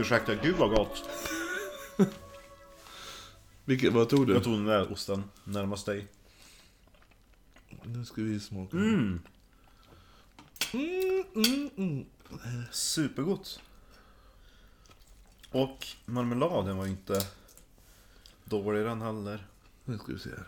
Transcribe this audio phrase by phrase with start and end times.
[0.00, 1.08] Ursäkta, gud vad gott.
[3.64, 4.32] Vilket, vad tog du?
[4.34, 6.08] Jag tog den där osten närmast dig.
[7.84, 8.76] Nu ska vi smaka.
[12.70, 13.60] Supergott.
[15.50, 17.26] Och marmeladen var inte
[18.44, 19.46] dålig den heller.
[19.84, 20.46] Nu ska vi se här.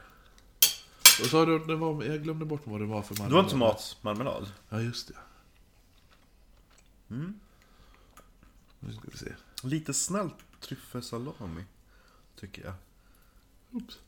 [1.20, 1.58] Vad sa du?
[1.58, 3.50] Det var, jag glömde bort vad det var för Det var marmelad.
[3.50, 4.52] tomatmarmelad.
[4.69, 5.14] Ja, just det.
[8.84, 9.32] Nu ska vi se.
[9.62, 11.64] Lite snällt tryffelsalami,
[12.36, 12.74] tycker jag.
[13.70, 13.98] Oops.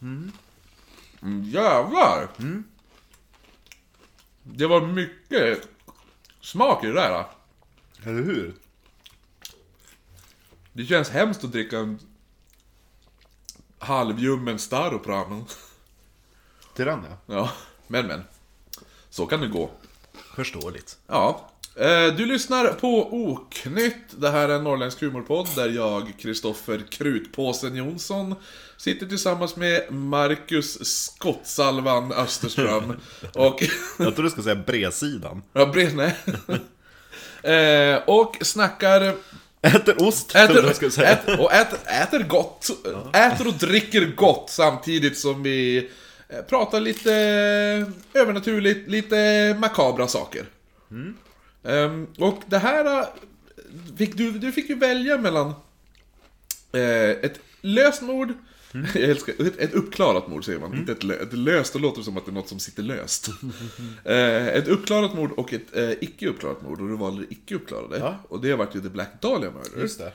[0.00, 0.32] Mm,
[1.44, 2.30] jävlar!
[4.42, 5.68] Det var mycket
[6.40, 7.26] smak i det där.
[8.02, 8.54] Eller hur?
[10.72, 11.98] Det känns hemskt att dricka en
[13.78, 15.44] halvljummen Staropramen.
[16.74, 17.34] Till den ja.
[17.34, 17.52] Ja,
[17.86, 18.24] men men.
[19.10, 19.70] Så kan det gå.
[20.12, 20.98] Förståeligt.
[21.06, 21.50] Ja.
[21.76, 23.96] Eh, Du lyssnar på Oknytt.
[24.10, 28.34] Det här är en norrländsk humorpodd där jag, Kristoffer Krutpåsen Jonsson,
[28.76, 32.96] sitter tillsammans med Marcus Skottsalvan Österström
[33.34, 33.62] och...
[33.98, 35.42] Jag tror du ska säga bredsidan.
[35.52, 36.16] ja, bre- nej.
[37.42, 39.14] Eh, och snackar...
[39.62, 41.08] Äter ost, trodde Äter, jag skulle säga.
[41.08, 42.70] äter, och äter, äter gott.
[43.12, 45.90] Äter och dricker gott samtidigt som vi
[46.28, 47.12] eh, pratar lite
[48.14, 49.16] övernaturligt, lite
[49.60, 50.44] makabra saker.
[51.64, 53.00] Ehm, och det här...
[53.00, 53.06] eh,
[53.98, 55.48] Fick du, du fick ju välja mellan
[56.72, 58.32] eh, ett löst mord,
[58.72, 61.98] jag älskar, ett, ett uppklarat mord säger man, inte ett, lö, ett löst, då låter
[61.98, 63.28] det som att det är något som sitter löst.
[64.04, 67.54] eh, ett uppklarat mord och ett eh, icke uppklarat mord, och du valde det icke
[67.54, 67.98] uppklarade.
[67.98, 68.18] Ja.
[68.28, 69.80] Och det har varit ju The Black Dahlia Murder.
[69.80, 70.12] Just det.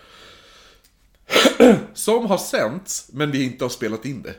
[1.94, 4.36] Som har sänts, men vi inte har spelat in det.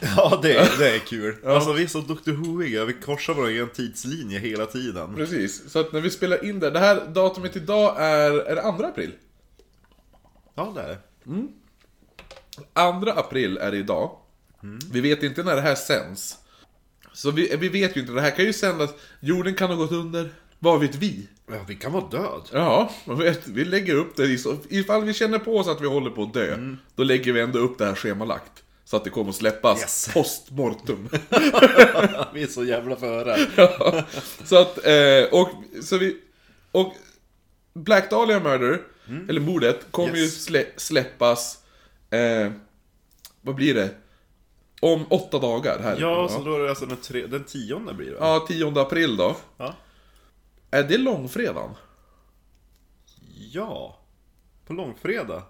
[0.16, 1.36] Ja, det är, det är kul.
[1.46, 5.14] Alltså vi är så Dr Whoiga, vi korsar vår egen tidslinje hela tiden.
[5.14, 8.62] Precis, så att när vi spelar in det, det här datumet idag är, är det
[8.62, 9.12] 2 april?
[10.54, 10.98] Ja, det är det.
[12.74, 14.10] 2 april är det idag.
[14.90, 16.38] Vi vet inte när det här sänds.
[17.12, 18.90] Så vi, vi vet ju inte, det här kan ju sändas,
[19.20, 21.28] jorden kan ha gått under, vad vet vi?
[21.46, 22.42] Ja, vi kan vara död.
[22.52, 24.38] Ja, man vet, vi lägger upp det,
[24.68, 27.58] ifall vi känner på oss att vi håller på att dö, då lägger vi ändå
[27.58, 28.63] upp det här schemalagt.
[28.84, 30.10] Så att det kommer att släppas Yes.
[30.14, 31.08] post mortem.
[32.34, 33.36] Vi är så jävla före.
[33.56, 34.04] Ja,
[34.44, 35.48] så att, eh, och,
[35.84, 36.20] så vi,
[36.72, 36.92] och
[37.74, 38.82] Black Dahlia Murder,
[39.28, 40.44] eller mordet, kommer ju Yes.
[40.44, 41.58] slä, släppas,
[42.10, 42.52] eh,
[43.40, 43.90] vad blir det?
[44.80, 45.96] Om åtta dagar här.
[46.00, 48.16] Ja, så då är det alltså den, tre, den tionde blir det?
[48.20, 49.36] Ja, 10 april då.
[49.56, 49.74] Ja.
[50.70, 51.70] Är det långfredagen?
[53.52, 53.98] Ja.
[54.66, 55.42] På långfredag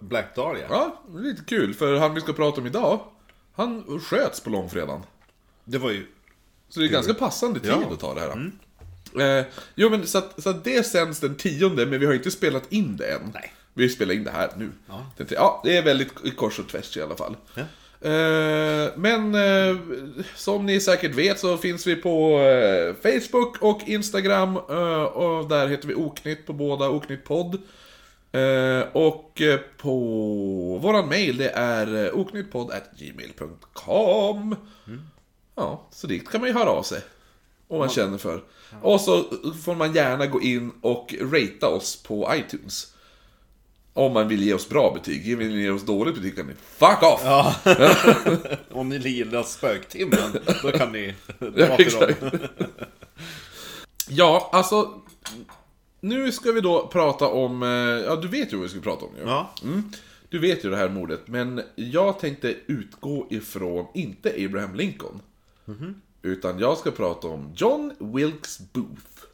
[0.00, 0.66] Black Dahlia.
[0.70, 3.00] Ja, lite kul, för han vi ska prata om idag,
[3.54, 5.00] han sköts på långfredagen.
[5.64, 6.06] Det var ju...
[6.68, 7.92] Så det är ganska passande tid Ja.
[7.92, 8.50] att ta det här.
[9.38, 9.44] Eh,
[9.74, 12.72] jo men så att, så att det sänds den tionde, men vi har inte spelat
[12.72, 13.30] in det än.
[13.34, 13.52] Nej.
[13.74, 14.70] Vi spelar in det här nu.
[14.88, 15.06] Ja.
[15.28, 17.36] Ja det är väldigt kors och tvärs i alla fall.
[17.54, 17.62] Ja.
[18.08, 19.76] Eh, men eh,
[20.36, 24.56] som ni säkert vet så finns vi på eh, Facebook och Instagram.
[24.56, 27.58] eh, och där heter vi Oknytt på båda, Oknytt podd.
[28.34, 29.98] Eh, och eh, på
[30.82, 34.56] våran mail det är uh, oknyttpodd.gmail.com
[35.54, 37.00] Ja, så dit kan man ju höra av sig.
[37.68, 38.42] Om man känner för.
[38.82, 39.24] Och så
[39.64, 42.94] får man gärna gå in och ratea oss på iTunes.
[43.92, 45.38] Om man vill ge oss bra betyg.
[45.38, 47.20] Vill ni ge oss dåligt betyg kan ni fuck off!
[47.24, 47.54] Ja.
[48.72, 52.14] Om ni gillar spöktimmen, då kan ni dra till dem.
[54.08, 55.00] Ja, alltså...
[56.04, 57.62] Nu ska vi då prata om...
[57.62, 57.68] eh,
[58.06, 59.22] Ja, du vet ju vad vi ska prata om ju.
[59.22, 59.50] Ja.
[59.62, 59.82] Mm.
[60.28, 65.20] Du vet ju det här mordet, men jag tänkte utgå ifrån, inte Abraham Lincoln.
[66.22, 69.24] Utan jag ska prata om John Wilkes Booth.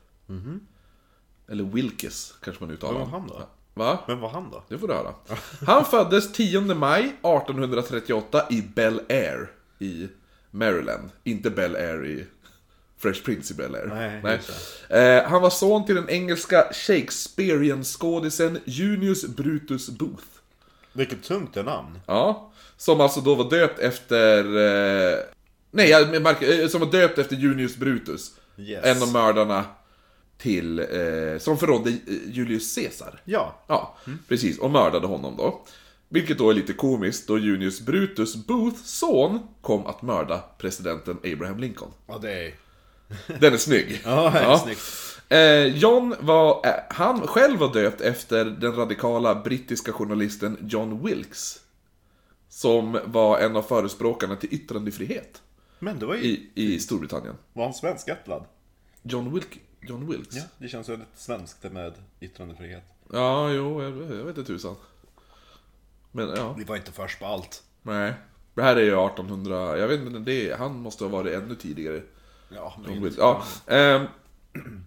[1.48, 3.42] Eller Wilkes, kanske man uttalar Vem var han då?
[3.74, 3.98] Va?
[4.06, 4.62] Vem var han då?
[4.68, 5.14] Det får du höra.
[5.66, 10.08] Han föddes 10 maj 1838 i Bel Air i
[10.50, 11.10] Maryland.
[11.24, 12.26] Inte Bel Air i
[13.00, 14.20] Fresh Prince i Bel Air.
[14.22, 14.50] Nej, just
[14.88, 20.24] Eh, han var son till den engelska Shakespearean-skådisen Junius Brutus Booth.
[20.92, 21.98] Vilket tungt namn.
[22.06, 24.38] Ja, som alltså då var döpt efter...
[24.44, 25.18] Eh,
[25.70, 28.30] nej, Mark, eh, som var döpt efter Junius Brutus.
[28.58, 28.84] Yes.
[28.84, 29.64] En av mördarna
[30.38, 30.78] till...
[30.78, 33.20] Eh, som förrådde eh, Julius Caesar.
[33.24, 33.62] Ja.
[33.66, 33.96] Ja,
[34.28, 34.58] precis.
[34.58, 35.64] Och mördade honom då.
[36.08, 41.58] Vilket då är lite komiskt då Junius Brutus Booths son kom att mörda presidenten Abraham
[41.58, 41.90] Lincoln.
[42.06, 42.54] Ja, det är...
[43.40, 44.00] Den är snygg.
[44.04, 44.80] Ja, det är snyggt.
[45.28, 51.60] Eh, John var, eh, han själv var döpt efter den radikala brittiska journalisten John Wilkes.
[52.48, 55.42] Som var en av förespråkarna till yttrandefrihet
[55.78, 56.22] Men det var ju...
[56.22, 57.34] i, i Storbritannien.
[57.52, 58.44] Var han svenskättlad?
[59.02, 59.58] John Wilkes.
[59.80, 60.36] John Wilkes?
[60.36, 62.84] Ja, det känns väldigt svenskt det med yttrandefrihet.
[63.12, 64.76] Ja, jo, jag, jag vet inte tusan.
[66.12, 67.62] Men ja, Vi var inte först på allt.
[67.82, 68.14] nej.
[68.54, 72.02] Det här är ju 1800, jag vet inte, det, han måste ha varit ännu tidigare.
[72.54, 73.18] Ja, Wilkes.
[73.18, 74.06] Ja, ehm,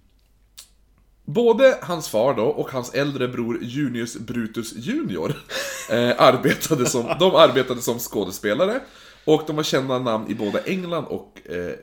[1.26, 5.34] både hans far då och hans äldre bror Junius Brutus Junior
[5.90, 8.80] eh, arbetade som, de arbetade som skådespelare.
[9.26, 11.74] Och de var kända namn i både England och eh,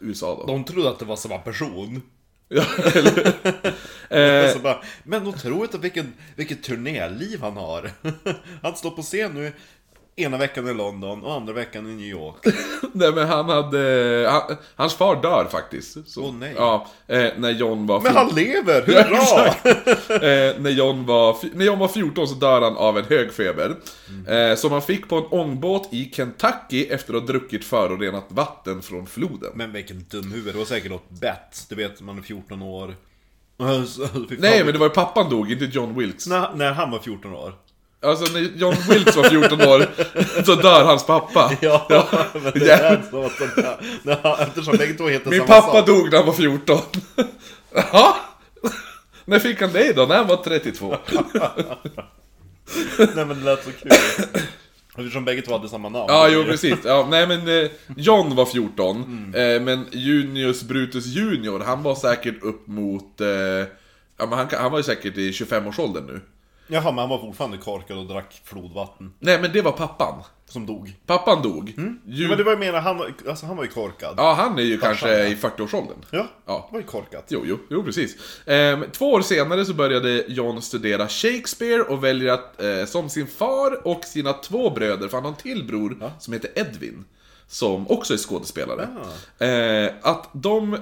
[0.00, 0.46] USA då.
[0.46, 2.02] De trodde att det var samma person.
[2.50, 2.64] Ja,
[2.94, 3.26] eller,
[4.54, 5.34] eh, bara, men
[5.80, 7.90] vilken, vilket turnéliv han har.
[8.62, 9.52] Han står på scen nu
[10.18, 12.36] ena veckan i London och andra veckan i New York.
[12.92, 16.08] nej men han hade, han, hans far dör faktiskt.
[16.08, 16.54] Så, Åh, nej.
[16.56, 18.82] Ja, eh, när John var Men han lever!
[18.82, 19.46] Hurra!
[20.14, 23.76] eh, när, John var, när John var 14 så dör han av en hög feber.
[24.28, 28.82] Eh, som han fick på en ångbåt i Kentucky efter att ha druckit förorenat vatten
[28.82, 29.50] från floden.
[29.54, 31.66] Men vilken dum huvud, det var säkert något bett.
[31.68, 32.94] Du vet, man är 14 år.
[34.38, 36.26] Nej men det var ju pappan dog, inte John Wilkes.
[36.26, 37.54] när, när han var 14 år.
[38.02, 39.86] Alltså när John Wilkes var 14 år
[40.44, 41.52] så dör hans pappa.
[41.60, 41.86] Ja,
[42.34, 42.88] men det Ja.
[43.26, 45.86] att den här, när han- eftersom bägge två heter Min samma pappa sak.
[45.86, 46.78] dog när han var 14.
[47.74, 48.14] Jaha?
[49.24, 50.06] När fick han det då?
[50.06, 50.96] När han var 32?
[52.98, 53.90] Nej men det lät så kul.
[54.98, 56.04] Eftersom bägge två hade samma namn.
[56.08, 56.74] Ja, jo precis.
[56.84, 62.42] Ja, nej men eh, John var 14, eh, men Junius Brutus Junior, han var säkert
[62.42, 63.20] upp mot...
[63.20, 63.66] Eh, ja,
[64.26, 66.20] men han, han var ju säkert i 25-årsåldern nu.
[66.68, 69.12] Jaha, men han var fortfarande korkad och drack flodvatten.
[69.18, 70.22] Nej men det var pappan.
[70.46, 70.94] Som dog.
[71.06, 71.68] Pappan dog.
[72.06, 74.14] Ju, Men det var ju mer, han, alltså, han var ju korkad.
[74.16, 75.96] Ja, han är ju kanske i 40-årsåldern.
[76.10, 76.66] Ja, Ja.
[76.70, 77.24] det var ju korkat.
[77.28, 78.16] Jo, jo, jo precis.
[78.46, 83.26] Ehm, två år senare så började John studera Shakespeare och väljer att, eh, som sin
[83.26, 87.04] far och sina två bröder, för han har en till bror som heter Edvin,
[87.46, 88.88] som också är skådespelare.
[89.38, 90.76] Eh, att de,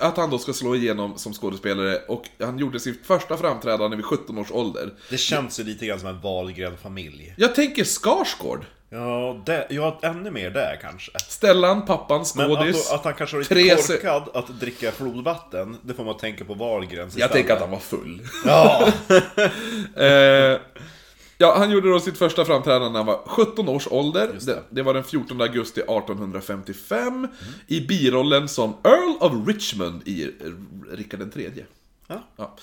[0.00, 4.04] att han då ska slå igenom som skådespelare och han gjorde sitt första framträdande vid
[4.06, 4.90] 17 års ålder.
[5.10, 7.34] Det känns ju lite grann som en Wahlgren-familj.
[7.36, 8.64] Jag tänker Skarsgård.
[8.90, 11.10] Ja, det, ja, ännu mer där kanske.
[11.18, 12.88] Stellan, pappan, Men att, skådis.
[12.88, 16.44] då- att han kanske var lite Tre korkad att dricka flodvatten, det får man tänka
[16.44, 18.22] på Wahlgren Jag tänker att han var full.
[18.46, 18.88] Ja!
[19.96, 20.58] Eh,
[21.42, 24.28] ja, han gjorde då sitt första framträdande när han var 17 års ålder.
[24.40, 24.46] Det.
[24.46, 24.62] det.
[24.70, 27.28] Det, var den 14 augusti 1855.
[27.66, 30.30] I birollen som Earl of Richmond i
[30.90, 31.66] Rickard tredje.
[32.06, 32.22] Ja.
[32.36, 32.56] Ja.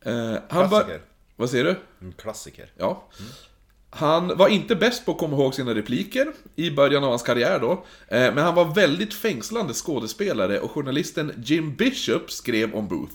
[0.00, 1.00] Eh, han var.
[1.36, 1.76] Vad säger du?
[2.00, 2.72] En klassiker.
[2.76, 3.08] Ja.
[3.90, 7.58] Han var inte bäst på att komma ihåg sina repliker i början av hans karriär
[7.60, 7.72] då.
[8.08, 13.14] Eh, men han var väldigt fängslande skådespelare och journalisten Jim Bishop skrev om Booth.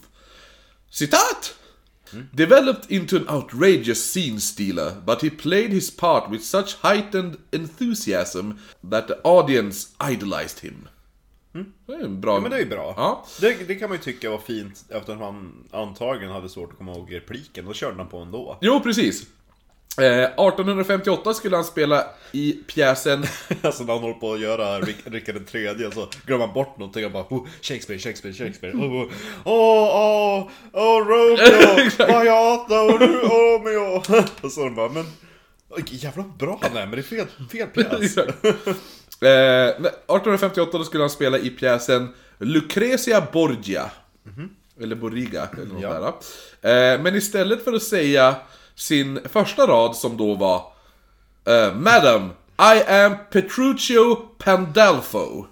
[0.89, 1.55] Citat!
[2.31, 8.51] Developed into an outrageous scene stealer, but he played his part with such heightened enthusiasm
[8.89, 10.87] that the audience idolized him.
[11.85, 12.39] Det är bra...
[12.39, 12.93] Men det är ju bra.
[12.97, 13.25] Ja.
[13.41, 16.91] Det, det kan man ju tycka var fint eftersom han antagligen hade svårt att komma
[16.91, 17.65] ihåg repliken.
[17.65, 18.57] Då körde han på ändå.
[18.61, 19.27] Jo, precis.
[19.97, 23.23] Eh, 1858 skulle han spela i pjäsen
[23.61, 26.77] Alltså när han håller på att göra Rick, Rickard den tredje så glömmer han bort
[26.77, 28.73] någonting och bara oh, Shakespeare, Shakespeare, Shakespeare.
[28.77, 29.07] Åh, oh,
[29.45, 32.13] åh, åh, Romeo, Exakt.
[32.13, 34.03] Vajata och du, Romeo.
[34.41, 35.05] Och så de bara, men
[35.87, 38.17] jävla bra han är, men det är fel, fel pjäs.
[38.17, 42.07] Eh, 1858 då skulle han spela i pjäsen
[42.39, 43.91] Lucrezia Borgia.
[44.81, 46.13] Eller Borriga, eller något Ja.
[46.61, 46.93] där.
[46.93, 48.35] Eh, men istället för att säga
[48.75, 50.63] sin första rad som då var
[51.47, 55.45] eh, Madam, I am Petruccio Pandolfo.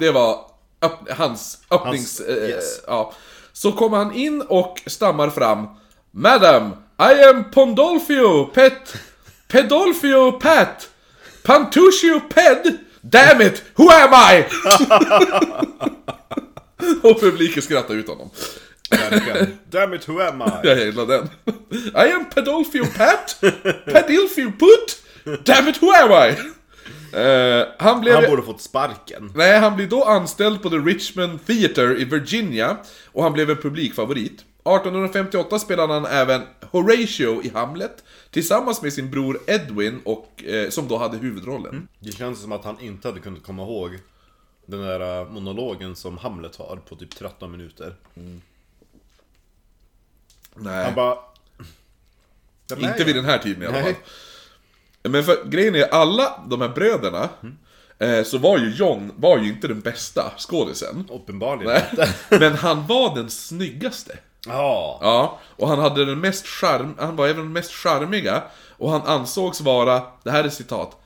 [0.00, 0.38] Det var
[0.80, 2.20] öpp- hans öppnings...
[2.20, 2.80] Hans- eh, yes.
[2.86, 3.12] ja.
[3.52, 5.66] Så kommer han in och stammar fram
[6.10, 8.94] Madam, I am Pondolfio Pet...
[9.48, 10.88] Pedolfio Pat!
[11.42, 12.78] Pantuccio Ped!
[13.00, 13.62] Damn it!
[13.74, 14.44] Who am I?
[17.02, 18.30] och publiken skrattar ut honom.
[19.10, 19.58] Verkligen.
[19.70, 20.44] Damn it, who am I?
[20.68, 21.28] Jag gillar den.
[21.94, 23.36] I am Pedolfio Pat!
[23.84, 25.02] Pedilfio Put!
[25.44, 26.36] Damn it, who am I?
[27.16, 28.14] Eh, han blev...
[28.14, 29.32] Han borde fått sparken.
[29.34, 32.76] Nej, han blir då anställd på The Richmond Theatre i Virginia
[33.12, 34.32] och han blev en publikfavorit.
[34.32, 40.88] 1858 spelade han även Horatio i Hamlet tillsammans med sin bror Edwin, och, eh, som
[40.88, 41.88] då hade huvudrollen.
[41.98, 43.98] Det känns som att han inte hade kunnat komma ihåg
[44.66, 47.94] den där äh, monologen som Hamlet har på typ 13 minuter.
[50.54, 51.16] Nej, Han bara...
[52.68, 53.94] "Den är inte jag." vid den här tiden i alla fall.
[55.02, 57.28] Men för grejen är, alla de här bröderna,
[57.98, 61.08] eh, så var ju John var ju inte den bästa skådisen.
[61.12, 62.14] Uppenbarligen inte.
[62.38, 64.18] Men han var den snyggaste.
[64.46, 64.98] Ja.
[65.02, 68.42] Ja, och han hade den mest charm, han var även den mest charmiga
[68.76, 71.00] och han ansågs vara, det här är citat,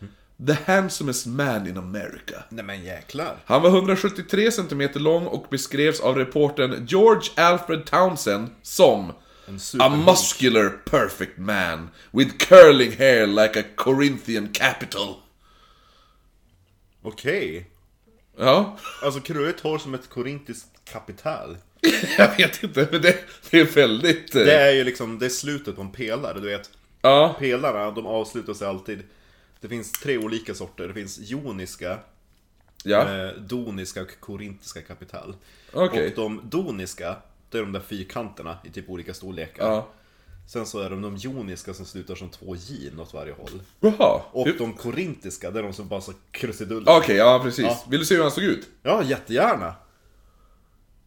[0.46, 2.42] The handsomest man in America.
[2.48, 3.36] Nej men jäklar.
[3.44, 9.12] Han var 173 cm lång och beskrevs av reportern George Alfred Townsend som
[9.80, 15.14] A muscular perfect man with curling hair like a Corinthian capital.
[17.02, 17.70] Okej.
[18.38, 21.56] Ja, Alltså krulligt hår som ett korintiskt kapital.
[22.18, 23.16] jag vet inte, men det,
[23.50, 24.34] det är väldigt...
[24.34, 26.70] eh, Det är ju liksom, det är slutet på en pelare, du vet.
[27.02, 29.02] Ja, Pelarna, de avslutar sig alltid.
[29.60, 30.88] Det finns tre olika sorter.
[30.88, 31.98] Det finns joniska,
[32.84, 33.14] ja.
[33.26, 35.36] eh, doniska och korintiska kapital.
[35.72, 36.06] Okej.
[36.08, 37.16] Och de doniska,
[37.50, 39.66] det är de där fyrkanterna i typ olika storlekar.
[39.66, 39.88] Ja.
[40.46, 43.62] Sen så är de de joniska som slutar som två J åt varje håll.
[43.80, 44.20] Jaha.
[44.32, 47.10] Och Okej, de korintiska, det är de som bara så krusiduller.
[47.12, 47.64] ja precis.
[47.64, 47.84] Ja.
[47.90, 48.68] Vill du se hur han såg ut?
[48.82, 49.74] Ja, jättegärna!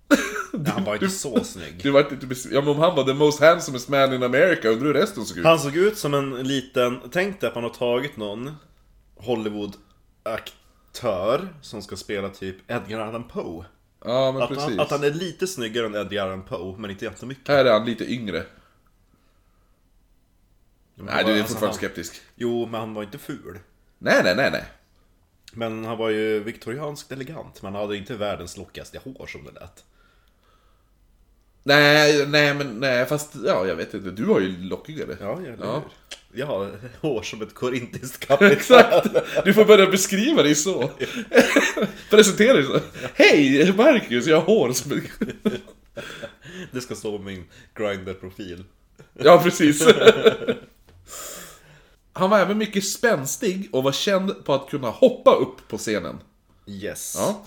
[0.53, 1.79] Ja, han var inte så snygg.
[1.83, 4.69] Du vart lite bes- Ja men om han var the most handsomest man in America,
[4.69, 5.45] undrar hur resten såg ut?
[5.45, 8.55] Han såg ut som en liten, tänk dig att man har tagit någon
[9.15, 13.65] Hollywood-aktör som ska spela typ Edgar Allan Poe.
[14.05, 14.63] Ja men Att precis.
[14.63, 17.47] han, att han är lite snyggare än Edgar Allan Poe, men inte jättemycket.
[17.47, 18.45] Här är han lite yngre.
[20.95, 22.21] Men Nej, du är alltså, fortfarande han, skeptisk.
[22.35, 23.59] Jo, men han var inte ful.
[23.97, 24.63] Nej, nej, nej, nej.
[25.53, 29.51] Men han var ju viktorianskt elegant, men han hade inte världens lockigaste hår som det
[29.51, 29.83] lät.
[31.63, 34.11] Nej, nej men nej, fast ja, jag vet inte.
[34.11, 35.17] Du har ju lockigare.
[35.19, 35.83] Ja, eller Ja.
[36.33, 38.51] Jag har hår som ett korintiskt kapital.
[38.51, 39.07] Exakt!
[39.45, 40.89] Du får börja beskriva dig så.
[42.09, 42.79] Presentera dig så.
[43.13, 45.07] Hej, Marcus, jag har hår som en...
[46.71, 48.63] Det ska stå på min Grindr-profil.
[49.13, 49.87] Ja, precis.
[52.13, 56.19] Han var även mycket spänstig och var känd på att kunna hoppa upp på scenen.
[56.67, 57.15] Yes.
[57.17, 57.45] Ja.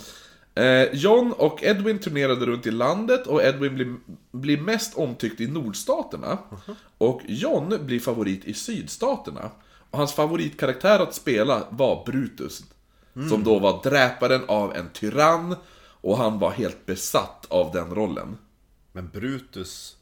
[0.54, 3.96] Eh, John och Edwin turnerade runt i landet och Edwin blir,
[4.32, 6.38] blir mest omtyckt i nordstaterna.
[6.99, 9.50] Och John blir favorit i sydstaterna.
[9.90, 12.64] Och hans favoritkaraktär att spela var Brutus.
[13.28, 15.56] Som då var dräparen av en tyrann.
[16.00, 18.38] Och han var helt besatt av den rollen.
[18.92, 19.96] Men Brutus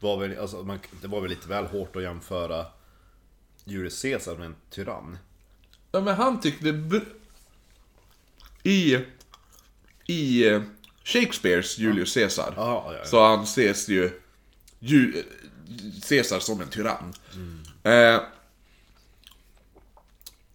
[0.00, 2.66] var väl, alltså, man, det var väl lite väl hårt att jämföra
[3.64, 5.18] Julius Caesar med en tyrann.
[5.92, 7.00] Ja men han tyckte...
[8.62, 9.04] I...
[10.10, 10.62] I eh,
[11.04, 12.52] Shakespeares Julius Caesar.
[12.56, 13.04] Ja, ja, ja.
[13.04, 14.10] Så han ses ju...
[14.78, 15.24] ju
[16.08, 17.14] Caesar som en tyrann.
[17.82, 18.20] Eh,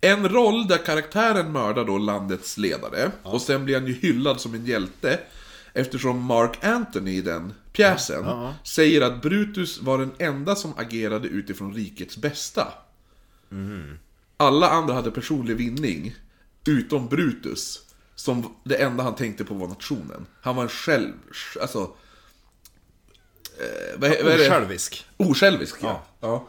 [0.01, 3.11] en roll där karaktären mördar då landets ledare.
[3.23, 5.19] Och sen blir han ju hyllad som en hjälte.
[5.73, 8.25] Eftersom Mark Anthony i den pjäsen
[8.63, 12.73] säger att Brutus var den enda som agerade utifrån rikets bästa.
[14.37, 16.15] Alla andra hade personlig vinning,
[16.67, 17.79] utom Brutus.
[18.15, 20.25] Som det enda han tänkte på var nationen.
[20.41, 21.13] Han var en själv...
[21.61, 21.91] Alltså...
[23.59, 24.33] Eh, vad, vad?
[24.33, 25.05] Osjälvisk.
[25.17, 26.03] Osjälvisk, ja.
[26.19, 26.47] ja.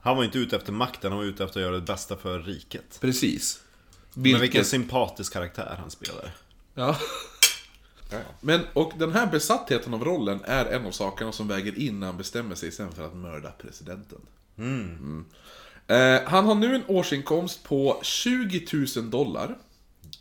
[0.00, 2.40] Han var inte ute efter makten, han var ute efter att göra det bästa för
[2.40, 2.98] riket.
[3.00, 3.60] Precis.
[4.14, 4.42] Men Vilket...
[4.42, 6.36] vilken sympatisk karaktär han spelar.
[6.74, 6.96] Ja.
[8.40, 12.06] Men, och den här besattheten av rollen är en av sakerna som väger in när
[12.06, 14.20] han bestämmer sig sen för att mörda presidenten.
[14.58, 15.24] Mm.
[15.86, 18.66] Eh, han har nu en årsinkomst på 20
[18.96, 19.58] 000 dollar.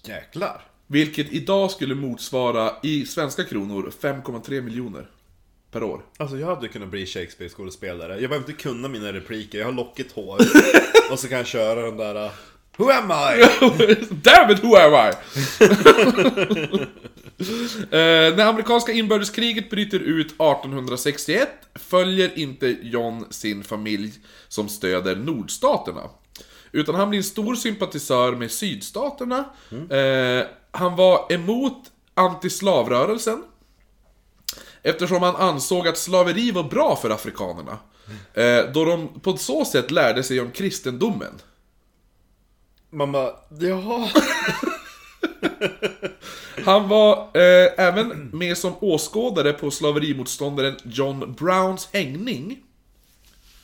[0.03, 0.61] Jäklar!
[0.87, 5.09] Vilket idag skulle motsvara, i svenska kronor, 5,3 miljoner.
[5.71, 6.01] Per år.
[6.17, 8.11] Alltså jag hade kunnat bli Shakespeare-skådespelare.
[8.21, 10.37] Jag behöver inte kunna mina repliker, jag har lockigt hår.
[11.11, 12.25] Och så kan jag köra den där...
[12.25, 12.31] uh,
[12.77, 13.43] Who am I?
[14.09, 15.11] Damn it, who am I?
[17.91, 24.13] eh, när amerikanska inbördeskriget bryter ut 1861 följer inte John sin familj
[24.47, 26.01] som stöder nordstaterna.
[26.71, 29.45] Utan han blir en stor sympatisör med sydstaterna.
[29.89, 33.43] Eh, han var emot antislavrörelsen.
[34.83, 37.77] Eftersom han ansåg att slaveri var bra för afrikanerna.
[38.33, 41.41] Eh, då de på så sätt lärde sig om kristendomen.
[42.89, 44.09] Man bara, jaha.
[46.65, 52.63] Han var eh, även med som åskådare på slaverimotståndaren John Browns hängning.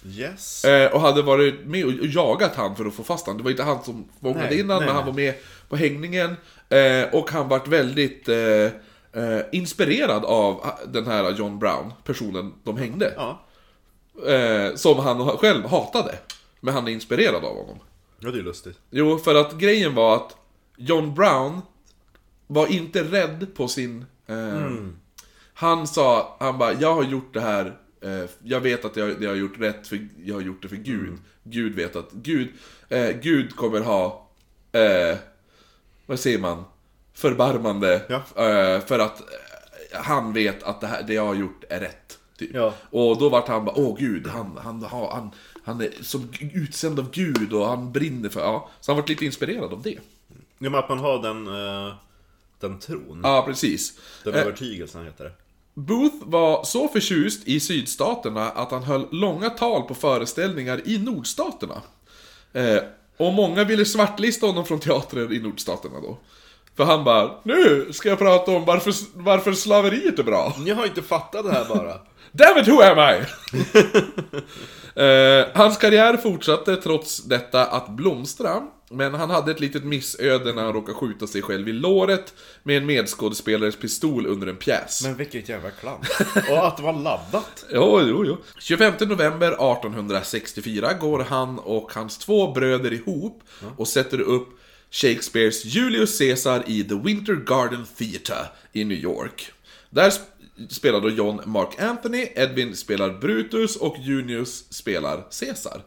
[0.05, 0.65] Yes.
[0.65, 3.37] Eh, och hade varit med och jagat han för att få fast han.
[3.37, 5.33] Det var inte han som fångade Nej, in han, nej, men han var med
[5.69, 6.35] på hängningen.
[6.69, 8.69] Eh, och han vart väldigt eh,
[9.51, 13.13] inspirerad av den här John Brown, personen de hängde.
[13.17, 13.41] Ja.
[14.75, 16.15] Som han själv hatade.
[16.59, 17.79] Men han är inspirerad av honom.
[18.19, 18.79] Ja, det är lustigt.
[18.89, 20.35] Jo, för att grejen var att
[20.77, 21.61] John Brown
[22.47, 24.05] var inte rädd på sin...
[24.27, 24.71] Eh,
[25.53, 27.77] Han sa, han bara, jag har gjort det här,
[28.43, 31.17] jag vet att jag, jag har gjort rätt, för jag har gjort det för Gud.
[31.43, 32.49] Gud vet att, Gud,
[32.89, 34.29] eh, Gud kommer ha,
[34.71, 35.17] eh,
[36.05, 36.63] vad säger man,
[37.13, 38.01] förbarmande.
[38.09, 38.15] Ja.
[38.15, 39.25] Eh, för att eh,
[40.01, 42.19] han vet att det, här, det jag har gjort är rätt.
[42.37, 42.51] Typ.
[42.53, 42.73] Ja.
[42.89, 45.31] Och då vart han bara, åh gud, han, han, han, han,
[45.63, 48.69] han är som utsänd av Gud och han brinner för, ja.
[48.81, 49.99] Så han vart lite inspirerad av det.
[50.57, 51.95] Ja, men att man har den, eh,
[52.59, 53.21] den tron.
[53.23, 53.99] Ja, precis.
[54.23, 55.31] Den Eh, övertygelsen heter det.
[55.75, 61.81] Booth var så förtjust i sydstaterna att han höll långa tal på föreställningar i nordstaterna.
[62.53, 62.79] Eh,
[63.17, 66.17] och många ville svartlista honom från teatrar i nordstaterna då.
[66.77, 70.53] För han bara, nu ska jag prata om varför, varför slaveriet är bra.
[70.65, 71.93] Jag har inte fattat det här bara.
[72.31, 73.21] Damn it, who am I?
[74.97, 80.63] Eh, hans karriär fortsatte trots detta att blomstra, men han hade ett litet missöde när
[80.63, 85.03] han råkade skjuta sig själv i låret med en medskådespelares pistol under en pjäs.
[85.03, 86.07] Men vilket jävla klant.
[86.49, 87.65] Och att det var laddat.
[87.71, 88.37] Jo, jo, jo.
[88.59, 93.43] 25 november 1864 går han och hans två bröder ihop
[93.77, 94.47] och sätter upp
[94.91, 99.51] Shakespeares Julius Caesar i The Winter Garden Theatre i New York.
[99.89, 100.19] Där sp-
[100.69, 105.81] spelar då John Mark Anthony, Edwin spelar Brutus och Junius spelar Caesar.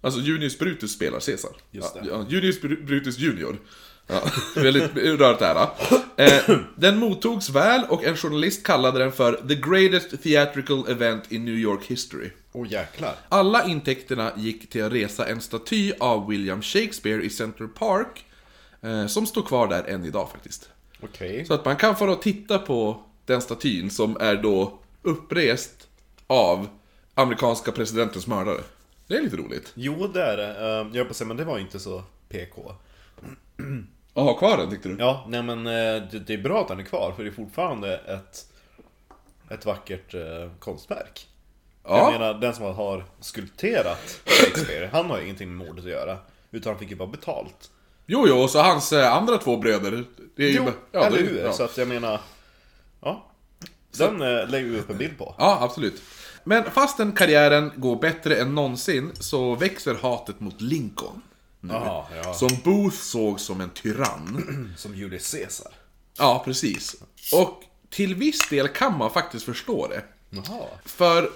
[0.00, 1.50] Alltså Junius Brutus spelar Caesar.
[1.70, 2.00] Just det.
[2.08, 3.58] Ja, Junius Br- Brutus Junior.
[4.06, 4.22] Ja,
[4.62, 5.68] väldigt rörigt det här.
[6.16, 11.44] Eh, den mottogs väl och en journalist kallade den för “The greatest theatrical event in
[11.44, 12.30] New York history”.
[12.52, 13.14] Åh oh, jäklar.
[13.28, 18.24] Alla intäkterna gick till att resa en staty av William Shakespeare i Central Park,
[18.82, 20.68] eh, som står kvar där än idag faktiskt.
[21.00, 21.44] Okej.
[21.44, 25.88] Så att man kan få och titta på den statyn som är då upprest
[26.26, 26.68] av
[27.14, 28.60] amerikanska presidentens mördare.
[29.10, 29.72] Det är lite roligt.
[29.74, 30.48] Jo, det är det.
[30.48, 32.74] Uh, jag höll på att säga, men det var ju inte så PK.
[34.14, 34.96] Att ha kvar den tyckte du?
[34.98, 37.96] Ja, nej men eh, det, är bra att den är kvar, för det är fortfarande
[37.96, 38.46] ett,
[39.50, 41.28] ett vackert eh, konstverk.
[41.84, 41.98] Ja.
[41.98, 46.18] Jag menar, den som har skulpterat Shakespeare, han har ju ingenting med mordet att göra.
[46.50, 47.70] Utan han fick ju bara betalt.
[48.06, 50.04] Jo, jo, och så hans eh, andra två bröder.
[50.36, 51.40] Det är ju Jo, bara- ja, eller hur?
[51.40, 51.52] Ja.
[51.52, 52.20] Så att jag menar...
[53.00, 53.26] Ja.
[53.98, 55.34] Den eh, lägger vi upp en bild på.
[55.38, 56.02] ja, absolut.
[56.44, 61.22] Men fastän karriären går bättre än någonsin så växer hatet mot Lincoln.
[61.60, 62.34] Jaha, ja.
[62.34, 64.74] Som Booth såg som en tyrann.
[64.78, 65.72] Som Julius Caesar.
[66.18, 66.96] Ja, precis.
[67.32, 70.04] Och till viss del kan man faktiskt förstå det.
[70.30, 70.66] Jaha.
[70.84, 71.30] För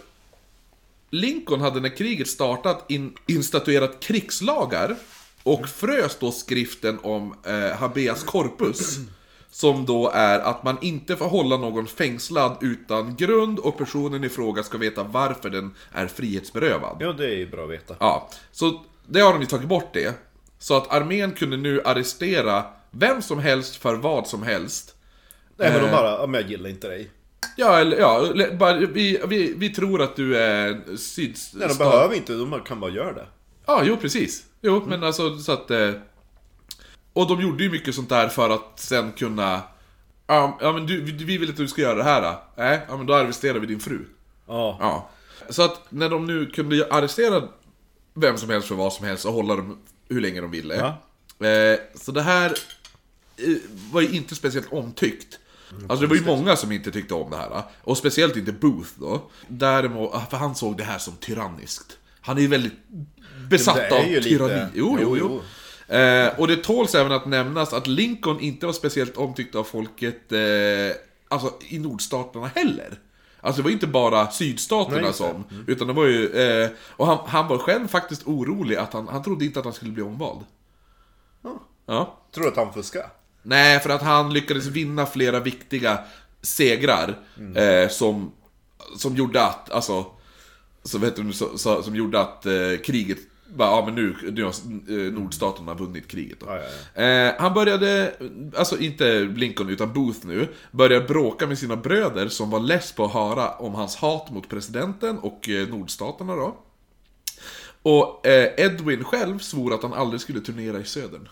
[1.11, 4.97] Lincoln hade när kriget startat in, instatuerat krigslagar
[5.43, 8.99] och frös då skriften om eh, habeas corpus.
[9.55, 14.29] Som då är att man inte får hålla någon fängslad utan grund och personen i
[14.29, 16.97] fråga ska veta varför den är frihetsberövad.
[17.01, 17.97] Ja, det är ju bra att veta.
[18.01, 20.15] Ja, så det har de ju tagit bort det.
[20.59, 24.95] Så att armén kunde nu arrestera vem som helst för vad som helst.
[25.57, 25.93] Nej men de Eh.
[25.93, 27.11] bara, ja, men jag gillar inte dig.
[27.57, 31.61] Ja, eller ja, bara, vi, vi, vi tror att du är sydstat...
[31.61, 33.27] Nej, de behöver inte, de kan bara göra det.
[33.67, 34.45] Ja, jo precis.
[34.61, 35.71] Jo, men alltså så att...
[37.15, 39.63] Eh, och de gjorde ju mycket sånt där för att sen kunna...
[40.27, 42.23] Ja, ja men du, vi, vi vill att du ska göra det här.
[42.23, 42.43] då.
[42.57, 44.05] Nej, ja men då arresterar vi din fru.
[44.47, 44.77] Ja.
[44.81, 45.11] Ja.
[45.51, 47.43] Så att när de nu kunde arrestera
[48.15, 50.77] vem som helst för vad som helst och hålla dem hur länge de ville.
[50.85, 52.51] Eh, så det här
[53.37, 53.57] eh,
[53.93, 55.39] var ju inte speciellt omtyckt.
[55.89, 57.63] Alltså det var ju många som inte tyckte om det här.
[57.83, 59.23] Och speciellt inte Booth då.
[59.49, 61.99] Däremot, för han såg det här som tyranniskt.
[62.21, 62.73] Han är ju väldigt
[63.49, 64.67] besatt av ju lite- tyranni.
[64.75, 65.43] Jo, jo, Jo, jo.
[65.89, 70.33] Eh, och det tåls även att nämnas att Lincoln inte var speciellt omtyckt av folket
[70.33, 70.97] eh,
[71.29, 72.99] alltså i nordstaterna heller.
[73.41, 76.29] Alltså det var inte bara sydstaterna Nej, som, utan det var ju...
[76.29, 79.75] Eh, och han, han var själv faktiskt orolig att han, han trodde inte att han
[79.75, 80.41] skulle bli omvald.
[81.87, 82.19] Ja.
[82.35, 83.07] Tror du att han fuskar?
[83.43, 85.99] Nej, för att han lyckades vinna flera viktiga
[86.43, 87.19] segrar
[87.57, 88.33] eh, som,
[88.97, 90.07] som gjorde att, alltså,
[90.83, 92.53] så vet du, så, så, som gjorde att eh,
[92.85, 94.51] kriget, bara, ja men nu, nu har
[94.89, 96.47] eh, nordstaterna vunnit kriget då.
[96.47, 96.61] Ja,
[96.95, 98.15] ja, Eh, han började,
[98.57, 103.05] alltså inte Lincoln utan Booth nu, började bråka med sina bröder som var less på
[103.05, 106.57] att höra om hans hat mot presidenten och eh, nordstaterna då.
[107.83, 111.29] Och eh, Edwin själv svor att han aldrig skulle turnera i södern.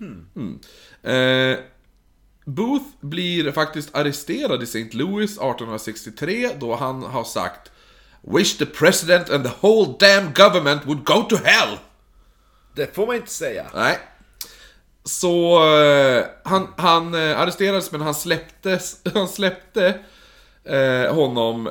[0.00, 0.58] Mm.
[1.02, 1.58] Eh,
[2.44, 4.88] Booth blir faktiskt arresterad i St.
[4.92, 7.70] Louis 1863 då han har sagt
[8.30, 11.78] Wish the president and the whole damn government would go to hell!
[12.74, 13.66] Det får man inte säga.
[13.74, 13.98] Nej.
[15.04, 19.98] Så eh, han, han eh, arresterades men han släpptes, han släppte
[20.64, 21.70] eh, honom,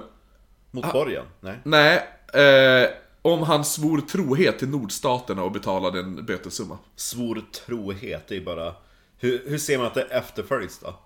[0.72, 1.26] Mot borgen?
[1.39, 1.60] Nej.
[1.63, 2.89] nej, eh,
[3.22, 6.78] om han svor trohet till nordstaterna och betalade en bötessumma.
[6.96, 8.76] Svor trohet, det är bara...
[9.17, 11.00] Hur, hur ser man att det efterföljs då?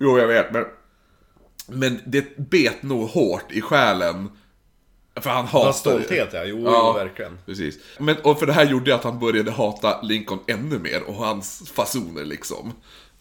[0.00, 0.64] Jo, jag vet, men...
[1.66, 4.30] Men det bet nog hårt i själen.
[5.20, 5.72] För han Ja, hatade...
[5.72, 6.82] stolthet ja, jo, Ja.
[6.86, 7.38] jo verkligen.
[7.46, 7.78] Precis.
[7.98, 11.70] Men, och för det här gjorde att han började hata Lincoln ännu mer och hans
[11.70, 12.72] fasoner liksom.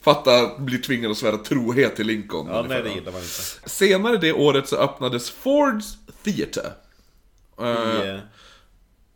[0.01, 2.47] Fatta, blir tvingad att svära trohet till Lincoln.
[2.47, 3.69] Ja, nej det gillar man inte.
[3.69, 6.71] Senare det året så öppnades Fords Theatre.
[7.62, 8.19] Eh, I, eh,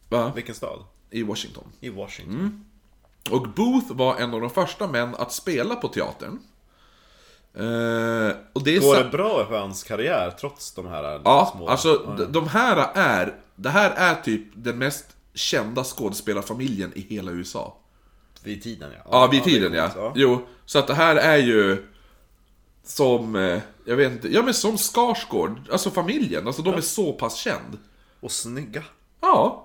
[0.09, 0.31] va?
[0.35, 0.79] vilken stad?
[1.09, 1.63] I Washington.
[1.79, 2.35] I Washington.
[2.39, 2.65] Mm.
[3.29, 6.39] Och Booth var en av de första män att spela på teatern.
[7.53, 11.67] Eh, och det Går det bra för hans karriär trots de här Ja, små...
[11.67, 13.35] alltså d- de här är...
[13.55, 17.77] Det här är typ den mest kända skådespelarfamiljen i hela USA.
[18.43, 19.09] Vid tiden ja.
[19.11, 19.83] Ja, vid tiden ja.
[19.83, 21.87] är coolt, Jo, så att det här är ju...
[22.83, 27.13] Som, eh, jag vet inte, ja men som Skarsgård, alltså familjen, alltså de är så
[27.13, 27.77] pass känd.
[28.19, 28.83] Och snygga.
[29.21, 29.60] Ja.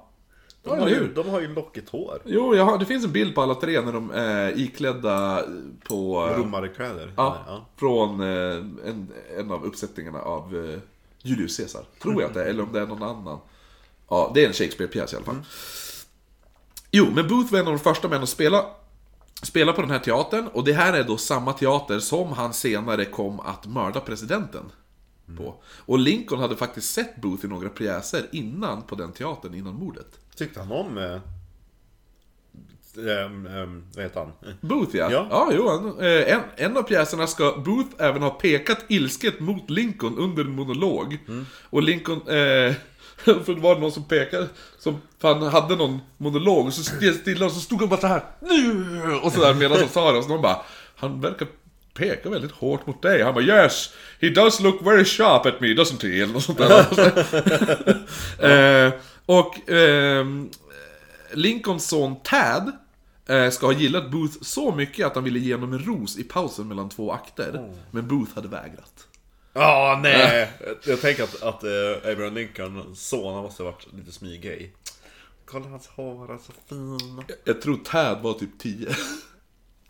[0.67, 2.19] De, Ja, har, ju, de har ju lockigt hår.
[2.25, 5.43] Jo, har, det finns en bild på alla tre när de är iklädda
[5.89, 6.29] på...
[6.31, 7.13] eh, Romarkläder.
[7.17, 7.67] Ja, ja.
[7.77, 8.57] från eh,
[8.89, 10.79] en, en av uppsättningarna av eh,
[11.23, 11.83] Julius Caesar.
[12.03, 13.39] Tror jag att det är, eller om det är någon annan.
[14.09, 15.43] Ja, det är en Shakespeare-pjäs i alla fall.
[16.91, 18.65] Jo, men Booth var en av de första männen att spela,
[19.43, 20.47] spela på den här teatern.
[20.53, 24.65] Och det här är då samma teater som han senare kom att mörda presidenten
[25.37, 25.55] på.
[25.67, 30.07] Och Lincoln hade faktiskt sett Booth i några pjäser innan på den teatern, innan mordet.
[30.37, 30.99] Tyckte han om...
[30.99, 31.21] Eh,
[33.11, 34.33] ehm, ehm, vad heter han?
[34.61, 35.11] Booth ja.
[35.11, 35.27] Ja.
[35.31, 39.71] Ja, jo, han, eh, en, en av pjäserna ska Booth även ha pekat ilsket mot
[39.71, 41.19] Lincoln under en monolog.
[41.71, 42.75] Och Lincoln, eh,
[43.17, 47.47] för det var någon som pekade, som, för han hade någon monolog och så stilla
[47.47, 50.25] och så stod han bara så här "Nu!" och sådär medan han sa det och
[50.25, 50.63] så någon bara,
[50.97, 51.49] han verkar
[51.97, 53.23] peka väldigt hårt mot dig.
[53.23, 56.59] Han bara 'Yes, he does look very sharp at me, doesn't he?' Eller något sånt
[56.59, 56.87] där.
[58.87, 58.93] eh,
[59.27, 60.51] och ehm,
[61.33, 62.73] Lincolns son Tad
[63.29, 66.25] eh, ska ha gillat Booth så mycket att han ville ge honom en ros i
[66.25, 67.75] pausen mellan två akter.
[67.91, 69.07] Men Booth hade vägrat.
[69.53, 70.51] Ja, nej!
[70.87, 74.71] Jag tänker att, att eh, Abraham Lincoln, son, han måste ha varit lite smyggay.
[75.45, 77.23] Kolla hans hår, är så fin.
[77.45, 78.89] Jag tror Tad var typ 10.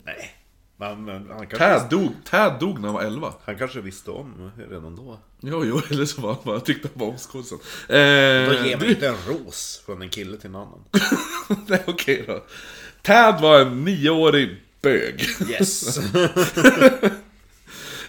[0.03, 0.36] Nej.
[0.79, 3.33] Men, men han, kanske, Tad dog, Tad dog när han var 11.
[3.45, 5.19] han kanske visste om redan då.
[5.39, 7.57] Jo, jo, eller så var han bara tyckte han var om skådisen.
[7.87, 10.79] Då Eh, ger man inte en ros från en kille till en annan.
[11.67, 12.43] nej, okej då.
[13.01, 15.25] Tad var en nioårig bög.
[15.49, 15.97] Yes!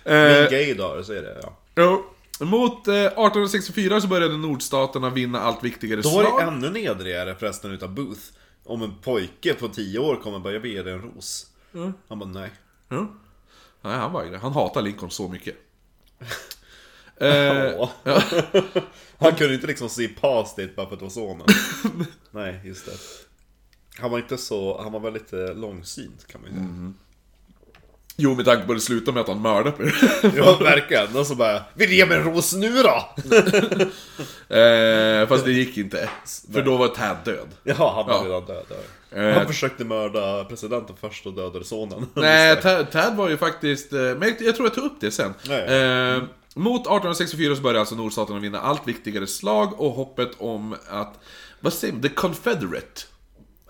[0.04, 1.58] Eh, Min gaydar, så är det ja.
[1.76, 2.04] jo.
[2.46, 6.40] Mot eh, 1864 så började nordstaterna vinna allt viktigare Då var slag.
[6.40, 8.20] det ännu nedrigare förresten utav Booth.
[8.64, 11.46] Om en pojke på 10 år kommer vill ge dig en ros'
[12.08, 12.50] Han bara 'Nej'
[12.88, 13.06] Ja.
[13.82, 15.56] Nej, han var Han hatar Lincoln så mycket.
[17.20, 17.88] eh.
[19.18, 21.46] Han kunde inte liksom se past it bara för att det var sonen.
[22.30, 22.92] Nej, just det.
[24.00, 26.92] Han var inte så, han var väl lite långsynt kan man ju säga.
[28.16, 29.92] jo, med tanke på att det slutade med att han mördade
[30.36, 31.16] Ja, verkligen.
[31.16, 33.14] Och så bara, vill du ge mig en ros nu då?
[34.56, 36.10] eh, Fast det gick inte.
[36.52, 37.48] För då var Tad död.
[37.64, 38.24] Ja, han var Ja.
[38.24, 38.66] redan död.
[39.10, 39.32] Eh.
[39.32, 42.06] Han försökte mörda presidenten först och dödade sonen.
[42.14, 42.56] Nej,
[42.92, 43.92] Tad, var ju faktiskt...
[43.92, 45.34] eh, Men jag, tror jag tog upp det sen.
[45.50, 46.22] Eh,
[46.54, 51.18] mot 1864 så började alltså nordstaterna vinna allt viktigare slag och hoppet om att...
[51.60, 52.02] Vad säger man?
[52.02, 53.02] The Confederate?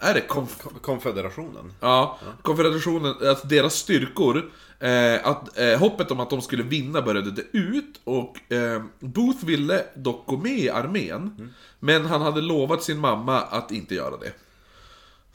[0.01, 1.72] Är det conf- Konfederationen.
[1.81, 7.31] Ja, konfederationen, alltså deras styrkor, eh, att, eh, hoppet om att de skulle vinna började
[7.31, 12.83] dö ut och eh, Booth ville dock gå med i armén, men han hade lovat
[12.83, 14.33] sin mamma att inte göra det.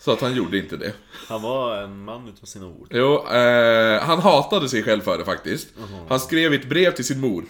[0.04, 0.94] Så att han gjorde inte det.
[1.28, 2.88] Han var en man utav sina ord.
[2.89, 5.68] Jo, eh, han hatade sig själv för det faktiskt.
[6.10, 7.44] Han skrev ett brev till sin mor.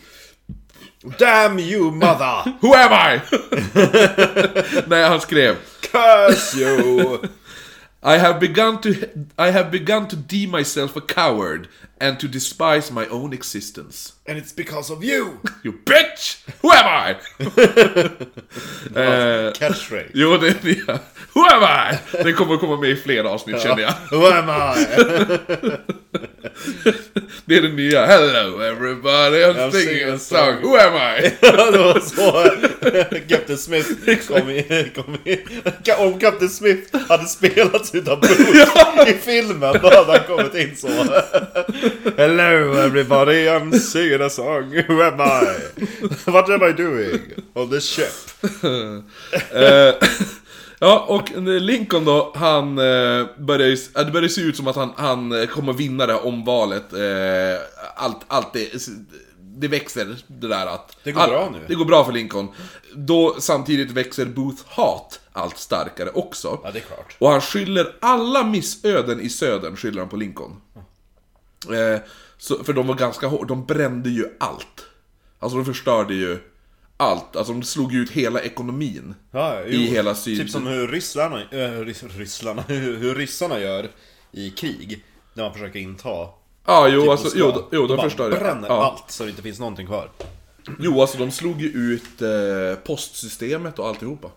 [1.19, 2.53] Damn you mother!
[2.61, 3.21] Who am I?
[4.89, 7.19] Nej, han skrev Curse you!
[8.05, 8.89] I have begun to
[9.37, 11.67] I have begun to deem myself a coward
[12.03, 14.13] and to despise my own existence.
[14.27, 15.39] And it's because of you!
[15.63, 16.43] You bitch!
[16.61, 17.11] Who am I?
[18.99, 20.11] eh, Catchphrase.
[20.13, 20.99] jo, det är nya.
[21.33, 21.97] Who am I?
[22.23, 23.93] Det kommer komma med i flera avsnitt känner jag.
[24.11, 24.85] Who am I?
[27.45, 28.05] Det är det nya.
[28.05, 30.39] Hello everybody, I'm, I'm singing a song.
[30.39, 30.61] song.
[30.61, 31.31] Who am I?
[31.71, 32.49] det var så
[33.29, 35.37] Captain Smith kom i, kom i.
[35.97, 40.87] Om Captain Smith hade spelats utav Booth i filmen, då hade han kommit in så.
[41.93, 44.71] Hello everybody, I'm singing a song.
[44.87, 45.57] Who am I?
[46.25, 47.21] What am I doing?
[47.53, 48.13] On this ship?
[49.53, 49.93] Eh,
[50.79, 54.93] ja, och Lincoln då, han eh, börjar ju, det börjar se ut som att han,
[54.95, 56.93] han kommer vinna det här omvalet.
[56.93, 57.61] Eh,
[57.95, 58.69] allt, allt det,
[59.39, 60.97] det växer, det där att...
[61.03, 61.59] Det går bra nu.
[61.67, 62.47] Det går bra för Lincoln.
[62.95, 66.59] Då samtidigt växer Booth hat allt starkare också.
[66.63, 67.15] Ja, det är klart.
[67.19, 70.61] Och han skyller alla missöden i södern, skyller han på Lincoln.
[71.71, 71.99] Eh,
[72.37, 74.85] så, för de var ganska hårda, de brände ju allt.
[75.39, 76.39] Alltså de förstörde ju
[76.97, 79.15] allt, alltså de slog ut hela ekonomin.
[79.31, 79.71] Ja, jo.
[79.71, 83.89] I hela syd- Typ som hur rysslarna, äh, rys, rysslarna, hur, hur ryssarna gör
[84.31, 85.03] i krig.
[85.33, 86.09] När man försöker inta
[86.65, 88.37] Ja, jo, Typ alltså, jo, de- jo, de bara förstör det.
[88.37, 88.83] bränner Ja.
[88.85, 90.09] allt så det inte finns någonting kvar.
[90.79, 94.29] Jo, alltså de slog ju ut eh, postsystemet och alltihopa.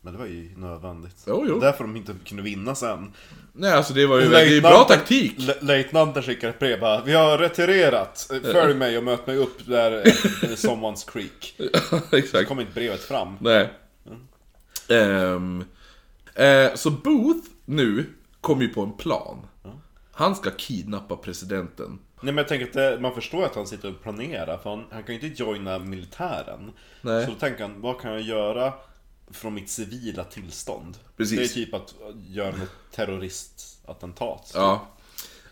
[0.00, 1.16] Men det var ju nödvändigt.
[1.26, 1.58] Jo, jo.
[1.60, 3.12] Därför de inte kunde vinna sen.
[3.52, 5.34] Nej, alltså det var ju det är bra taktik.
[5.60, 8.32] Löjtnanten skickar ett brev bara, Vi har retirerat.
[8.42, 11.60] Följ mig och möt mig upp där eh, Someone's Creek.
[11.90, 12.48] Så Exakt.
[12.48, 13.36] kom inte brevet fram.
[13.40, 13.68] Nej.
[14.88, 15.64] Ehm,
[16.34, 18.06] eh, så Booth nu
[18.40, 19.46] kommer ju på en plan.
[20.12, 21.98] Han ska kidnappa presidenten.
[22.22, 24.84] Nej men jag tänker att det, man förstår att han sitter och planerar, för han,
[24.90, 26.70] han kan ju inte joina militären.
[27.00, 27.24] Nej.
[27.24, 28.72] Så då tänker han, vad kan jag göra
[29.32, 30.98] från mitt civila tillstånd?
[31.16, 31.38] Precis.
[31.38, 31.94] Det är typ att
[32.28, 34.52] göra något terroristattentat.
[34.54, 34.88] Ja.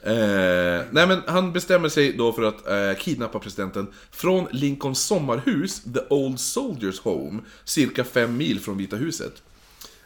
[0.03, 5.83] Eh, nej men han bestämmer sig då för att eh, kidnappa presidenten från Lincolns sommarhus,
[5.83, 9.43] The Old Soldiers Home, cirka fem mil från Vita huset.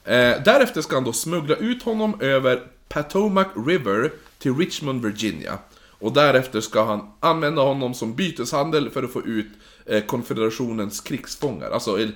[0.04, 5.58] Eh, därefter ska han då smuggla ut honom över Potomac River till Richmond, Virginia.
[6.02, 9.48] Och därefter ska han använda honom som byteshandel för att få ut
[9.87, 11.70] eh, konfederationens krigsfångar.
[11.70, 12.08] Alltså eh,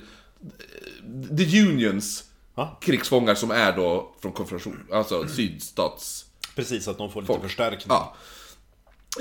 [1.37, 2.23] the Unions
[2.55, 2.77] Va?
[2.81, 6.25] krigsfångar som är då från konfederation, alltså sydstats...
[6.55, 7.43] Precis, att de får lite Folk.
[7.43, 7.87] förstärkning.
[7.89, 8.15] Ja.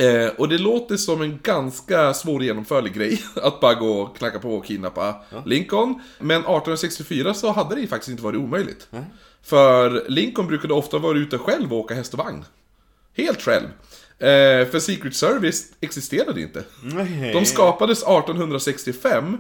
[0.01, 4.55] Eh, och det låter som en ganska svårgenomförlig grej att bara gå och knacka på
[4.55, 6.03] och kidnappa Lincoln.
[6.19, 8.89] Men 1864 så hade det ju faktiskt inte varit omöjligt.
[9.43, 12.45] För Lincoln brukade ofta vara ute själv och åka häst och vagn.
[13.17, 13.67] Helt själv.
[14.19, 16.65] Eh, för Secret Service existerade inte.
[16.83, 17.33] Nej.
[17.33, 19.39] De skapades 1865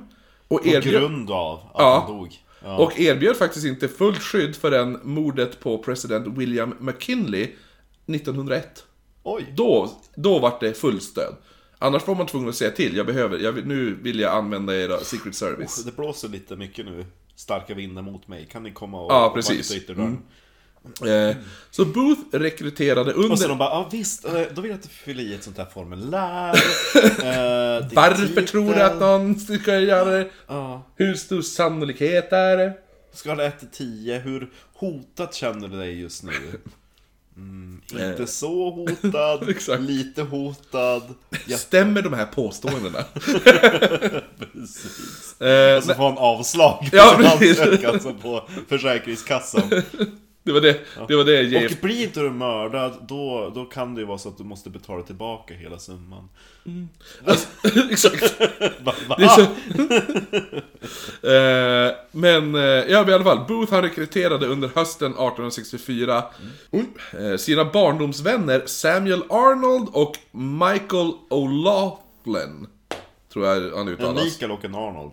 [0.48, 2.04] och På erbjöd, grund av att Ja.
[2.06, 2.35] han dog.
[2.64, 2.76] Ja.
[2.76, 7.48] och erbjöd faktiskt inte fullt skydd förrän mordet på president William McKinley
[8.06, 8.85] 1901.
[9.22, 9.52] Oj.
[9.56, 11.35] Då, då vart det full stöd.
[11.78, 14.98] Annars var man tvungen att säga till, jag behöver, jag, nu vill jag använda era
[14.98, 15.85] Secret Service.
[15.85, 17.06] Det blåser lite mycket nu.
[17.35, 18.46] Starka vindar mot mig.
[18.52, 19.70] Kan ni komma och Ja, och precis.
[19.70, 20.18] vakta ytterdörren?
[21.07, 21.37] Eh,
[21.70, 23.49] så Booth rekryterade Och så under...
[23.49, 25.64] de bara, ja visst, eh, då vill jag att du fyller i ett sånt här
[25.75, 26.49] formulär.
[27.05, 28.46] eh, Varför titel.
[28.49, 30.29] tror du att någon ska göra det?
[30.46, 30.83] Ja.
[30.96, 32.72] Hur stor sannolikhet är det?
[33.12, 36.33] Skala 1 till 10, hur hotat känner du dig just nu?
[37.37, 38.27] Mm, inte Eh.
[38.27, 39.46] så hotad,
[39.81, 41.03] lite hotad.
[41.46, 43.05] Ja, Stämmer de här påståendena?
[44.53, 45.35] precis.
[45.40, 49.70] Eh, Och så får han avslag på Ja, sin ansökan alltså på Försäkringskassan.
[50.46, 51.72] Det var det, det, var det JF...
[51.72, 54.70] Och blir inte du mördad, då, då kan det ju vara så att du måste
[54.70, 56.28] betala tillbaka hela summan.
[57.24, 57.48] Alltså,
[57.90, 58.24] exakt.
[59.37, 59.40] Så...
[61.28, 66.24] eh, men, eh, ja i alla fall, Booth han rekryterade under hösten 1864
[66.70, 66.87] Oj.
[67.18, 72.66] eh, sina barndomsvänner Samuel Arnold och Michael O'Laughlin.
[73.32, 74.24] Tror jag han En uttalas.
[74.24, 75.12] Mikael och en Arnold.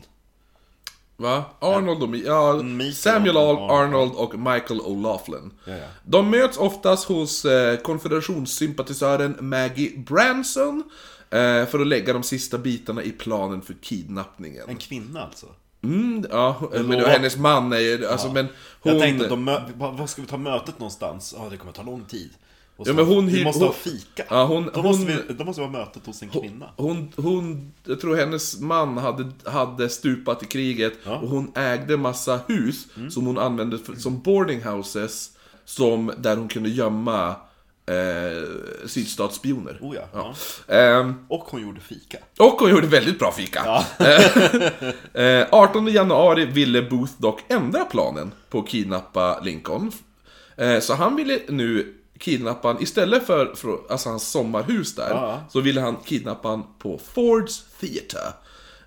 [1.18, 1.44] Va?
[1.60, 3.72] Arnold och Mi- ja, Mikael Samuel och Arnold.
[3.72, 4.12] Arnold.
[4.16, 5.50] och Michael O'Laughlin.
[5.66, 5.88] Ja, ja.
[6.04, 10.84] De möts oftast hos eh, konfederationssympatisören Maggie Branson
[11.30, 14.70] eh, för att lägga de sista bitarna i planen för kidnappningen.
[14.70, 15.46] En kvinna alltså?
[15.84, 18.48] Mm, ja, men då, hennes man är ju, alltså men
[18.82, 18.94] hon...
[18.94, 21.36] Jag tänkte, de mö- vad ska vi ta mötet någonstans?
[21.38, 22.30] Ja, det kommer ta lång tid.
[22.78, 24.24] Och Ja, men hon vi måste hon- ha fika.
[24.30, 26.70] Ja, hon- då, måste hon- vi, då måste vi ha mötet hos en kvinna.
[26.78, 31.12] Hon, hon, jag tror hennes man hade, hade stupat i kriget Ja.
[31.12, 31.24] Mm.
[31.24, 35.30] och hon ägde massa hus som hon använde för, som boarding houses
[35.66, 37.36] som, där hon kunde gömma
[37.86, 38.44] eh,
[38.88, 39.78] sydstatsspioner.
[39.82, 40.34] Oh ja.
[40.68, 40.74] ja.
[40.76, 42.18] Ehm, Och hon gjorde fika.
[42.40, 43.84] och hon gjorde väldigt bra fika.
[45.14, 49.92] Eh, 18 januari ville Booth dock ändra planen på att kidnappa Lincoln.
[50.58, 55.42] Eh, så han ville nu kidnappa han, istället för, för alltså hans sommarhus där, Ja.
[55.50, 58.34] så ville han kidnappa han på Fords Theatre.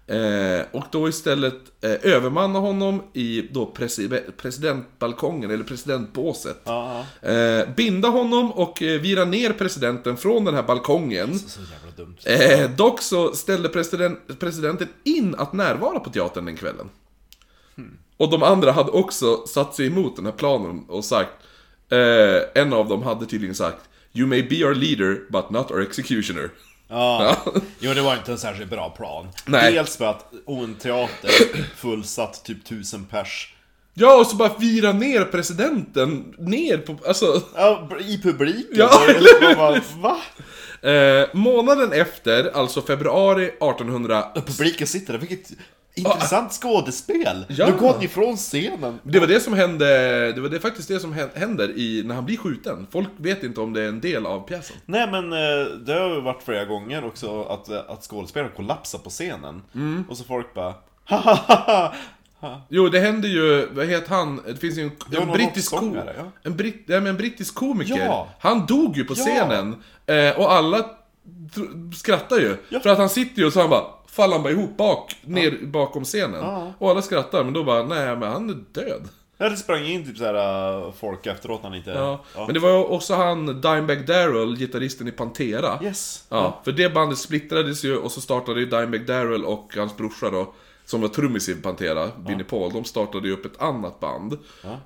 [0.08, 6.60] Eh, och då istället eh, övermanna honom i då presi- presidentbalkongen, eller presidentbåset.
[6.64, 11.38] Ja, Eh, binda honom och eh, vira ner presidenten från den här balkongen.
[11.38, 12.16] Så jävla dumt.
[12.24, 16.88] Eh, dock så ställde president, presidenten in att närvara på teatern den kvällen.
[18.16, 21.30] Och de andra hade också satt sig emot den här planen och sagt
[21.90, 23.80] eh, En av dem hade tydligen sagt
[24.12, 26.50] You may be our leader, but not our executioner.
[26.88, 27.36] Ja.
[27.80, 29.28] Jo, det var inte en särskilt bra plan.
[29.46, 29.72] Nej.
[29.72, 31.30] Dels för att en teater
[31.76, 33.52] fullsatt typ tusen pers.
[33.98, 37.42] Ja, och så bara vira ner presidenten, ner på, alltså...
[37.54, 38.66] Ja, i publiken.
[38.72, 40.20] Ja, eller bara, Va?
[40.90, 44.24] Eh, månaden efter, alltså februari 1800...
[44.46, 45.50] Publiken sitter där, vilket
[45.96, 47.44] intressant skådespel!
[47.48, 47.66] Ja.
[47.66, 48.98] Nu går han ifrån scenen.
[49.02, 49.86] Det var det som hände,
[50.32, 52.86] det var det faktiskt det som hän- händer i, när han blir skjuten.
[52.92, 54.76] Folk vet inte om det är en del av pjäsen.
[54.86, 55.38] Nej men eh,
[55.86, 59.62] det har ju varit flera gånger också att, eh, att skådespelare kollapsar på scenen.
[59.74, 60.04] Mm.
[60.08, 60.74] Och så folk bara
[62.68, 64.40] Jo, det händer ju, vad heter han?
[64.46, 66.24] Det finns ju en, en brittisk ko, rocksångare, ja.
[66.42, 68.04] en, britt, men en brittisk komiker.
[68.06, 68.28] Ja.
[68.38, 69.24] Han dog ju på Ja.
[69.24, 69.76] scenen.
[70.06, 70.84] Eh, och alla
[71.96, 72.56] skrattar ju.
[72.82, 73.84] För att han sitter ju och så han bara,
[74.16, 76.44] faller han bara ihop bak, ner bakom scenen.
[76.78, 79.08] Och alla skrattar, men då bara, nej men han är död.
[79.38, 81.90] Ja, det sprang in typ såhär folk efteråt när han inte...
[81.90, 82.24] Ja.
[82.34, 85.78] Men det var ju också han, Dimebag Darrell, gitarristen i Pantera.
[85.82, 86.24] Yes.
[86.28, 90.30] Ja, för det bandet splittrades ju och så startade ju Dimebag Darrell och hans brorsa
[90.30, 94.38] då, som var trummis i Pantera, Vinnie Paul, de startade ju upp ett annat band.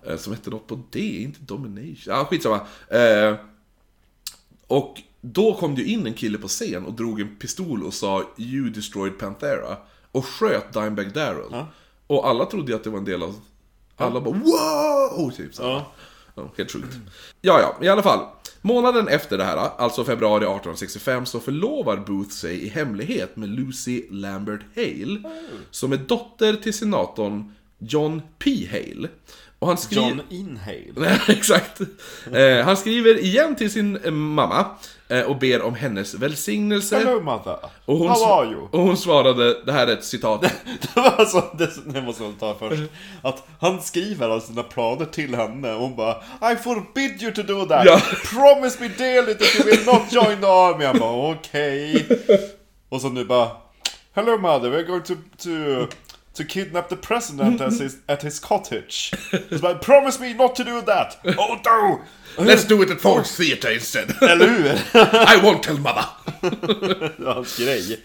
[0.06, 1.96] Eh, som hette något på D, inte Domination.
[2.06, 2.60] Ja, skitsamma.
[2.88, 3.34] Eh,
[4.66, 8.24] och då kom det in en kille på scen och drog en pistol och sa
[8.36, 9.76] 'You destroyed Panthera'
[10.12, 11.64] och sköt Dimebag Darrell.
[12.06, 13.40] Och alla trodde att det var en del av...
[13.96, 15.62] Alla bara 'Wow!' Typ så.
[15.62, 15.92] Ja.
[16.34, 16.98] Ja, helt sjukt.
[17.40, 18.26] Ja, ja, i alla fall.
[18.62, 24.02] Månaden efter det här, alltså februari 1865, så förlovar Booth sig i hemlighet med Lucy
[24.10, 25.22] Lambert Hale,
[25.70, 28.68] som är dotter till senatorn John P.
[28.70, 29.08] Hale.
[29.58, 30.08] Och han skriver...
[30.08, 30.92] John Inhale.
[30.96, 31.80] Nej, exakt.
[32.32, 34.66] Eh, han skriver igen till sin mamma
[35.26, 36.98] och ber om hennes välsignelse.
[36.98, 37.56] Hello mother.
[37.84, 38.62] Och hon, How are you?
[38.70, 40.40] och hon svarade, det här är ett citat.
[40.94, 42.82] Det var alltså, det, det måste jag ta först.
[43.22, 46.16] Att han skriver alltså sina planer till henne och hon bara
[46.52, 47.84] I forbid you to do that.
[47.86, 48.00] Ja.
[48.24, 50.84] Promise me dearly that you will not join the army.
[50.84, 52.06] Jag bara okej.
[52.88, 53.48] Och så nu bara
[54.12, 55.86] Hello mother, we're going to, to,
[56.34, 59.12] to kidnap the president at his, at his cottage.
[59.50, 61.18] Så bara, Promise me not to do that.
[61.38, 62.00] Oh no!
[62.44, 64.22] Let's do it at Ford's Theatre instead.
[64.22, 64.68] Eller hur?
[65.34, 66.06] I won't tell mother.
[67.34, 68.00] Hans grej.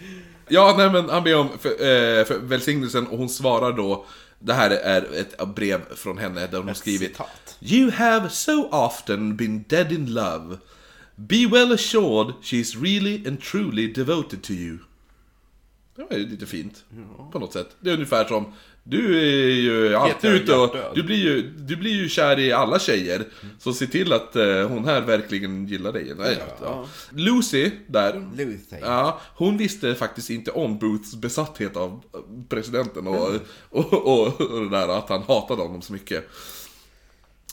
[0.48, 4.04] Ja, nej men han ber om för, eh, för välsignelsen och hon svarar då
[4.38, 7.56] Det här är ett brev från henne där hon har skrivit citat.
[7.60, 10.58] You have so often been dead in love
[11.16, 14.78] Be well assured she's really and truly devoted to you
[15.96, 16.84] Det var ju lite fint,
[17.32, 17.76] på något sätt.
[17.80, 18.52] Det är ungefär som
[18.84, 22.78] Du är ju alltid ute och du blir, ju, du blir ju kär i alla
[22.78, 23.24] tjejer
[23.58, 26.12] Så se till att eh, hon här verkligen gillar dig.
[26.18, 26.86] Nej, ja.
[27.10, 28.76] Lucy, där Lucy.
[28.80, 32.02] Ja, hon visste faktiskt inte om Booths besatthet av
[32.48, 33.30] presidenten och,
[33.70, 36.28] och, och, och det där att han hatade honom så mycket.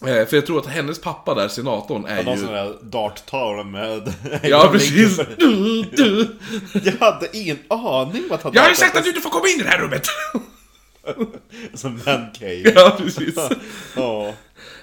[0.08, 2.38] Eh, För jag tror att hennes pappa där, senatorn, är ju...
[2.38, 4.14] sån där dart-tavla med...
[4.44, 5.20] Ja, precis!
[5.38, 6.36] Du, du.
[6.84, 9.48] Jag hade ingen aning vad han Jag har ju sagt att du inte får komma
[9.48, 10.08] in i det här rummet!
[11.74, 12.74] Som mancave.
[12.76, 13.36] Ja, precis.
[13.96, 14.28] Ja.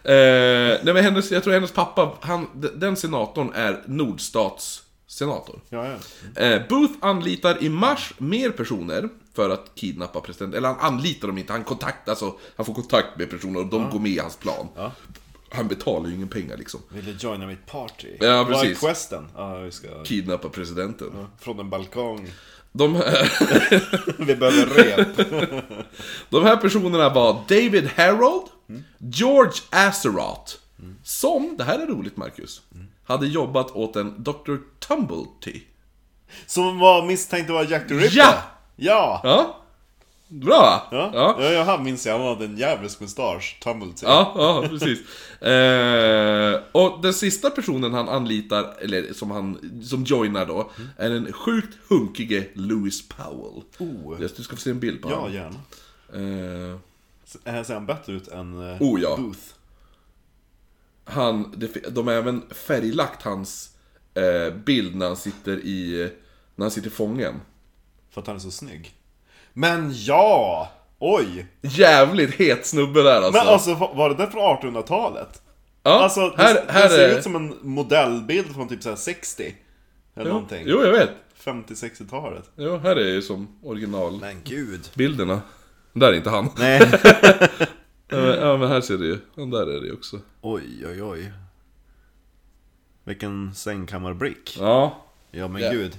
[0.05, 5.61] Eh, nej men hennes, jag tror hennes pappa, han, den senatorn är Nordstats senator.
[5.69, 5.87] Ja,
[6.35, 6.43] ja.
[6.43, 9.09] Eh, Booth anlitar i mars mer personer
[9.41, 10.59] för att kidnappa presidenten.
[10.59, 13.91] Eller han anlitar dem inte, han kontaktar, alltså, han får kontakt med personer och de
[13.91, 14.69] går med i hans plan.
[15.53, 16.81] Han betalar ju ingen pengar liksom.
[16.89, 18.09] Ville joina mitt party.
[18.21, 18.81] Ja, Vad är precis.
[18.81, 19.29] questen?
[19.37, 20.05] Ja, vi ska...
[20.05, 21.27] Kidnappa presidenten.
[21.39, 22.31] Från en balkong.
[22.73, 22.93] De,
[24.19, 25.17] Vi behöver rep.
[26.31, 28.47] de här personerna var David Harold,
[28.99, 30.55] George Azeroth,
[31.05, 32.63] som, det här är roligt Marcus,
[33.05, 34.57] hade jobbat åt en Dr.
[34.79, 35.61] Tumblety.
[36.47, 38.19] Som var misstänkt att vara Jack the Ripper.
[38.19, 38.43] Ja!
[38.81, 39.21] Ja!
[39.25, 39.57] Ja?
[40.29, 40.89] Bra!
[40.91, 41.37] Ja, ja.
[41.41, 41.51] ja.
[41.51, 43.59] jag han minns jag, han hade en djävulsk mustasch.
[43.63, 44.07] Tumblety.
[44.07, 44.99] Ja, ja precis.
[45.43, 51.33] Eh, och den sista personen han anlitar, eller som han som joinar då, är den
[51.33, 53.63] sjukt hunkige Louis Powell.
[53.79, 54.19] Oh.
[54.19, 55.33] Du ska få se en bild på Ja, honom.
[55.35, 55.57] gärna.
[56.73, 56.79] Eh,
[57.45, 59.17] Här ser han bättre ut än eh, Oh, ja.
[59.17, 59.41] Booth.
[61.05, 63.71] han, det, de har även färglagt hans
[64.15, 66.11] eh, bild när han sitter i,
[66.57, 67.35] när han sitter fången.
[68.11, 68.95] För att han är så snygg.
[69.53, 70.73] Men ja!
[70.99, 71.47] Oj!
[71.63, 73.33] Jävligt het snubbe där alltså.
[73.45, 74.41] Men alltså, var det där från
[74.75, 75.43] 1800-talet?
[75.83, 77.19] ja, Alltså, det, här, det här ser är...
[77.19, 79.55] ut som en modellbild från typ så här 60.
[80.15, 80.63] Eller jo, någonting.
[80.67, 81.11] jo, jag vet.
[81.45, 82.51] 50-60-talet.
[82.57, 84.33] Jo, här är ju som originalbilderna.
[84.35, 84.91] Men gud.
[85.93, 86.51] Där är inte han.
[86.59, 86.81] Nej.
[88.13, 89.19] Ja, men- här ser du ju.
[89.35, 90.19] Den där är det ju också.
[90.41, 91.33] oj, oj, oj.
[93.05, 94.57] Vilken sängkammarbrick.
[94.61, 95.05] Ja.
[95.31, 95.71] Ja men Ja.
[95.71, 95.97] gud.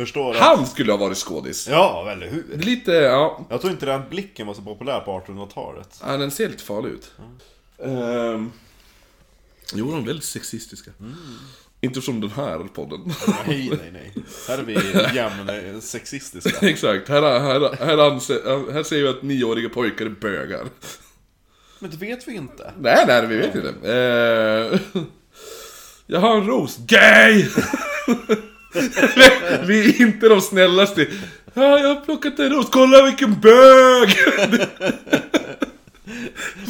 [0.00, 0.40] Förstår att...
[0.40, 1.68] Han skulle ha varit skådis.
[1.68, 2.58] Ja, eller hur?
[2.58, 3.46] Lite, ja.
[3.50, 6.00] Jag tror inte den blicken var så populär på 1800-talet.
[6.06, 7.12] ja den ser lite farlig ut.
[7.84, 8.52] Ehm.
[9.74, 10.90] Jo, de är väldigt sexistiska.
[11.80, 13.00] Inte som den här podden.
[13.46, 14.14] Nej, nej, nej.
[14.48, 14.74] Här är vi
[15.16, 16.66] jämna sexistiska.
[16.68, 20.66] Exakt, här, här, här, anser, här säger vi att nioåriga pojkar är bögar.
[21.78, 22.72] Men det vet vi inte.
[22.78, 23.68] Nej, nej, vi vet inte.
[23.68, 24.80] Uh,
[26.06, 26.76] jag har en ros.
[26.76, 27.46] Gay!
[29.66, 31.06] vi är inte de snällaste.
[31.54, 32.66] Ja, jag har plockat en ros.
[32.70, 34.16] Kolla vilken bög!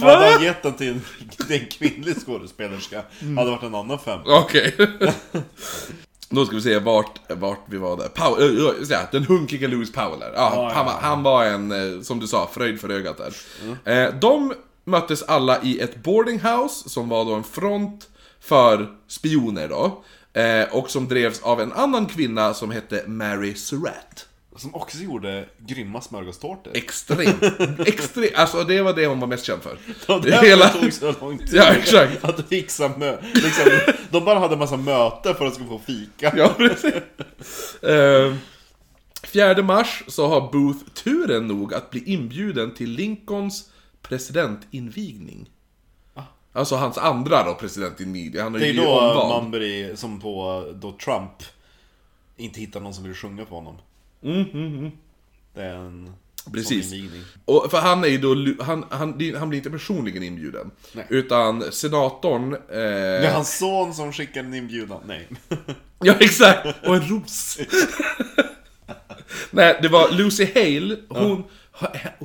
[0.02, 1.00] Hade han gett den till en,
[1.46, 3.02] till en kvinnlig skådespelerska
[3.36, 4.20] hade det varit en annan fem.
[4.26, 4.76] Okej.
[6.30, 8.08] Då ska vi se vart, vart vi var där.
[8.08, 10.32] Powell, äh, säga, den hunkiga Louis Powell där.
[10.34, 13.16] Ja, Ja, han, ja, var- han var en, eh, som du sa, fröjd för ögat
[13.18, 13.34] där.
[13.92, 14.52] Eh, de
[14.84, 18.08] möttes alla i ett boarding house som var då en front
[18.40, 20.04] för spioner då.
[20.32, 24.26] Eh, och som drevs av en annan kvinna som hette Mary Surratt.
[24.56, 26.72] Som också gjorde grymma smörgåstårtor.
[26.76, 27.42] Extremt,
[27.86, 29.78] extremt, alltså det var det hon var mest känd för.
[30.14, 31.48] Och Det hela- tog så lång tid.
[31.52, 32.24] Ja, exakt.
[32.24, 33.16] Att fixa mö...
[33.34, 33.64] Liksom,
[34.10, 36.32] de bara hade en massa möten för att de skulle få fika.
[36.36, 36.94] Ja, precis.
[37.82, 38.34] Eh,
[39.22, 43.70] 4 mars så har Booth turen nog att bli inbjuden till Lincolns
[44.02, 45.50] presidentinvigning.
[46.52, 49.28] Alltså hans andra då presidentinvigning, han har Det är ju då omvald.
[49.28, 51.32] man blir som på då Trump
[52.36, 53.76] inte hittar någon som vill sjunga för honom.
[55.54, 56.14] Det är en
[56.52, 56.92] Precis.
[57.44, 60.70] Och, för han är ju då, han, han, han blir inte personligen inbjuden.
[60.92, 61.06] Nej.
[61.08, 62.50] Utan senatorn...
[62.50, 65.00] Det är Eh, hans son som skickar en inbjudan.
[65.06, 65.28] Nej.
[66.02, 66.66] ja, exakt!
[66.86, 67.58] Och en ros.
[69.50, 71.44] Nej, det var Lucy Hale, hon,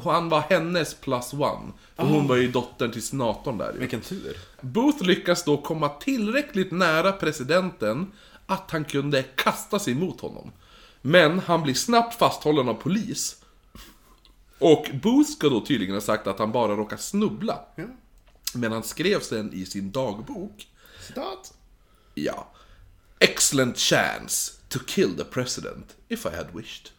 [0.04, 1.72] han var hennes plus one.
[1.96, 3.74] För hon var ju dottern till senatorn där.
[3.74, 4.38] Vilken tur.
[4.62, 8.12] Booth lyckas då komma tillräckligt nära presidenten
[8.46, 10.52] att han kunde kasta sig mot honom.
[11.02, 13.42] Men han blir snabbt fasthållen av polis.
[14.60, 17.60] Och Booth ska då tydligen ha sagt att han bara råkar snubbla.
[17.76, 17.84] Ja.
[18.54, 20.68] Men han skrev sen i sin dagbok,
[21.08, 21.54] Citat.
[22.14, 22.52] ja,
[23.20, 26.90] Excellent chance to kill the president if I had wished.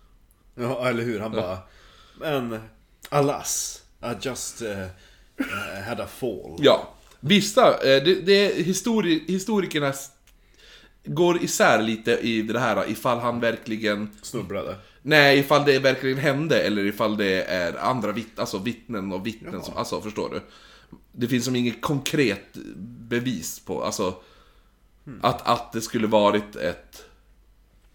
[0.55, 1.21] Ja, eller hur?
[1.21, 1.59] Han bara...
[2.21, 2.59] Men,
[3.09, 3.83] alas.
[4.03, 4.87] I just uh,
[5.87, 6.57] had a fall.
[6.59, 9.93] Ja, vissa, eh, det, det histori, historikerna
[11.05, 14.77] går isär lite i det här ifall han verkligen Snubblade.
[15.03, 19.63] Nej, ifall det verkligen hände eller ifall det är andra vitt, alltså vittnen och vittnen
[19.63, 20.41] som, alltså förstår du?
[21.13, 22.57] Det finns som inget konkret
[23.09, 24.15] bevis på, alltså
[25.23, 27.06] att, att det skulle varit ett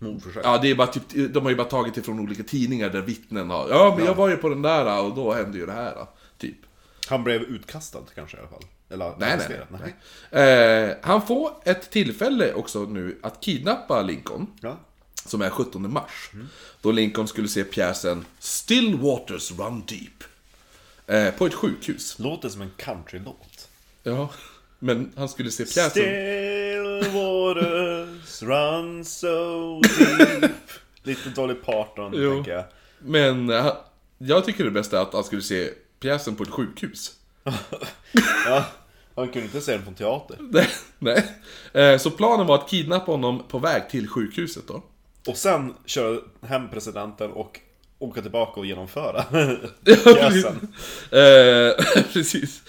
[0.02, 0.45] Mordförsök.
[0.45, 3.02] Ja, det är bara typ, de har ju bara tagit det från olika tidningar där
[3.02, 5.72] vittnen har Ja, men jag var ju på den där och då hände ju det
[5.72, 6.06] här,
[6.38, 6.56] typ
[7.08, 8.64] Han blev utkastad kanske i alla fall.
[8.89, 9.68] Eller Nej, nej, arresterad.
[10.32, 10.89] nej.
[10.89, 14.78] Eh, han får ett tillfälle också nu att kidnappa Lincoln Ja.
[15.26, 16.32] som är 17 mars.
[16.82, 20.24] Då Lincoln skulle se pjäsen Still Waters Run Deep.
[21.08, 22.20] Eh, på ett sjukhus.
[22.20, 23.68] Låter som en countrylåt.
[24.04, 24.30] Ja,
[24.84, 25.90] men han skulle se pjäsen.
[25.90, 30.52] Still waters run so deep.
[31.04, 32.34] Lite Dolly Parton, Jo.
[32.34, 32.64] tänker jag.
[33.00, 33.74] Men eh,
[34.18, 35.70] jag tycker det bästa är att han skulle se
[36.00, 37.12] pjäsen på ett sjukhus.
[38.46, 38.66] Ja,
[39.16, 40.38] han kunde inte se den på teater.
[40.52, 40.68] Nej,
[41.00, 41.24] Nej.
[41.74, 44.84] Eh, så planen var att kidnappa honom på väg till sjukhuset då.
[45.28, 47.60] Och sen köra hem presidenten och
[48.00, 49.24] åka tillbaka och genomföra
[49.86, 50.74] pjäsen.
[51.12, 52.62] Eh, precis.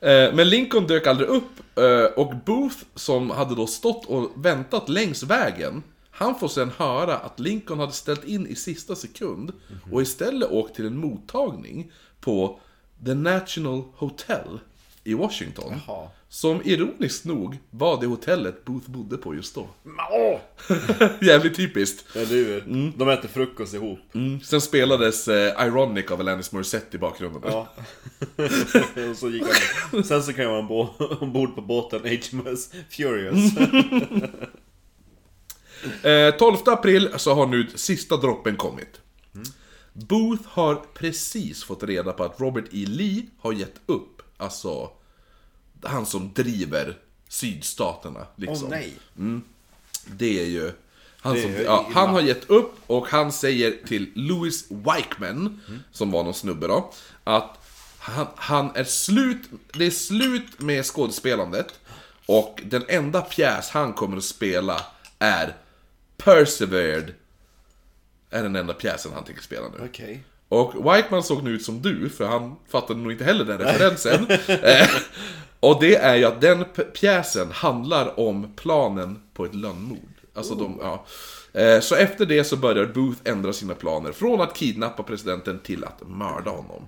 [0.00, 4.88] Eh, men Lincoln dök aldrig upp eh, och Booth som hade då stått och väntat
[4.88, 5.82] längs vägen
[6.18, 9.52] han får sen höra att Lincoln hade ställt in i sista sekund
[9.92, 12.60] och istället åkt till en mottagning på
[13.04, 14.58] The National Hotel
[15.08, 15.80] i Washington.
[15.86, 16.08] Jaha.
[16.28, 19.68] Som ironiskt nog var det hotellet Booth bodde på just då.
[20.10, 20.40] Åh!
[21.20, 22.04] Jävligt typiskt.
[22.14, 22.60] Ja, du,
[22.96, 23.98] de äter frukost ihop.
[24.14, 24.40] Mm.
[24.40, 27.42] Sen spelades eh, Ironic av Alanis Morissette i bakgrunden.
[27.44, 27.68] Ja.
[29.10, 29.44] och så gick
[29.92, 30.04] han.
[30.04, 30.88] Sen så kan jag vara
[31.20, 33.52] ombord, på båten HMS Furious.
[36.02, 39.00] Eh, 12 april så har nu sista droppen kommit.
[39.92, 42.84] Booth har precis fått reda på att Robert E.
[42.86, 44.22] Lee har gett upp.
[44.36, 44.90] Alltså,
[45.82, 46.98] han som driver
[47.28, 48.26] sydstaterna.
[48.36, 48.68] Liksom.
[48.68, 48.92] nej.
[50.06, 50.72] Det är ju...
[51.20, 55.60] Han, som, ja, han har gett upp och han säger till Louis Weichman,
[55.92, 56.92] som var någon snubbe då,
[57.24, 57.58] att
[57.98, 61.80] han, han är slut, det är slut med skådespelandet
[62.26, 64.80] och den enda pjäs han kommer att spela
[65.18, 65.56] är
[66.16, 67.14] Persevered.
[68.30, 69.84] Är den enda pjäsen han tänker spela nu.
[69.84, 70.24] Okej.
[70.48, 74.26] Och Whiteman såg nu ut som du, för han fattade nog inte heller den referensen.
[75.60, 79.98] Och det är ju att den pjäsen handlar om planen på ett lönnmord.
[80.34, 81.04] Alltså de, ja.
[81.60, 85.84] Eh, Så efter det så börjar Booth ändra sina planer från att kidnappa presidenten till
[85.84, 86.86] att mörda honom.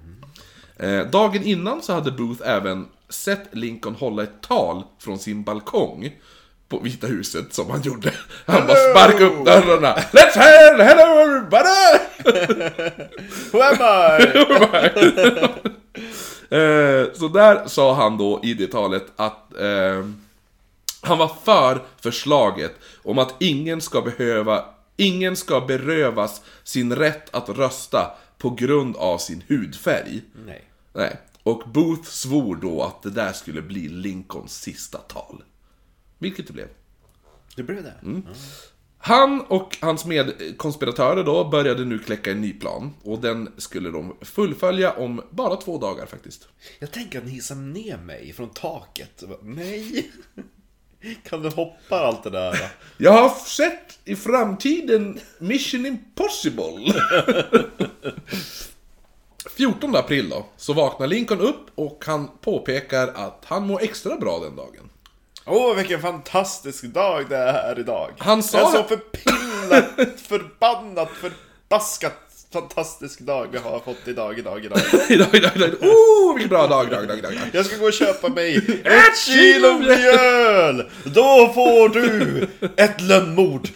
[0.76, 6.10] Eh, Dagen innan så hade Booth även sett Lincoln hålla ett tal från sin balkong
[6.68, 8.12] på Vita huset som han gjorde.
[8.46, 9.94] Han bara sparkade upp dörrarna.
[9.94, 11.98] Let's have hello everybody!
[13.52, 13.76] Who am
[14.20, 15.70] I?
[16.50, 20.06] Eh, så där sa han då i det talet att eh,
[21.00, 22.72] han var för förslaget
[23.02, 24.64] om att ingen ska behöva,
[24.96, 30.22] ingen ska berövas sin rätt att rösta på grund av sin hudfärg.
[30.46, 30.64] Nej.
[30.92, 31.16] Nej.
[31.42, 35.42] Och Booth svor då att det där skulle bli Lincolns sista tal.
[36.18, 36.68] Vilket det blev.
[37.56, 37.94] Det blev det?
[38.02, 38.26] Mm.
[39.02, 42.94] Han och hans medkonspiratörer då började nu kläcka en ny plan.
[43.02, 46.48] Och den skulle de fullfölja om bara två dagar faktiskt.
[46.78, 49.22] Jag tänker att ni hissar ner mig från taket.
[49.28, 50.10] Bara, Nej!
[51.28, 52.72] Kan du hoppa allt det där?
[52.98, 56.94] Jag har sett i framtiden Mission Impossible.
[59.56, 64.38] 14 april då, så vaknar Lincoln upp och han påpekar att han mår extra bra
[64.38, 64.89] den dagen.
[65.46, 68.10] Åh, vilken fantastisk dag det är här idag.
[68.18, 72.14] Han sa- Jag är så förpillat, förbannat, förbaskat
[72.52, 74.78] fantastisk dag vi har fått idag, idag, idag.
[75.08, 75.70] idag, idag, idag.
[75.80, 77.32] Oh, vilken bra dag, dag, dag, dag.
[77.52, 80.90] Jag ska gå och köpa mig ett kilo mjöl!
[81.04, 83.68] Då får du ett lönnmord!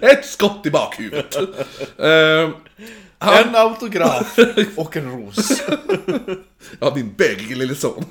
[0.00, 1.36] Ett skott i bakhuvudet.
[1.36, 2.50] uh,
[3.18, 4.38] han, En autograf
[4.76, 5.62] och en ros.
[6.80, 8.04] ja, din bögige lille son.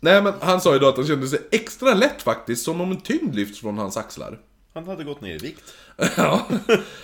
[0.00, 2.90] Nej men han sa ju då att han kände sig extra lätt faktiskt, som om
[2.90, 4.38] en tyngd lyfts från hans axlar.
[4.74, 5.74] Han hade gått ner i vikt.
[6.16, 6.46] Ja.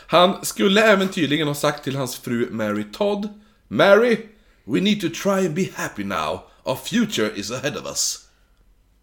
[0.07, 3.28] Han skulle även tydligen ha sagt till hans fru Mary Todd
[3.68, 4.18] Mary,
[4.64, 6.40] we need to try and be happy now.
[6.64, 8.28] Our future is ahead of us.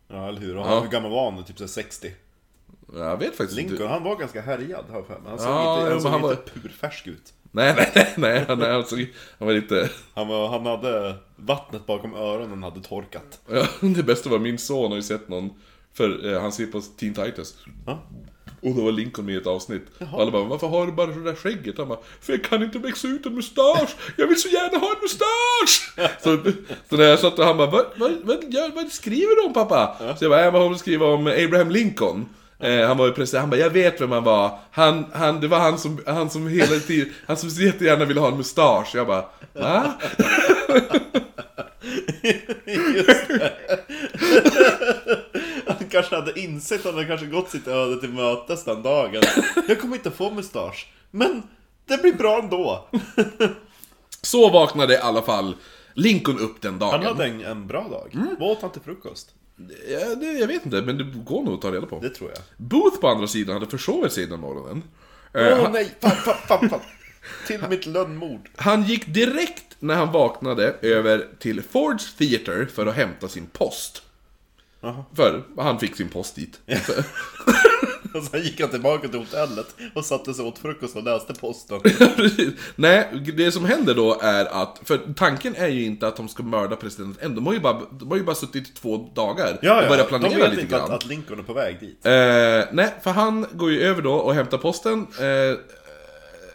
[0.07, 0.57] Ja, eller hur?
[0.57, 1.43] Och han, Hur gammal var han?
[1.43, 2.11] Typ så här 60?
[2.93, 3.87] Jag vet faktiskt Lincoln, inte.
[3.93, 5.29] han var ganska härjad har jag för mig.
[5.29, 7.33] Han såg Ja, inte, ja, han men såg han inte purfärsk ut.
[7.51, 8.95] Nej, nej, nej, nej, han, alltså,
[9.39, 9.89] han var lite...
[10.13, 13.39] Han, var, han hade vattnet bakom öronen hade torkat.
[13.51, 15.49] Ja, det bästa var min son har ju sett någon,
[15.93, 17.55] för eh, han ser på Teen Titans.
[17.85, 18.03] Ja.
[18.61, 19.85] Och då var Lincoln med i ett avsnitt.
[20.11, 21.77] Och alla bara, varför har du bara det där skägget?
[21.77, 23.95] Han bara, för jag kan inte växa ut en mustasch!
[24.17, 25.93] Jag vill så gärna ha en mustasch!
[26.23, 26.51] så,
[26.89, 29.95] så när jag satt och han bara, vad, vad, vad, vad skriver du om pappa?
[29.99, 32.25] Så jag bara, jag håller skriva om Abraham Lincoln.
[32.61, 35.47] Eh, han var ju president, han bara 'Jag vet vem han var' han, han, Det
[35.47, 38.95] var han som, han som hela tiden, han som så jättegärna ville ha en mustasch
[38.95, 39.93] Jag bara 'Va?'
[45.67, 49.21] Han kanske hade insett, han hade kanske gått sitt öde till mötes den dagen.
[49.67, 50.91] Jag kommer inte få mustasch.
[51.11, 51.43] Men
[51.87, 52.89] det blir bra ändå.
[54.21, 55.55] Så vaknade i alla fall
[55.93, 58.15] Lincoln upp den dagen Han hade en, en bra dag.
[58.39, 59.29] Vad åt han till frukost?
[59.89, 61.99] Ja, det, jag vet inte, men det går nog att ta reda på.
[61.99, 62.39] Det tror jag.
[62.57, 64.83] Booth på andra sidan hade försovit sig den morgonen.
[65.33, 66.79] Åh Eh, han, nej, fan, fan, fan, fan.
[67.47, 68.49] Till mitt lönnmord.
[68.55, 74.03] han gick direkt när han vaknade över till Fords Theater för att hämta sin post.
[74.81, 75.05] Jaha.
[75.15, 76.59] För han fick sin post dit.
[78.13, 81.81] Och sen gick han tillbaka till hotellet och satte sig åt frukost och läste posten.
[82.75, 83.07] Nej,
[83.37, 86.75] det som händer då är att, för tanken är ju inte att de ska mörda
[86.75, 90.07] presidenten de har ju bara, de har ju bara suttit i två dagar och börjat
[90.07, 90.83] planera de vet lite inte grann.
[90.83, 92.05] att, att Lincoln är på väg dit.
[92.05, 92.11] Eh,
[92.71, 95.07] nej, för han går ju över då och hämtar posten.
[95.19, 95.57] Eh,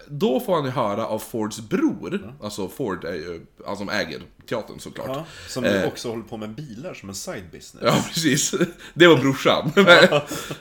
[0.09, 4.23] då får han ju höra av Fords bror, alltså Ford är ju han som äger
[4.49, 5.09] teatern såklart.
[5.09, 7.85] Ja, som nu också håller på med bilar som en side business.
[7.85, 8.55] Ja, precis.
[8.95, 9.73] Det var brorsan.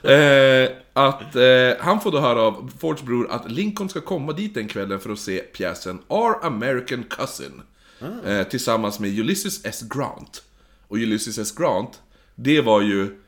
[0.03, 4.53] eh, att eh, han får då höra av Fords bror att Lincoln ska komma dit
[4.53, 7.61] den kvällen för att se pjäsen Our American Cousin.
[8.25, 9.83] Eh, tillsammans med Ulysses S.
[9.89, 10.43] Grant.
[10.87, 11.51] Och Ulysses S.
[11.51, 12.01] Grant,
[12.35, 13.21] det var ju...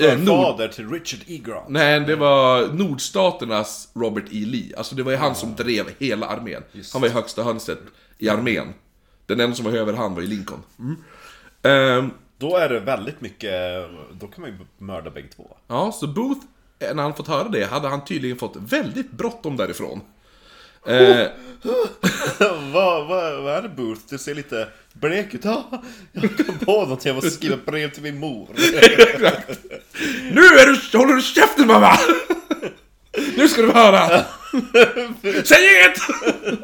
[0.00, 1.40] eh, Nord- till Richard E.
[1.44, 1.68] Grant.
[1.68, 4.44] Nej, det var nordstaternas Robert E.
[4.46, 4.76] Lee.
[4.76, 6.62] Alltså det var ju han som drev hela armén.
[6.92, 7.78] Han var ju högsta hönset
[8.18, 8.74] i armén.
[9.26, 10.62] Den enda som var överhand var ju Lincoln.
[10.78, 10.96] Mm.
[11.62, 13.52] Ehm, Då är det väldigt mycket,
[14.12, 15.56] då kan man ju mörda bägge två.
[15.68, 16.40] ja, så Booth,
[16.78, 20.00] eh, när han fått höra det, hade han tydligen fått väldigt bråttom därifrån.
[20.86, 21.26] Eh,
[22.72, 24.00] vad, vad, vad är det Booth?
[24.08, 25.44] Du ser lite blek ut.
[25.44, 25.82] Ja,
[26.12, 28.48] jag kom på något, jag måste skriva brev till min mor.
[30.32, 31.98] nu är du, håller du käften mamma!
[33.36, 34.08] Nu ska du få höra!
[35.44, 35.98] Säg inget!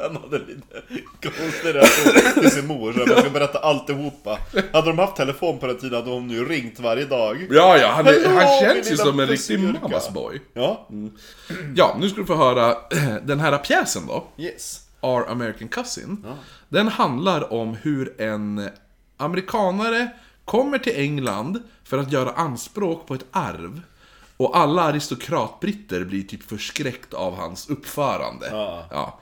[0.01, 4.37] Han hade lite konstig relation till sin mor, så jag ska berätta alltihopa.
[4.73, 7.47] Hade de haft telefon på den tiden hade hon ju ringt varje dag.
[7.49, 10.41] Ja, ja, han, är, han känns ju som en riktig mammas boy.
[10.53, 10.87] Ja,
[11.75, 12.75] Ja, nu ska du få höra
[13.23, 14.27] den här pjäsen då.
[14.37, 14.79] yes.
[15.01, 16.25] Our American Cousin.
[16.69, 18.69] Den handlar om hur en
[19.17, 20.09] amerikanare
[20.45, 23.81] kommer till England för att göra anspråk på ett arv.
[24.41, 28.47] Och alla aristokratbritter blir typ förskräckt av hans uppförande.
[28.51, 28.85] Ja.
[28.91, 29.19] Ja.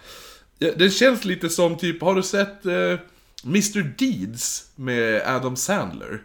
[0.57, 2.99] Det känns lite som typ, har du sett eh,
[3.45, 6.21] Mr Deeds med Adam Sandler?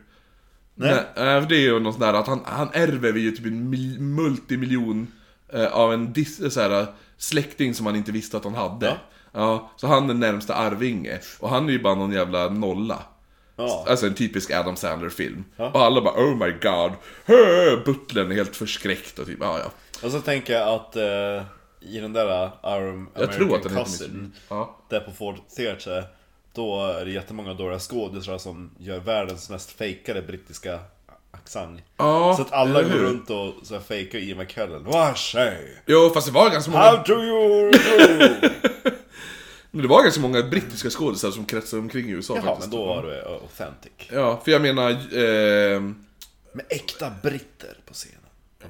[0.75, 1.05] Nej.
[1.17, 4.01] Nej, det är ju något sånt där att han, han ärver ju typ en mil,
[4.01, 5.13] multimiljon
[5.53, 6.87] eh, av en dis, så här,
[7.17, 8.87] släkting som han inte visste att han hade.
[8.87, 8.97] Ja.
[9.33, 11.21] Ja, så han är närmsta arvinge.
[11.41, 13.03] Och han är ju bara någon jävla nolla.
[13.57, 13.85] Ja.
[13.89, 15.45] Alltså en typisk Adam Sandler-film.
[15.57, 15.71] Ja.
[15.71, 16.93] Och alla bara oh my god.
[17.25, 17.77] Hö!
[17.85, 19.71] Butlern är helt förskräckt och typ, ja ja.
[20.07, 21.43] Och så tänker jag att eh,
[21.81, 22.27] i den där
[22.63, 24.33] Our American Jag heter Cousin.
[24.49, 24.77] Ja.
[24.89, 26.05] där på Ford Theatre,
[26.53, 30.79] då är det jättemånga dåliga skådisar som gör världens mest fejkade brittiska
[31.31, 31.81] accent.
[31.97, 34.85] Ja, Så att alla går runt och så här fejkar Ian McKellen.
[34.85, 36.85] Vad säger Jo, fast det var ganska många...
[36.85, 38.49] How do you do?
[39.75, 42.73] Men det var ganska många brittiska skådisar som kretsade omkring i USA Jaha, faktiskt.
[42.73, 43.93] men då var det authentic.
[44.13, 44.91] Ja, för jag menar...
[44.91, 45.81] Eh,
[46.53, 48.19] Med äkta britter på scenen.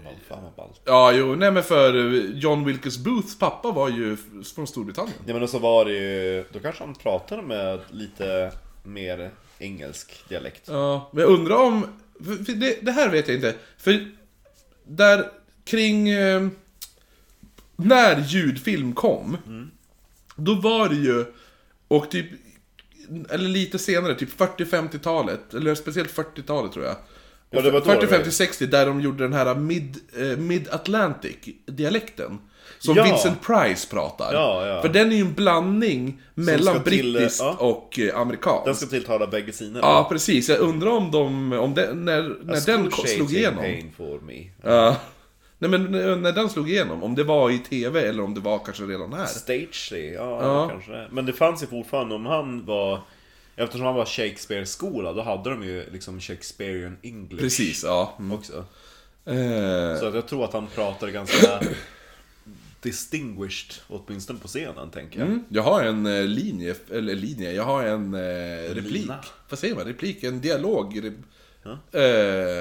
[0.04, 0.80] Vad- Fan vad ballt.
[0.84, 1.94] ja, jo, nej men för
[2.34, 4.16] John Wilkes Booths pappa var ju
[4.54, 5.14] från Storbritannien.
[5.26, 8.52] Ja men då så var det ju, då kanske han pratade med lite
[8.84, 10.62] mer engelsk dialekt.
[10.68, 11.86] Ja, men jag undrar om...
[12.46, 13.54] Det, det här vet jag inte.
[13.78, 14.10] För
[14.84, 15.30] där
[15.64, 16.08] kring...
[16.08, 16.48] Eh,
[17.76, 19.36] när ljudfilm kom,
[20.36, 21.24] då var det ju...
[21.88, 22.26] Och typ...
[23.30, 26.96] Eller lite senare, typ 40-50-talet, eller speciellt 40-talet tror jag.
[27.50, 32.38] Ja, det var då det var- 40-50-60, där de gjorde den här mid, eh, mid-Atlantic-dialekten.
[32.78, 33.04] Som Ja.
[33.04, 34.32] Vincent Price pratar.
[34.32, 34.82] Ja, ja.
[34.82, 38.64] För den är ju en blandning mellan ska till, eh, brittiskt och eh, amerikanskt.
[38.64, 39.82] Den ska tilltala bägge sidor.
[39.82, 40.48] Ja, precis.
[40.48, 43.58] Jag undrar om de, om den, när, när den slog igenom.
[43.64, 44.44] pain for me.
[44.62, 44.96] Ja.
[45.68, 48.40] Nej men när när den slog igenom, om det var i TV eller om det
[48.40, 49.26] var kanske redan här.
[49.26, 50.68] Stage ja, Ja.
[50.68, 51.08] kanske det.
[51.10, 53.00] Men det fanns ju fortfarande, om han var...
[53.56, 58.14] Eftersom han var Shakespeare-skola, då hade de ju liksom Shakespearean English Precis, ja.
[58.18, 58.32] Mm.
[58.32, 58.52] också.
[59.24, 61.60] Eh, Så att jag tror att han pratar ganska
[62.82, 65.28] distinguished, åtminstone på scenen, tänker jag.
[65.28, 68.92] mm, jag har en eh, linje, eller linje, jag har en eh, replik.
[68.92, 69.18] lina.
[69.48, 69.84] Vad säger man?
[69.84, 70.22] Replik?
[70.24, 71.00] En dialog?
[71.04, 71.12] Re,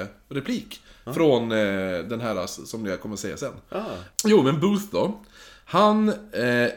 [0.00, 0.80] eh, replik.
[1.04, 3.52] Från eh, den här alltså, som jag kommer säga sen.
[3.68, 3.82] Ah.
[4.24, 5.20] Jo, men Booth då.
[5.64, 6.08] Han...
[6.32, 6.68] Eh,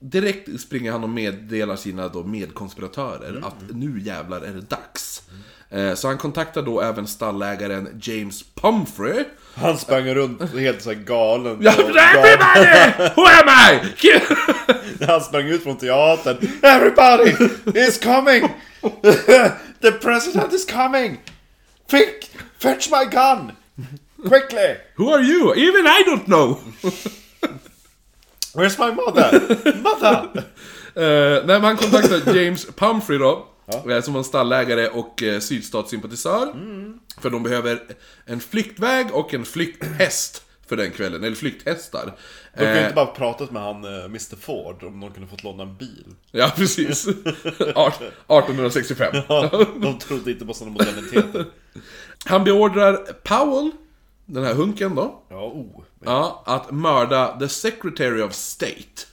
[0.00, 5.22] direkt springer han och meddelar sina då medkonspiratörer att nu jävlar är det dags.
[5.70, 9.24] Eh, så han kontaktar då även stallägaren James Pumphrey.
[9.54, 11.58] Han sprang runt helt så galen.
[11.60, 13.10] Ja, everybody!
[13.16, 13.80] Who am I?
[15.06, 16.36] Han sprang ut från teatern.
[16.62, 17.30] Everybody
[17.74, 18.48] is coming!
[19.80, 21.20] The president is coming!
[21.90, 22.30] Quick!
[22.58, 23.52] Fetch my gun!
[24.28, 24.76] Quickly!
[24.96, 25.54] Who are you?
[25.54, 26.58] Even I don't know!
[28.54, 29.40] Where's my mother?
[29.82, 30.28] Mother!
[31.46, 33.46] Nej, men han kontaktar James Pumphrey då.
[33.90, 36.52] eh, Som var en stallägare och eh, sydstatssympatisör.
[37.20, 37.80] För de behöver
[38.26, 41.24] en flyktväg och en flykthäst för den kvällen.
[41.24, 42.14] Eller flykthästar.
[42.54, 45.44] De kunde Eh, inte bara pratat med han eh, Mr Ford om de kunde fått
[45.44, 46.04] låna en bil.
[46.30, 47.06] Ja, precis.
[47.74, 49.14] Art- 1865.
[49.80, 51.44] De trodde inte på sådana moderniteter.
[52.24, 53.70] Han beordrar Powell,
[54.26, 55.82] den här hunken då, Ja, oh.
[56.04, 59.06] ja, att mörda the Secretary of State,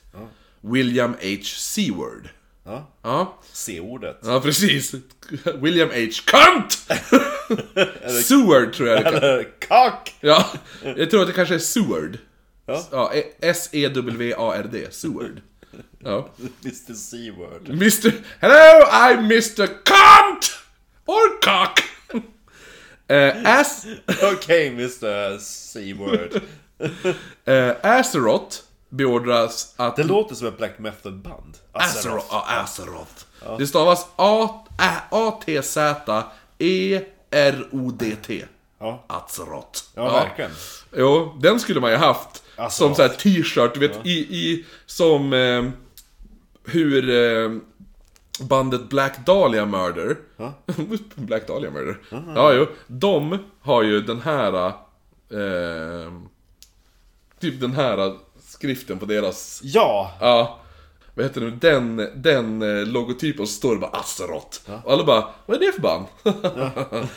[0.61, 1.43] William H.
[1.43, 2.29] Seward.
[2.65, 2.87] Ja.
[3.03, 4.19] Ja, C-ordet.
[4.23, 4.95] ja precis.
[5.55, 6.11] William H.
[6.25, 6.77] Cunt!
[8.23, 9.13] Seward tror jag det kan.
[9.15, 10.15] Eller cock!
[10.19, 10.45] Ja,
[10.97, 12.17] jag tror att det kanske är Seward.
[12.65, 12.83] Ja.
[12.91, 15.41] Ja, E- S-E-W-A-R-D, Seward.
[15.99, 16.29] Ja.
[16.63, 17.69] Mr C-word.
[17.69, 18.11] Mr...
[18.39, 19.67] Hello, I'm Mr.
[19.67, 20.57] Cunt!
[21.05, 21.79] Or cock!
[23.07, 23.85] Eh, as...
[24.33, 26.41] Okej, Mr C-word.
[27.45, 28.57] Eh, Azeroth
[28.89, 29.95] beordras att...
[29.95, 31.57] Det låter som ett Black Method-band.
[31.71, 32.27] Azeroth.
[32.29, 33.25] Ja, Azeroth.
[33.57, 34.07] Det stavas
[35.09, 35.65] A-T-Z-E-R-O-D-T.
[38.79, 39.03] Ja.
[39.07, 39.81] Azeroth.
[39.95, 40.51] Ja, verkligen.
[40.95, 42.43] Jo, den skulle man ju haft.
[42.55, 42.75] Azeroth.
[42.75, 44.65] Som så här t-shirt, du vet, i, i...
[44.85, 45.33] Som...
[45.33, 45.63] Eh,
[46.65, 47.09] hur...
[47.09, 47.51] Eh,
[48.39, 50.17] bandet Black Dahlia Murder.
[51.15, 51.97] Black Dahlia Murder.
[52.35, 52.67] Ja, jo.
[52.87, 54.67] De har ju den här...
[55.31, 56.11] Eh,
[57.39, 59.61] typ den här skriften på deras...
[59.63, 60.11] Ja!
[60.19, 60.59] Ja.
[61.15, 61.57] Vad heter det nu?
[61.61, 64.59] Den, den eh, logotypen så står det bara Azeroth.
[64.83, 66.05] Och alla bara, vad är det för band?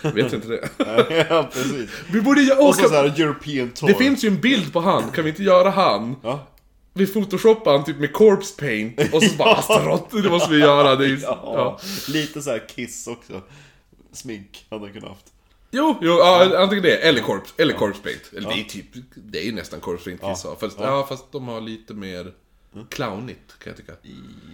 [0.14, 0.68] Vet inte det.
[1.30, 1.90] ja, precis.
[2.10, 2.82] Vi borde ju Och åka...
[2.82, 3.88] så såhär European Tour.
[3.88, 6.16] Det finns ju en bild på han, kan vi inte göra han?
[6.22, 6.46] Ja.
[6.98, 10.96] Vi photoshoppar han typ med corpse paint och så bara Azeroth, det måste vi göra.
[10.96, 11.40] Det är, Ja.
[11.44, 11.80] ja.
[12.08, 13.42] Lite såhär Kiss också.
[14.12, 15.32] Smink hade han kunnat haft.
[15.70, 18.32] Jo, jo ja, antingen det, eller corpse, eller corpse paint.
[18.36, 20.56] Eller det är typ, det är ju nästan corpse paint Kiss har.
[20.56, 21.06] Fast, ja.
[21.08, 22.32] fast de har lite mer
[22.88, 23.92] clownigt kan jag tycka.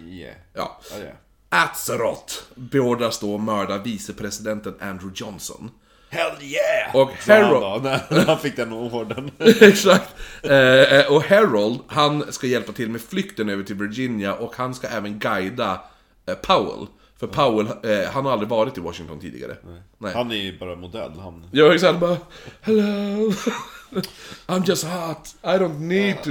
[0.07, 0.35] Yeah.
[0.53, 0.81] Ja.
[0.91, 1.15] Ja, yeah.
[1.49, 5.71] Azeroth beordras då mörda vicepresidenten Andrew Johnson.
[6.15, 6.95] Hell yeah!
[6.95, 9.31] Och Sa han Harold- då, när han fick den orden.
[9.61, 10.15] Exakt.
[10.43, 14.87] Eh, och Harold, han ska hjälpa till med flykten över till Virginia och han ska
[14.87, 15.81] även guida
[16.27, 16.87] eh, Powell.
[17.19, 19.57] För Powell, eh, han har aldrig varit i Washington tidigare.
[19.97, 20.13] Nej.
[20.13, 21.43] Han är ju bara modell, han.
[21.51, 22.17] Jag är såhär bara
[22.61, 23.33] Hello
[24.47, 26.29] I'm just hot, I don't need to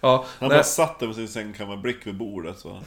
[0.00, 2.80] Ja, Han nej, bara satt där med sin sängkammarbrick vid bordet så.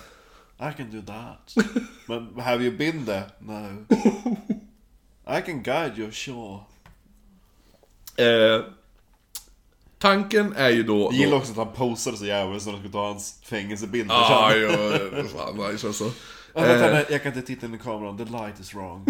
[0.60, 1.66] I can do that.
[2.08, 3.24] Men have you been there?
[3.40, 3.86] No.
[5.28, 6.60] I can guide you, sure.
[8.18, 8.62] eh,
[10.00, 11.00] Tanken är ju då...
[11.04, 14.50] Jag gillar också att han posade så jävligt så de skulle ta hans fängelsebilder Ja,
[14.52, 14.62] sen.
[15.18, 16.04] jo, fan nice alltså.
[16.54, 19.06] Ja, vänta, nej, jag kan inte titta in i kameran, the light is wrong.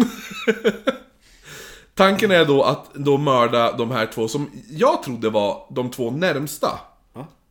[1.94, 6.10] Tanken är då att då mörda de här två som jag trodde var de två
[6.10, 6.80] närmsta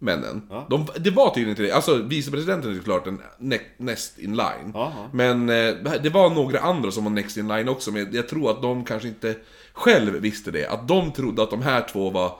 [0.03, 0.41] männen.
[0.69, 1.71] De, det var tydligen inte det.
[1.71, 4.71] Alltså vicepresidenten är såklart en ne- next in line.
[4.73, 5.09] Jaha.
[5.13, 5.73] Men eh,
[6.03, 8.85] det var några andra som var next in line också, men jag tror att de
[8.85, 9.35] kanske inte
[9.73, 10.67] själv visste det.
[10.67, 12.39] Att de trodde att de här två var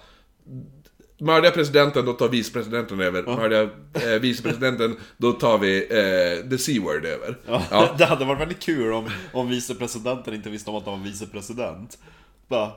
[1.18, 3.24] Mördar jag presidenten, då tar vicepresidenten över.
[3.24, 7.38] Mördar jag eh, vicepresidenten, då tar vi eh, the C-word över.
[7.72, 11.06] Ja, Det hade varit väldigt kul om, om vicepresidenten inte visste om att han var
[11.06, 11.98] vicepresident.
[12.48, 12.72] Bara,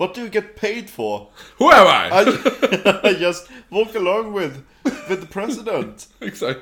[0.00, 1.28] What do you get paid for?
[1.58, 2.08] Who am I?
[2.10, 6.06] I, I just walk along with, with the president.
[6.22, 6.60] Exakt.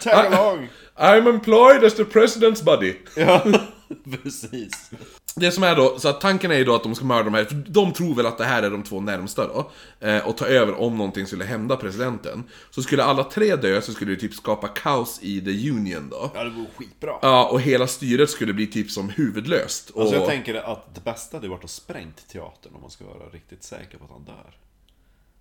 [0.00, 0.70] Tag along.
[0.96, 3.00] I'm employed as the president's buddy.
[3.14, 3.42] Ja,
[4.22, 4.90] precis.
[5.36, 7.34] Det som är då, så att tanken är ju då att de ska mörda de
[7.34, 9.70] här, för de tror väl att det här är de två närmsta då.
[10.00, 12.44] Eh, och ta över om någonting skulle hända presidenten.
[12.70, 16.30] Så skulle alla tre dö så skulle det typ skapa kaos i the Union då.
[16.34, 17.18] Ja, det vore skitbra.
[17.22, 19.90] Ja, och hela styret skulle bli typ som huvudlöst.
[19.90, 23.04] Och, Alltså jag tänker att det bästa hade varit att sprängt teatern om man ska
[23.04, 24.56] vara riktigt säker på att han dör.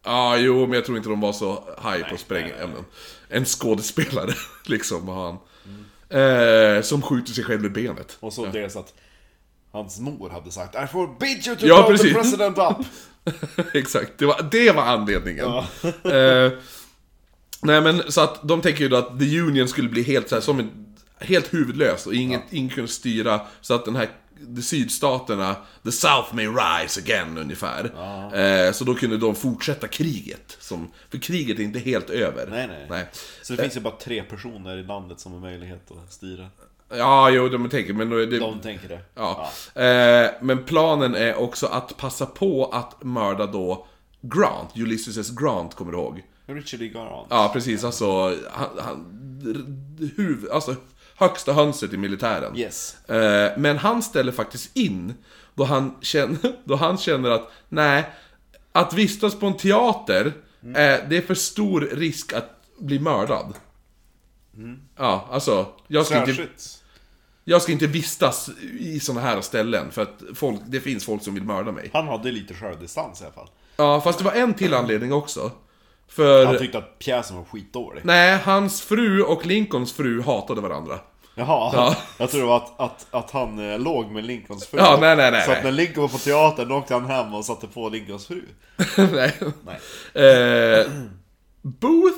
[0.04, 1.54] Ja, jo, men jag tror inte de var så
[1.84, 2.86] high på nej, sprängämnen.
[3.30, 4.34] En skådespelare,
[4.66, 5.38] liksom, var han.
[6.10, 8.18] Eh, som skjuter sig själv i benet.
[8.20, 8.94] Och så dels att
[9.72, 12.08] hans mor hade sagt I forbid you to Ja, blow precis.
[12.08, 12.86] the president up!
[13.74, 15.46] Exakt, det var, det var anledningen.
[16.04, 16.52] Eh,
[17.62, 20.36] nej men så att de tänker ju då att The Union skulle bli helt så
[20.36, 20.72] här, som en,
[21.20, 26.36] helt huvudlös och inget, ingen kunde styra så att den här de sydstaterna, the South
[26.36, 27.84] may rise again ungefär.
[28.36, 30.58] Eh, så då kunde de fortsätta kriget.
[30.60, 32.48] Som, för kriget är inte helt över.
[32.50, 32.86] Nej, nej.
[32.90, 33.08] nej.
[33.42, 36.48] Så det finns ju bara tre personer i landet som har möjlighet att styra.
[36.90, 38.40] Ja, jo, de tänker, men det...
[38.40, 39.00] De tänker det.
[39.16, 39.52] Ja.
[39.82, 43.88] Eh, men planen är också att passa på att mörda då
[44.22, 45.30] Grant, Ulysses S.
[45.30, 46.24] Grant, kommer du ihåg?
[46.46, 46.88] Richard E.
[46.88, 47.28] Grant.
[47.30, 47.84] Ja, precis.
[47.84, 49.06] Alltså, han, han,
[50.16, 50.76] huvud, alltså
[51.16, 52.58] högsta hönset i militären.
[52.58, 53.10] Yes.
[53.10, 55.14] Eh, men han ställer faktiskt in
[55.56, 58.10] då han, känner, då han känner att, nej,
[58.72, 60.26] att vistas på en teater,
[60.62, 63.54] eh, det är för stor risk att bli mördad.
[64.98, 66.84] Ja, alltså, jag ska, inte, Särskilt.
[67.44, 68.50] jag ska inte vistas
[68.80, 71.90] i såna här ställen för att folk, det finns folk som vill mörda mig.
[71.94, 73.50] Han hade lite självdistans i alla fall.
[73.78, 75.52] Ja, fast det var en till anledning också.
[76.08, 76.46] För...
[76.46, 78.02] Han tyckte att pjäsen var skitdålig.
[78.06, 81.00] Nej, hans fru och Lincolns fru hatade varandra.
[81.36, 81.96] Jaha, Ja.
[82.18, 84.78] jag tror det var att, att, att han eh, låg med Lincolns fru.
[84.80, 87.34] Ja, nej, nej, nej, Så att när Lincoln var på teatern, då åkte han hem
[87.34, 88.42] och satte på Lincolns fru.
[88.98, 89.34] Nej.
[89.64, 90.80] Nej.
[90.80, 90.88] Eh,
[91.62, 92.18] Booth?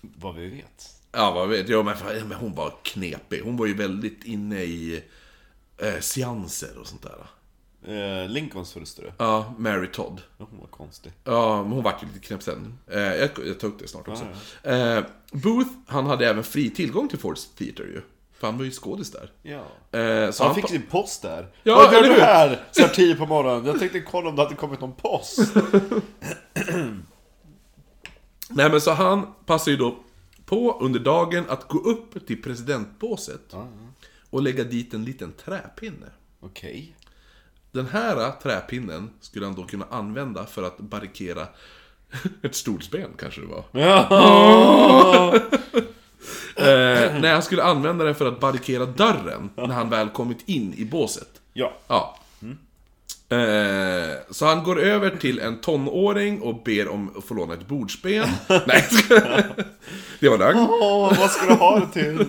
[0.00, 0.90] Vad vi vet.
[1.12, 1.96] Ja, vad vet jag, men
[2.40, 3.40] hon var knepig.
[3.44, 5.02] Hon var ju väldigt inne i
[5.82, 7.16] eh, seanser och sånt där.
[7.86, 9.10] Eh, Lincolns hustru.
[9.18, 10.22] Ja, Mary Todd.
[10.38, 11.12] Hon var konstig.
[11.24, 12.78] Ja, men hon vart ju lite knäpp sen.
[12.90, 14.24] Eh, jag, jag tar upp det snart också.
[14.62, 15.00] Eh,
[15.32, 18.02] Booth, han hade även fri tillgång till Ford's Theater ju.
[18.38, 19.30] För han var ju skådis där.
[19.42, 19.56] Ja.
[19.98, 21.48] Eh, så Han han fick sin post där.
[21.62, 22.64] Ja, Vad gör du här?
[22.72, 23.66] Så tio på morgonen.
[23.66, 25.38] Jag tänkte kolla om det hade kommit någon post.
[28.48, 29.96] Nej men så han passar ju då
[30.44, 33.54] på under dagen att gå upp till presidentbåset.
[34.30, 36.06] Och lägga dit en liten träpinne.
[36.40, 36.96] Okej.
[37.76, 41.46] Den här träpinnen skulle han då kunna använda för att barrikera
[42.42, 43.64] ett stolsben kanske det var.
[43.70, 45.34] Ja.
[46.58, 50.74] Eh, nej, han skulle använda den för att barrikera dörren när han väl kommit in
[50.76, 51.28] i båset.
[51.52, 51.72] ja.
[51.88, 52.18] Ja.
[53.28, 57.66] Eh, så han går över till en tonåring och ber om att få låna ett
[57.66, 58.28] bordsben.
[58.66, 58.84] nej,
[60.20, 60.58] det var lögn.
[60.58, 62.26] Åh, vad ska du ha det till?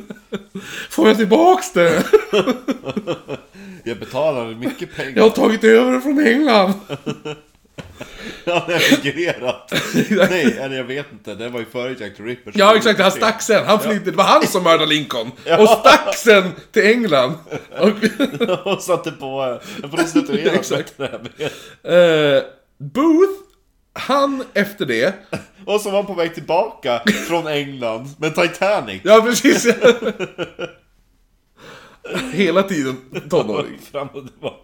[0.89, 2.03] Får jag tillbaks det?
[3.83, 5.13] Jag betalar mycket pengar.
[5.15, 6.73] Jag har tagit över det från England.
[8.45, 9.71] Han har emigrerat.
[10.29, 11.35] Nej, eller jag vet inte.
[11.35, 12.51] Det var ju före Jack the Ripper.
[12.55, 12.99] Ja, exakt.
[12.99, 13.65] Han stack sen.
[13.65, 14.11] Han flydde.
[14.11, 15.31] Det var han som mördade Lincoln.
[15.59, 17.33] Och stack sen till England.
[17.79, 20.99] Och, Och satte på en prostituerad Exakt.
[20.99, 21.07] eh,
[22.77, 23.31] Booth,
[23.93, 25.13] han efter det...
[25.65, 29.01] Och så var han på väg tillbaka från England med Titanic.
[29.03, 29.67] Ja, precis.
[32.33, 32.97] Hela tiden
[33.29, 33.79] tonåring.
[33.91, 34.55] Fram och tillbaka.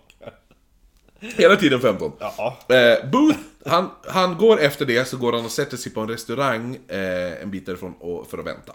[1.36, 2.12] Hela tiden 15.
[2.20, 2.58] Ja.
[2.70, 6.08] Eh, Booth, han, han går efter det så går han och sätter sig på en
[6.10, 8.74] restaurang eh, en bit därifrån och, för att vänta.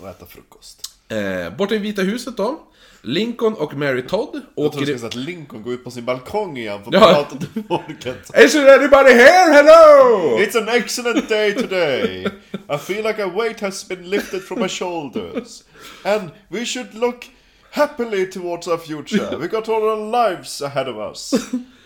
[0.00, 0.80] Och äta frukost.
[1.08, 2.60] Eh, borta i Vita huset då.
[3.02, 4.70] Lincoln och Mary Todd Jag åker...
[4.78, 7.10] tror du skulle säga att Lincoln går ut på sin balkong igen för Ja.
[7.10, 8.30] att prata till folket.
[8.34, 9.52] Isn't anybody here?
[9.52, 10.38] Hello!
[10.38, 12.26] It's an excellent day today.
[12.74, 15.62] I feel like a weight has been lifted from my shoulders.
[16.04, 17.24] And we should look
[17.70, 19.36] happily towards our future.
[19.40, 21.34] We got all our lives ahead of us.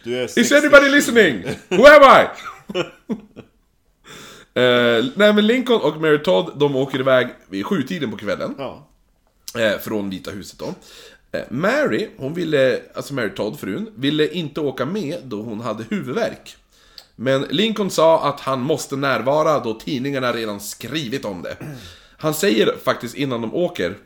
[0.05, 0.55] Du är Is 60.
[0.57, 1.45] anybody listening?
[1.69, 2.27] Who am I?
[4.61, 8.55] eh, nej men Lincoln och Mary Todd, de åker iväg vid sjutiden på kvällen.
[8.59, 8.89] Ja.
[9.59, 10.75] Eh, från Vita huset då.
[11.39, 15.85] Eh, Mary, hon ville, alltså Mary Todd, frun, ville inte åka med då hon hade
[15.91, 16.57] huvudvärk.
[17.17, 21.57] Men Lincoln sa att han måste närvara då tidningarna redan skrivit om det.
[22.17, 23.97] Han säger faktiskt innan de åker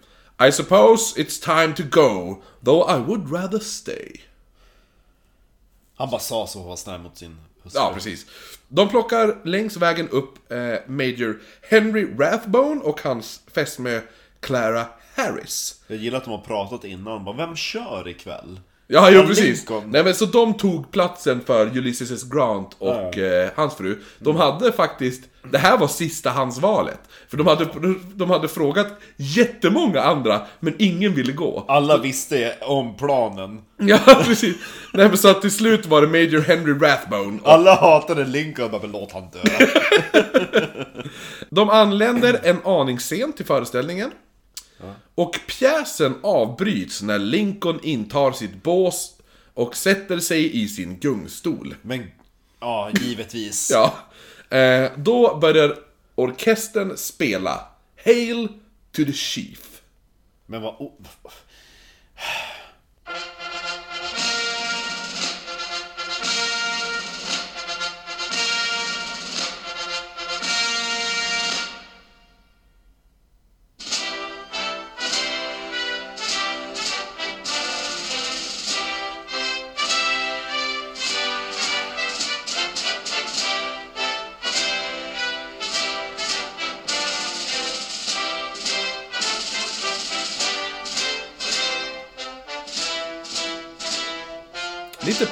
[0.40, 4.20] I suppose it's time to go, though I would rather stay.
[5.96, 7.80] Han bara sa så och var snäll mot sin hustru.
[7.80, 8.26] Ja, precis.
[8.68, 14.00] De plockar längs vägen upp eh, Major Henry Rathbone och hans fästmö
[14.40, 15.80] Clara Harris.
[15.86, 17.24] Jag gillar att de har pratat innan.
[17.24, 18.60] Bara, Vem kör ikväll?
[18.90, 19.44] Ja, jo Ja, precis.
[19.68, 19.90] Lincoln.
[19.90, 22.24] Nej men så de tog platsen för Ulysses S.
[22.24, 23.98] Grant och eh, hans fru.
[24.18, 27.00] De hade faktiskt, det här var sista hans valet.
[27.28, 27.66] För de hade,
[28.14, 28.86] de hade frågat
[29.16, 31.64] jättemånga andra, men ingen ville gå.
[31.68, 33.60] Alla visste om planen.
[33.76, 34.56] Ja, precis.
[34.92, 37.38] Nej men så att till slut var det Major Henry Rathbone.
[37.42, 39.66] Och Alla hatade Lincoln, bara, men låt han dö.
[41.50, 44.10] de anländer en aning sent till föreställningen.
[45.18, 49.14] Och pjäsen avbryts när Lincoln intar sitt bås
[49.54, 51.74] och sätter sig i sin gungstol.
[51.82, 52.10] Men,
[52.60, 53.70] ja, givetvis.
[53.74, 53.98] Ja.
[54.56, 55.78] Eh, då börjar
[56.14, 57.66] orkestern spela
[58.04, 58.48] Hail
[58.92, 59.82] to the Chief.
[60.46, 60.74] Men vad...
[60.74, 60.92] Oh.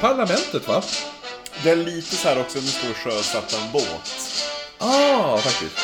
[0.07, 0.83] Parlamentet va?
[1.63, 4.43] Det är lite så här också, nu står och sjösätta en båt.
[4.79, 5.79] Ah, faktiskt.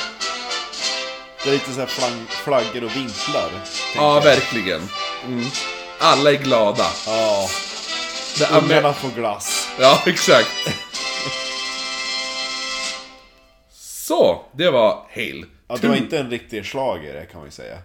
[1.44, 3.50] Det är lite så här flang, flaggor och vinklar.
[3.96, 4.24] Ja, jag.
[4.24, 4.88] verkligen.
[5.26, 5.46] Mm.
[5.98, 6.86] Alla är glada.
[7.06, 7.48] Ja.
[8.50, 9.68] Ungarna får glass.
[9.78, 10.50] Ja, exakt.
[13.80, 15.46] Så, det var Hail.
[15.72, 17.78] Ja, det var inte en riktig schlager kan man ju säga.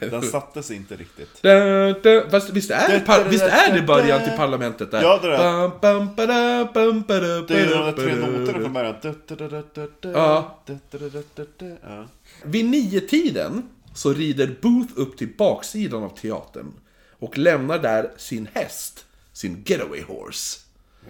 [0.00, 1.42] Den satte sig inte riktigt.
[1.42, 5.02] Da, da, fast visst är, det par, visst är det början till parlamentet där?
[5.02, 5.68] Ja, det är det.
[5.68, 8.96] Bam, bam, bada, bam, bada, Det är ju de där tre noterna från början.
[10.02, 10.58] Ja.
[11.82, 12.06] Ja.
[12.44, 13.62] Vid nio tiden
[13.94, 16.72] så rider Booth upp till baksidan av teatern
[17.18, 20.60] och lämnar där sin häst, sin getaway horse.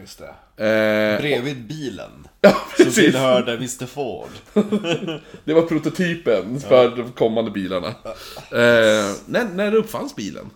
[0.00, 0.64] Just det.
[0.66, 2.28] Eh, Bredvid bilen.
[2.40, 3.04] ja, Som precis.
[3.04, 4.28] tillhörde Mr Ford.
[5.44, 7.88] Det var prototypen för de kommande bilarna.
[7.88, 10.50] Eh, när, när uppfanns bilen?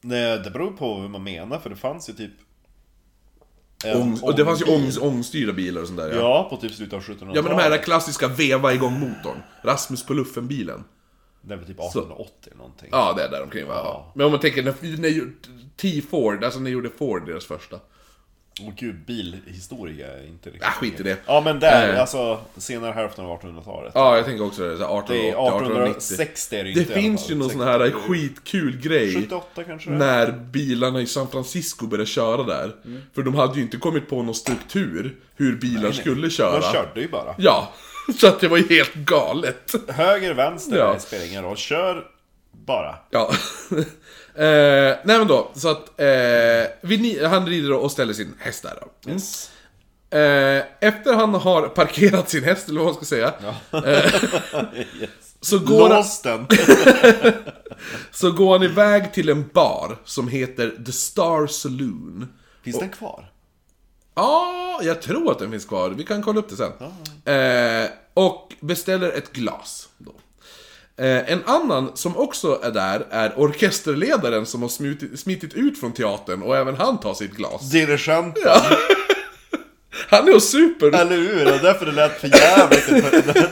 [0.00, 2.32] Nej, det beror på hur man menar, för det fanns ju typ...
[3.94, 6.08] Ång, och det fanns ju ång, ångstyrda bilar och sånt där.
[6.08, 6.16] Ja.
[6.16, 7.34] Ja, på typ slutet av 1700-talet.
[7.36, 9.42] ja, men de här klassiska veva igång motorn.
[9.62, 10.84] Rasmus på luffen-bilen.
[11.48, 12.88] Det är väl typ 1880 eller någonting.
[12.92, 13.74] Ja, det är där omkring va?
[13.84, 14.12] Ja.
[14.14, 15.30] Men om man tänker när, när
[15.76, 17.76] T-Ford, alltså när gjorde Ford deras första?
[18.60, 20.64] Åh gud, bilhistoria är inte riktigt...
[20.64, 21.16] Ah, skit i det.
[21.26, 22.00] Ja, men där, Eh.
[22.00, 23.92] alltså senare hälften av 1800-talet.
[23.94, 24.76] Ja, jag tänker också det.
[24.78, 25.90] så här 1880, Det är 1890.
[25.90, 27.58] 1860 är det Det inte alla finns ju någon 60.
[27.58, 29.14] sån här skitkul grej.
[29.14, 29.98] 78 kanske det är.
[29.98, 32.72] När bilarna i San Francisco började köra där.
[33.14, 36.60] För de hade ju inte kommit på någon struktur hur bilar skulle köra.
[36.60, 37.34] De körde ju bara.
[37.38, 37.72] Ja,
[38.20, 39.74] så att det var ju helt galet.
[39.88, 40.92] Höger, vänster, Ja.
[40.94, 41.56] det spelar ingen roll.
[41.56, 42.04] Kör
[42.66, 42.96] bara.
[43.10, 43.30] Ja.
[44.34, 46.06] eh, nej men då, så att eh,
[46.80, 49.10] vi, han rider och ställer sin häst där då.
[49.12, 49.50] Yes.
[50.10, 53.32] Eh, efter han har parkerat sin häst, eller vad man ska säga.
[54.74, 55.10] yes.
[55.40, 56.46] Så går, han,
[58.10, 62.28] så går han iväg till en bar som heter The Star Saloon.
[62.64, 63.30] Finns den kvar?
[64.18, 65.90] Ja, jag tror att den finns kvar.
[65.90, 66.72] Vi kan kolla upp det sen.
[67.34, 69.88] Eh, och beställer ett glas.
[69.98, 70.10] Då.
[71.04, 74.68] Eh, en annan som också är där är orkesterledaren som har
[75.16, 77.70] smitit ut från teatern och även han tar sitt glas.
[77.70, 78.42] Dirigenten.
[80.10, 80.86] Han är och super!
[81.00, 81.52] Eller hur?
[81.54, 82.90] Och därför det lät för jävligt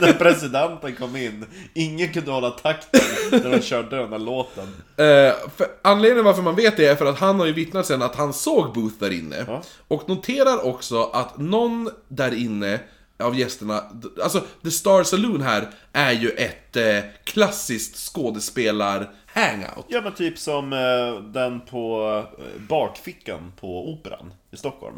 [0.01, 1.45] när- presidenten kom in.
[1.73, 3.01] Ingen kunde hålla takten
[3.31, 4.63] när de körde den där låten.
[4.97, 8.01] Eh, för anledningen varför man vet det är för att han har ju vittnat sen
[8.01, 9.43] att han såg Booth där inne.
[9.47, 9.61] Ja.
[9.87, 12.79] Och noterar också att någon där inne
[13.19, 13.83] av gästerna,
[14.23, 19.85] alltså The Star Saloon här är ju ett eh, klassiskt skådespelar-hangout.
[19.87, 22.07] Ja men typ som eh, den på
[22.39, 24.95] eh, bakfickan på Operan i Stockholm.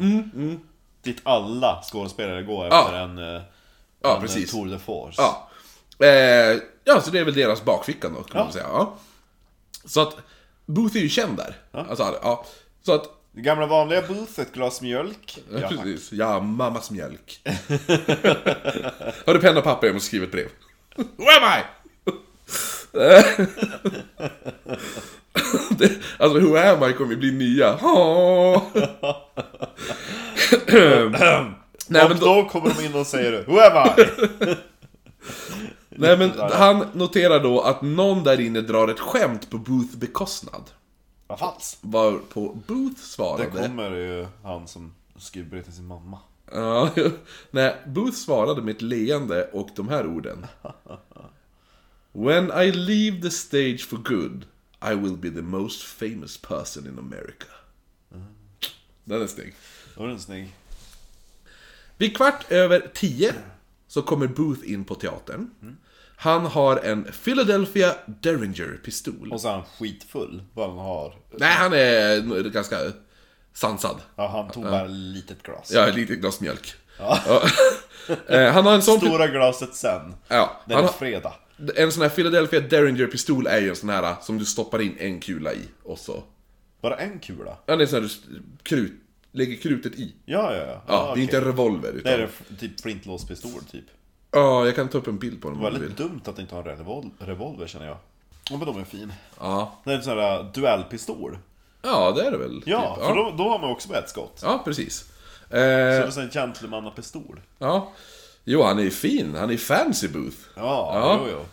[1.02, 2.80] Dit alla skådespelare går Ja.
[2.84, 3.42] efter en, eh,
[4.02, 4.50] Ja, en precis.
[4.50, 5.22] Tour de Force.
[5.22, 5.48] Ja.
[6.06, 8.52] Eh, ja, så det är väl deras bakfickan då, kan man Ja.
[8.52, 8.66] säga.
[8.68, 8.94] Ja.
[9.84, 10.16] Så att
[10.66, 11.56] Booth är ju känd där.
[11.72, 12.44] Alltså, ja.
[12.82, 15.38] Så att Det gamla vanliga Booth, ett glas mjölk.
[15.52, 16.12] Ja, Ja, precis.
[16.12, 17.40] Ja, mammas mjölk.
[19.26, 19.86] Har du penna och papper?
[19.86, 20.48] Jag måste skriva ett brev.
[20.96, 21.62] Who am I?
[25.78, 27.78] det, alltså, who am I kommer bli nya.
[31.88, 32.48] Nej, och men då- då...
[32.48, 34.04] kommer de in och säger Who am I?
[35.88, 40.62] Nej men han noterar då att någon där inne drar ett skämt på Booth bekostnad.
[41.26, 41.78] Vad falskt.
[41.80, 43.46] Varpå Booth Det svarade...
[43.46, 46.18] kommer ju han som skriver till sin mamma.
[46.52, 46.90] Ja,
[47.50, 50.46] nej, Booth svarade med ett leende och de här orden.
[52.12, 54.44] When I leave the stage for good,
[54.82, 57.46] I will be the most famous person in America.
[59.04, 59.54] Den är snygg.
[59.96, 60.54] Är den snygg.
[61.96, 63.34] Vid kvart över tio
[63.88, 65.50] så kommer Booth in på teatern.
[66.16, 69.32] Han har en Philadelphia Derringer-pistol.
[69.32, 70.42] Och så är han skitfull.
[70.54, 71.14] Vad han har.
[71.30, 72.76] Nej, han är ganska
[73.52, 73.96] sansad.
[74.16, 75.72] Ja, han tog bara ett litet glas.
[75.74, 76.74] Ja, ett litet glas mjölk.
[76.98, 77.42] Ja.
[78.26, 78.98] Eh, han har en sån...
[79.00, 80.14] Stora glaset sen.
[80.28, 81.34] Ja, Den han är fredag.
[81.76, 85.20] En sån här Philadelphia Derringer-pistol är ju en sån här som du stoppar in en
[85.20, 86.22] kula i och så...
[86.80, 87.56] Bara en kula?
[87.66, 88.92] Ja, det är sån här du krut,
[89.32, 90.14] lägger krutet i.
[90.24, 90.82] Ja, ja, ja.
[90.86, 92.12] Ja, det är inte en revolver utan...
[92.12, 93.84] är det f- typ flintlåspistol typ.
[94.30, 95.80] Ja, jag kan ta upp en bild på den om du vill.
[95.80, 97.96] väldigt dumt att inte ha en revol revolver känner jag.
[98.50, 99.12] Ja men de är fin.
[99.40, 99.78] Ja.
[99.84, 101.38] Det är en sån här uh, duellpistol.
[101.82, 102.62] ja, det är det väl.
[102.66, 103.04] Ja, typ.
[103.04, 104.40] för då, då har man också med ett skott.
[104.42, 104.98] Ja, precis.
[104.98, 107.40] Så det är Eh, en gentlemannapistol.
[107.58, 107.92] ja.
[108.52, 109.34] Jo, han är ju fin.
[109.34, 110.36] Han är fancy Booth.
[110.56, 111.20] Ja, Ja.
[111.24, 111.46] jo jo.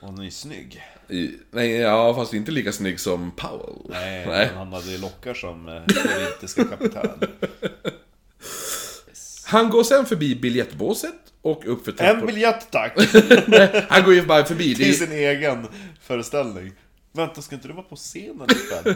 [0.00, 0.82] Och han är snygg.
[1.08, 3.76] I, nej, ja, fast inte lika snygg som Powell.
[3.88, 4.46] Nej, Nej.
[4.46, 7.18] men han hade ju lockar som eh, korintiska kapitän.
[9.44, 12.26] Han går sen förbi biljettbåset och upp för En trappor.
[12.26, 12.92] biljett tack!
[13.88, 14.74] Han går ju bara förbi.
[14.74, 15.66] Till sin egen
[16.02, 16.72] föreställning.
[17.12, 18.94] Vänta, ska inte du vara på scenen ikväll?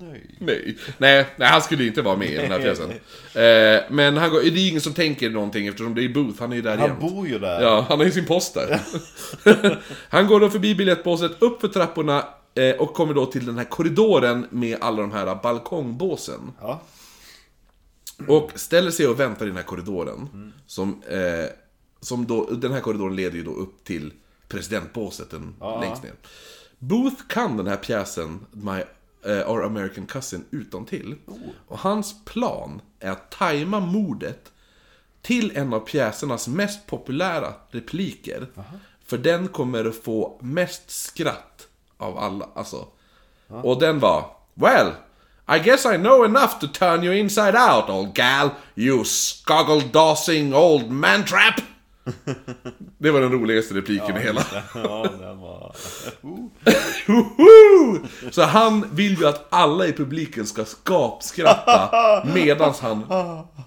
[0.00, 0.36] Nej.
[0.38, 2.90] nej, nej, nej, han skulle inte vara med i den här pjäsen.
[2.90, 6.40] Eh, men han går, det är ju ingen som tänker någonting eftersom det är Booth,
[6.40, 7.00] han är ju där Han jämt.
[7.00, 7.62] bor ju där.
[7.62, 8.80] Ja, han har ju sin post där.
[10.08, 12.24] han går då förbi biljettbåset, upp för trapporna
[12.54, 16.52] eh, och kommer då till den här korridoren med alla de här balkongbåsen.
[16.60, 16.82] Ja.
[18.28, 20.52] Och ställer sig och väntar i den här korridoren.
[20.66, 21.46] Som, eh,
[22.00, 24.12] som då, den här korridoren leder ju då upp till
[24.48, 26.12] presidentbåset den längst ner.
[26.78, 28.80] Booth kan den här pjäsen, My
[29.24, 31.14] eh, Our American Cousin, utan till.
[31.68, 34.52] Och hans plan är att tajma mordet
[35.22, 38.46] till en av pjäsernas mest populära repliker.
[39.06, 41.66] För den kommer att få mest skratt
[41.96, 42.48] av alla.
[42.54, 42.86] Alltså.
[43.48, 44.92] Och den var Well,
[45.46, 50.90] I guess I know enough to turn you inside out, old gal, you skoggle-dossing old
[50.90, 51.60] man-trap!
[52.98, 54.44] Det var den roligaste repliken i hela.
[54.74, 55.76] Ja, den var...
[58.30, 63.04] Så han vill ju att alla i publiken ska skapskratta medans han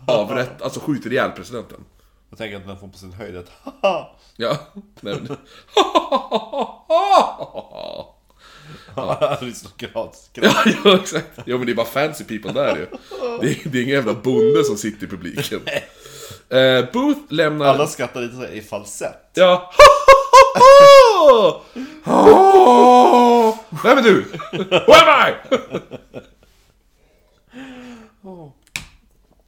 [0.07, 1.79] avrätt, alltså skjuter ihjäl presidenten.
[2.29, 3.51] Jag tänker att den får på sin höjd ett
[4.35, 4.57] Ja.
[5.01, 5.37] Nej, men...
[8.95, 10.29] Det är så gratis.
[10.33, 10.51] Ja,
[10.83, 11.39] ja, exakt.
[11.45, 12.85] Ja, men det är bara fancy people där ju.
[13.41, 15.59] Det är, det är ingen jävla bonde som sitter i publiken.
[16.49, 17.65] Eh, Booth lämnar...
[17.65, 19.31] Alla skrattar lite såhär i falsett.
[19.33, 19.71] Ja.
[23.83, 24.25] Vem är du?
[24.51, 25.33] Who am I?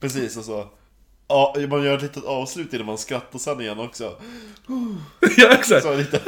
[0.00, 0.68] Precis, och så...
[1.28, 4.16] Ja, man gör ett litet avslut innan man skrattar sen igen också.
[5.36, 5.82] ja, exakt.
[5.82, 6.20] Så lite...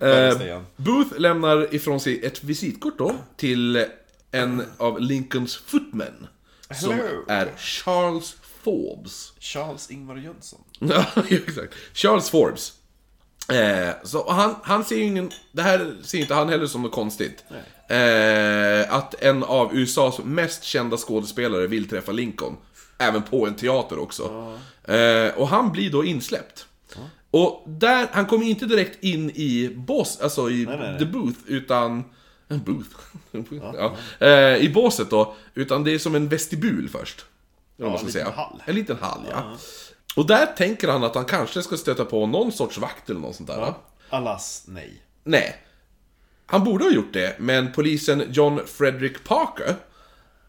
[0.00, 0.60] Eh.
[0.76, 3.86] Booth lämnar ifrån sig ett visitkort då till
[4.30, 6.26] en av Lincolns footmen.
[6.70, 7.24] Som Hello.
[7.28, 9.32] är Charles Forbes.
[9.38, 10.60] Charles Ingvar Jönsson.
[10.78, 11.74] Ja, exakt.
[11.94, 12.72] Charles Forbes.
[13.48, 15.30] Eh, så han, han ser ju ingen...
[15.52, 17.44] Det här ser inte han heller som något konstigt.
[17.88, 22.56] Eh, att en av USAs mest kända skådespelare vill träffa Lincoln.
[22.98, 24.56] Även på en teater också.
[24.84, 26.66] Eh, och han blir då insläppt.
[27.30, 30.98] Och där, han kommer inte direkt in i boss, alltså i nej, nej.
[30.98, 32.04] the booth, utan...
[32.48, 32.90] En booth?
[33.62, 33.96] ja.
[34.26, 37.24] Eh, I båset då, utan det är som en vestibul först.
[37.78, 38.36] Eller vad man en ska liten säga.
[38.44, 38.62] hall.
[38.66, 39.42] En liten hall, ja.
[40.16, 43.36] Och där tänker han att han kanske ska stöta på någon sorts vakt eller något
[43.36, 43.74] sånt där.
[44.10, 45.02] Alas, nej.
[45.24, 45.56] Nej.
[46.46, 49.74] Han borde ha gjort det, men polisen John Frederick Parker,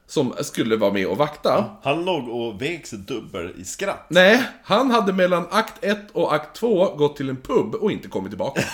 [0.08, 4.06] som skulle vara med och vakta, Han låg och vek sig dubbel i skratt.
[4.10, 8.08] nej, han hade mellan akt 1 och akt 2 gått till en pub och inte
[8.08, 8.62] kommit tillbaka.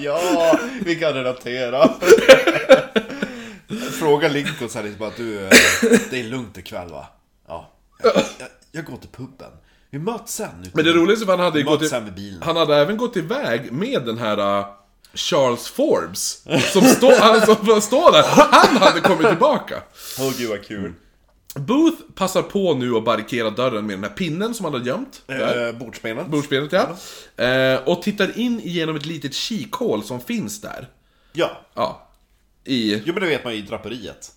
[0.00, 1.90] Ja, vi kan relatera.
[3.92, 5.50] Fråga Lincoln så här liksom bara, du, eh,
[6.10, 7.06] det är lugnt ikväll va?
[7.48, 7.72] Ja.
[8.02, 9.50] Jag, jag, jag går till puben.
[9.90, 10.48] Vi möts sen.
[10.62, 10.70] ute.
[10.74, 11.82] Men det roligaste var att han hade gått
[12.18, 12.38] i.
[12.42, 14.66] Han hade även gått iväg med den här uh,
[15.14, 16.42] Charles Forbes,
[16.72, 18.22] som, stå, han, som står där.
[18.22, 19.82] Han hade kommit tillbaka.
[20.18, 20.92] Åh gud vad kul.
[21.54, 25.22] Booth passar på nu att barrikera dörren med den här pinnen som han hade gömt.
[25.26, 26.26] Eh, bordsbenet.
[26.26, 26.96] Bordsbenet ja.
[27.44, 30.88] Eh, och tittar in genom ett litet kikhål som finns där.
[31.32, 31.50] Ja.
[31.74, 32.09] Ja.
[32.70, 33.02] I...
[33.04, 34.30] Jo men det vet man ju i draperiet.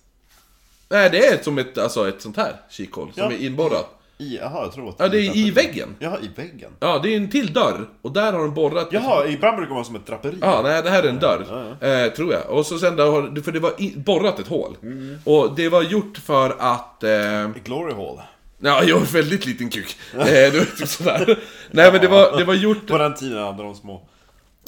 [0.88, 3.32] Nej, det är som ett, alltså ett sånt här kikhål som Ja.
[3.32, 4.00] är inborrat.
[4.18, 4.94] I, jaha, jag tror att...
[4.98, 5.88] Ja, det är i väggen.
[5.98, 6.70] Jaha, i väggen?
[6.80, 7.88] Ja, det är en till dörr.
[8.02, 8.88] Och där har de borrat...
[8.90, 10.36] Jaha, ibland brukar det vara som ett draperi.
[10.40, 11.76] Ja, nej det här är en dörr.
[11.80, 12.50] Eh, tror jag.
[12.50, 14.76] Och så sen där har, för det var i, borrat ett hål.
[15.24, 17.02] Och det var gjort för att...
[17.04, 18.20] Eh, Glory Hall.
[18.58, 19.96] ja, jag har väldigt liten kuk.
[20.14, 21.38] Eh, det var typ sådär.
[21.70, 22.86] Nej men det var, det var gjort...
[22.86, 24.08] På den tiden hade de små...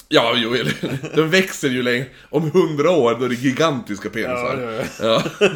[0.08, 0.54] Ja, jo,
[1.14, 2.06] den växer ju längre.
[2.30, 4.58] Om hundra år, då är det gigantiska penisar.
[5.00, 5.48] Ja, ja, Ja.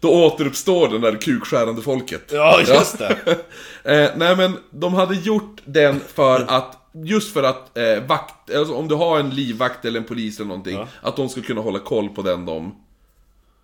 [0.00, 2.30] Då återuppstår den där kukskärande folket.
[2.32, 3.16] Ja, just det.
[3.84, 8.74] Eh, nej men, de hade gjort den för att, just för att eh, vakt, alltså
[8.74, 10.88] om du har en livvakt eller en polis eller någonting, Ja.
[11.00, 12.74] att de ska kunna hålla koll på den de...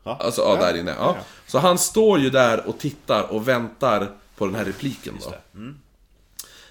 [0.05, 0.19] Ja.
[0.21, 0.95] Alltså, ja, där inne.
[0.99, 1.15] Ja.
[1.19, 1.25] Ja.
[1.47, 5.35] Så han står ju där och tittar och väntar på den här repliken då.
[5.59, 5.77] Mm.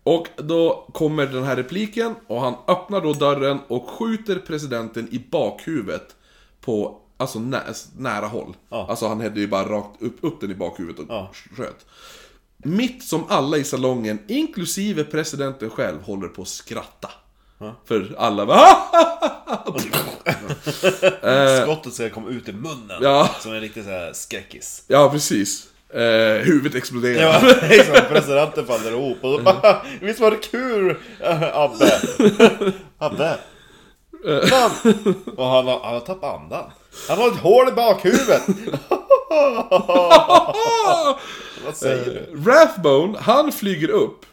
[0.04, 5.20] Och då kommer den här repliken och han öppnar då dörren och skjuter presidenten i
[5.32, 6.16] bakhuvudet
[6.62, 7.62] på, alltså nä,
[7.97, 8.56] nära håll.
[8.70, 8.88] Ja.
[8.89, 11.32] Alltså han hade ju bara rakt upp, upp den i bakhuvudet och Ja.
[11.58, 11.86] sköt.
[12.58, 17.10] Mitt som alla i salongen, inklusive presidenten själv, håller på att skratta.
[17.86, 18.60] För alla bara
[21.64, 22.97] Skottet ska komma ut i munnen.
[23.02, 23.30] Ja.
[23.39, 24.84] Som en riktig såhär skräckis.
[24.88, 25.68] Ja, precis.
[25.94, 27.22] Eh, huvudet exploderar.
[27.22, 31.92] Ja, liksom, presidenten faller ihop och så bara, Visst var det kul äh, Abbe?
[32.98, 33.38] Abbe?
[34.26, 34.72] Man.
[35.38, 36.72] Och han har, han har tappat andan.
[37.10, 38.42] Han har ett hål i bakhuvudet.
[41.66, 42.44] Vad säger du?
[42.52, 44.26] Rathbone, han flyger upp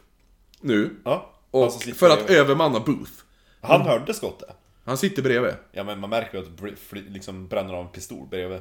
[0.61, 0.97] nu.
[1.05, 2.37] Ja, Och som sitter för att bredvid.
[2.37, 3.13] övermanna Booth.
[3.61, 4.49] Han hörde skottet.
[4.85, 5.53] Han sitter bredvid.
[5.73, 8.61] Ja men man märker ju att br- fly- liksom bränner av en pistol bredvid.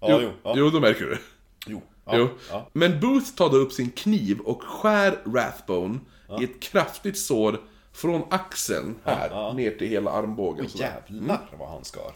[0.00, 0.30] Ja, Jo, jo.
[0.42, 0.52] Ja.
[0.56, 1.18] jo då märker du det.
[1.66, 1.82] Jo.
[2.12, 2.28] Jo.
[2.50, 2.68] Ja.
[2.72, 5.98] Men Booth tar då upp sin kniv och skär Rathbone
[6.40, 7.60] i ett kraftigt sår
[7.92, 9.52] från axeln här, Ja.
[9.52, 10.68] ner till hela armbågen.
[10.68, 11.02] sådär.
[11.08, 12.12] Jävlar vad han skar.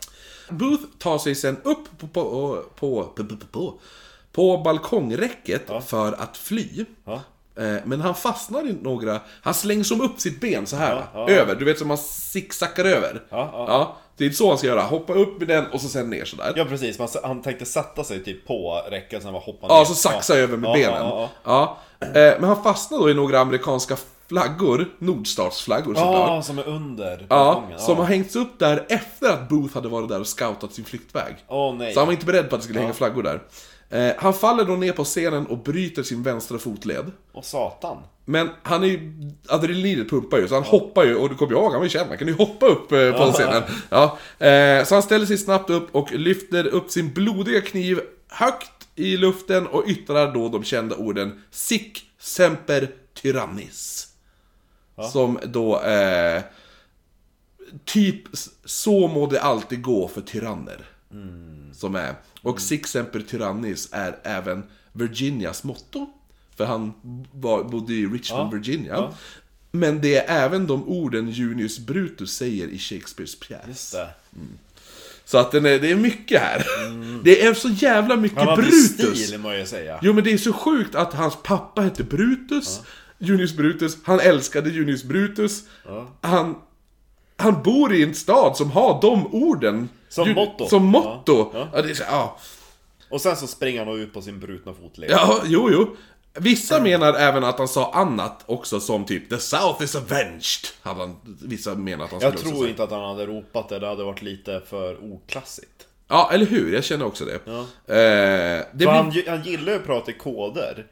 [0.51, 3.81] Booth tar sig sen upp på, på, på, på, på, på,
[4.33, 6.85] på balkongräcket för att fly.
[7.61, 9.21] Eh, Men han fastnar i några...
[9.43, 11.31] Han slänger som upp sitt ben så här Ja, ja.
[11.35, 11.55] över.
[11.55, 13.23] Du vet som man zigzaggar över.
[13.31, 14.83] Ja, det är så han ska göra.
[14.83, 16.53] Hoppa upp med den och så sen ner sådär.
[16.57, 19.75] Ja precis, man, han tänkte sätta sig typ på räcket, sen bara hoppa ner.
[19.75, 21.29] Ja, så saxa över med benen.
[21.45, 21.79] Ja.
[22.01, 23.97] Eh, Men han fastnar då i några amerikanska
[24.29, 26.29] flaggor, nordstatsflaggor såklart.
[26.29, 30.09] ja som är under Ja, som har hängts upp där efter att Booth hade varit
[30.09, 31.35] där och scoutat sin flyktväg.
[31.49, 31.95] Åh nej.
[31.95, 33.41] Så han var inte beredd på att det skulle hänga flaggor där.
[33.91, 37.13] Eh, han faller då ner på scenen och bryter sin vänstra fotled.
[37.33, 38.03] Åh satan.
[38.25, 39.13] Men han är ju,
[39.49, 42.09] adrenalinet pumpar ju, så han hoppar ju, och du kommer ihåg, han var ju känd,
[42.09, 43.63] han kan ju hoppa upp eh, på scenen.
[43.89, 44.19] Ja.
[44.47, 49.17] Eh, så han ställer sig snabbt upp och lyfter upp sin blodiga kniv högt i
[49.17, 52.89] luften och yttrar då de kända orden Sic semper
[53.23, 54.07] tyrannis.
[55.13, 56.43] Som då, eh,
[57.85, 58.23] typ
[58.65, 60.85] så må det alltid gå för tyranner.
[61.73, 62.15] Som är.
[62.43, 64.63] Och Sic semper tyrannis är även
[64.93, 66.11] Virginias motto.
[66.57, 66.93] För han
[67.33, 68.93] var, bodde i Richmond, Ja, Virginia.
[68.93, 69.15] ja.
[69.73, 73.91] Men det är även de orden Junius Brutus säger i Shakespeares pjäs.
[73.91, 74.09] Det.
[75.25, 76.67] Så att den är, det är mycket här.
[77.25, 79.25] Det är så jävla mycket Han Brutus.
[79.25, 79.99] stil må jag säga.
[80.03, 82.81] Jo men det är så sjukt att hans pappa hette Brutus,
[83.19, 85.63] Junius Brutus, han älskade Junius Brutus,
[86.21, 86.55] han,
[87.37, 90.67] han bor i en stad som har de orden Som Ju- motto.
[90.69, 91.51] Som motto!
[91.55, 92.39] Ja, Ja, det är så, ja.
[93.11, 95.11] Och sen så springer han ut på sin brutna fotled.
[95.11, 95.97] ja, jo, jo.
[96.35, 101.01] Vissa menar även att han sa annat också som typ 'The South is avenged' hade
[101.01, 103.79] han, Vissa menar att han Jag skulle också tror inte att han hade ropat det,
[103.79, 105.87] det hade varit lite för oklassigt.
[106.09, 106.73] Ja, eller hur?
[106.75, 107.39] Jag känner också det.
[107.45, 107.59] Ja.
[107.61, 108.87] Eh, det För blir...
[108.87, 110.87] han, han gillar ju att prata i koder.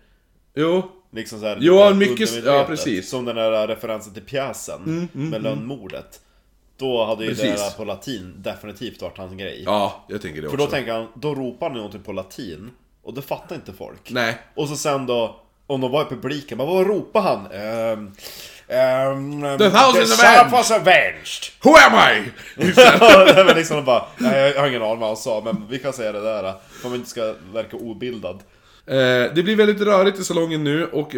[0.54, 0.82] Jo.
[1.12, 3.10] Liksom så här, Jo, mycket- ja, precis.
[3.10, 6.20] Som den där referensen till pjäsen med lönnmordet.
[6.78, 7.60] Då hade ju det Precis.
[7.60, 9.62] där på latin definitivt varit hans grej.
[9.66, 10.66] Ja, jag tänker det För också.
[10.66, 12.70] då tänker han, då ropar han någonting på latin.
[13.02, 14.10] Och det fattar inte folk.
[14.10, 14.38] Nej.
[14.54, 17.46] Och så sen då, om de var i publiken, bara, vad ropar han?
[17.46, 18.12] Ehm,
[18.68, 21.44] ehm, The thousand the avenged." South was avenged!
[21.62, 22.30] Who am I?
[23.34, 25.92] Nej, men liksom bara, nej, jag har ingen aning vad han sa, men vi kan
[25.92, 26.42] säga det där.
[26.42, 28.34] För att man inte ska verka obildad.
[28.86, 28.94] Eh,
[29.34, 31.14] det blir väldigt rörigt i salongen nu och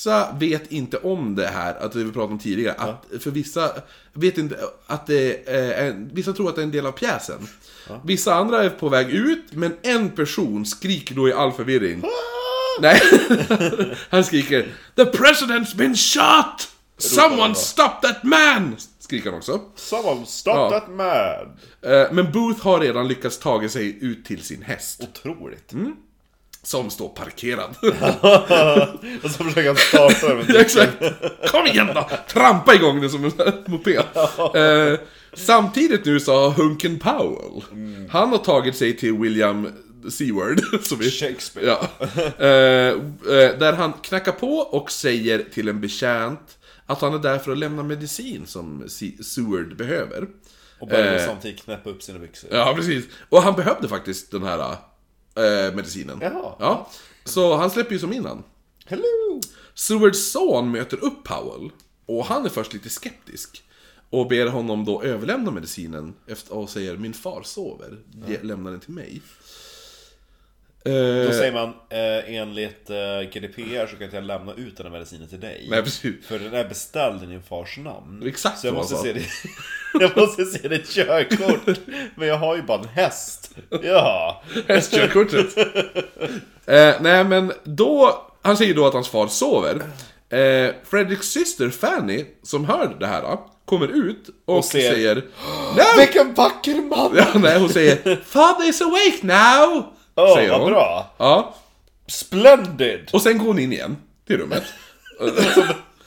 [0.00, 2.74] vissa vet inte om det här, att vi pratade om tidigare.
[2.78, 3.72] Att, för vissa
[4.12, 4.56] vet inte
[4.86, 7.48] att det är, vissa tror att det är en del av pjäsen.
[8.04, 12.02] Vissa andra är på väg ut, men en person skriker då i all förvirring.
[12.80, 13.00] Nej,
[14.10, 16.68] han skriker The president's been shot!
[16.98, 18.76] Someone stop that man!
[18.98, 19.60] Skriker han också.
[19.76, 20.70] Someone stop Ja.
[20.70, 21.92] that man!
[21.92, 25.00] Eh, men Booth har redan lyckats ta sig ut till sin häst.
[25.02, 25.72] Otroligt.
[26.62, 27.70] Som står parkerad.
[29.24, 30.92] Och så försöker han starta den Exakt.
[31.50, 32.10] Kom igen då!
[32.28, 33.32] Trampa igång den som en
[33.66, 34.02] moped.
[34.54, 34.98] Eh,
[35.34, 37.62] samtidigt nu så har Hunken Powell,
[38.10, 39.68] han har tagit sig till William
[40.10, 40.60] C-word.
[40.82, 41.66] som Shakespeare.
[41.66, 41.88] Ja.
[42.38, 47.38] Eh, eh, där han knackar på och säger till en betjänt att han är där
[47.38, 50.26] för att lämna medicin som C- Seward behöver.
[50.80, 51.26] Och börjar Eh.
[51.26, 52.50] samtidigt knäppa upp sina byxor.
[52.52, 53.04] Ja, precis.
[53.28, 54.76] Och han behövde faktiskt den här
[55.36, 56.18] eh, medicinen.
[56.22, 56.54] Jaha.
[56.58, 56.90] Ja.
[57.24, 58.42] Så han släpper ju som innan.
[58.86, 59.40] Hello!
[59.74, 61.70] Sewards son möter upp Powell.
[62.06, 63.62] Och han är först lite skeptisk.
[64.10, 67.98] Och ber honom då överlämna medicinen efter, och säger min far sover.
[68.26, 69.22] Ge, lämna den till mig.
[70.84, 74.86] Då Eh, säger man, eh, enligt eh, GDPR så kan inte jag lämna ut den
[74.86, 75.66] här medicinen till dig.
[75.70, 76.26] Nej, precis.
[76.26, 78.22] För den är beställd i din fars namn.
[78.26, 79.02] Exakt så jag måste, sa.
[79.02, 79.26] se det,
[80.00, 81.78] jag måste se ditt körkort.
[82.14, 83.50] Men jag har ju bara en häst.
[83.82, 84.42] Ja.
[84.68, 85.56] Hästkörkortet.
[86.66, 89.82] eh, nej men då, han säger då att hans far sover.
[90.30, 95.14] Eh, Fredriks syster Fanny, som hör det här, kommer ut och, Och ser- säger...
[95.76, 95.86] Nej!
[95.98, 97.12] Vilken vacker man!
[97.16, 99.84] Ja, nej, hon säger 'Father is awake now!'
[100.16, 100.70] Åh, säger vad hon.
[100.70, 101.14] bra!
[101.18, 101.54] Ja,
[102.06, 103.08] Splendid!
[103.12, 103.96] och sen går hon in igen
[104.26, 104.62] till rummet.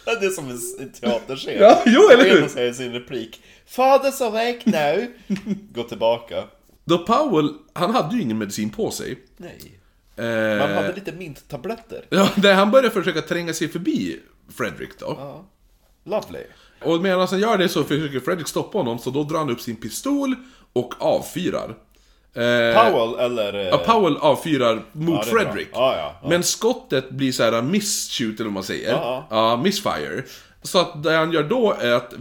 [0.06, 1.54] Det är som en teaterscen.
[1.60, 2.44] Ja, jo, eller hur?
[2.44, 3.42] Och säger sin replik.
[3.70, 5.06] Father's awake now.
[5.74, 6.44] Gå tillbaka.
[6.86, 9.20] Då Powell, han hade ju ingen medicin på sig.
[9.38, 9.80] Nej.
[10.16, 12.06] Eh, Man hade lite minttabletter.
[12.10, 14.20] Ja, där han börjar försöka tränga sig förbi
[14.58, 15.16] Fredrik då.
[15.20, 15.46] Ja.
[16.04, 16.44] Lovely.
[16.82, 19.62] Och medan han gör det så försöker Fredrik stoppa honom, så då drar han upp
[19.62, 20.36] sin pistol
[20.74, 21.76] och avfyrar.
[22.36, 23.54] Eh, Powell eller...
[23.54, 25.32] eh, Ja, Powell avfyrar mot Ja.
[25.32, 25.68] Fredrik.
[25.74, 26.30] Ja, ja, ja.
[26.30, 28.92] Men skottet blir så här missshoot, eller vad man säger.
[28.92, 30.24] Ja, Ja, missfire.
[30.62, 32.14] Så att det han gör då är att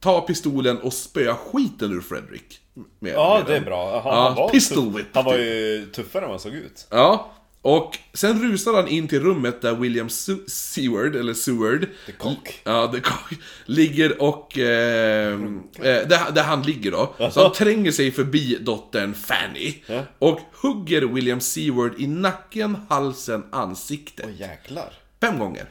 [0.00, 2.58] ta pistolen och spöa skiten ur Fredrik.
[3.00, 3.64] Med, Ja, med det är den.
[3.64, 4.00] bra.
[4.04, 5.06] Han, Ja, han, var, pistol whip.
[5.12, 6.86] han var ju tuffare än vad han såg ut.
[6.90, 7.32] Ja,
[7.62, 12.60] och sen rusar han in till rummet där William Su- Seward, eller Seward, The cock.
[12.64, 13.32] Ja, the cock,
[13.66, 14.58] ligger och...
[14.58, 15.38] Eh, eh,
[15.82, 17.14] där, där han ligger då.
[17.30, 19.74] Så han tränger sig förbi dottern Fanny.
[19.86, 20.02] Ja.
[20.18, 24.26] Och hugger William Seward i nacken, halsen, ansiktet.
[24.28, 24.92] Åh jäklar.
[25.20, 25.68] Fem gånger.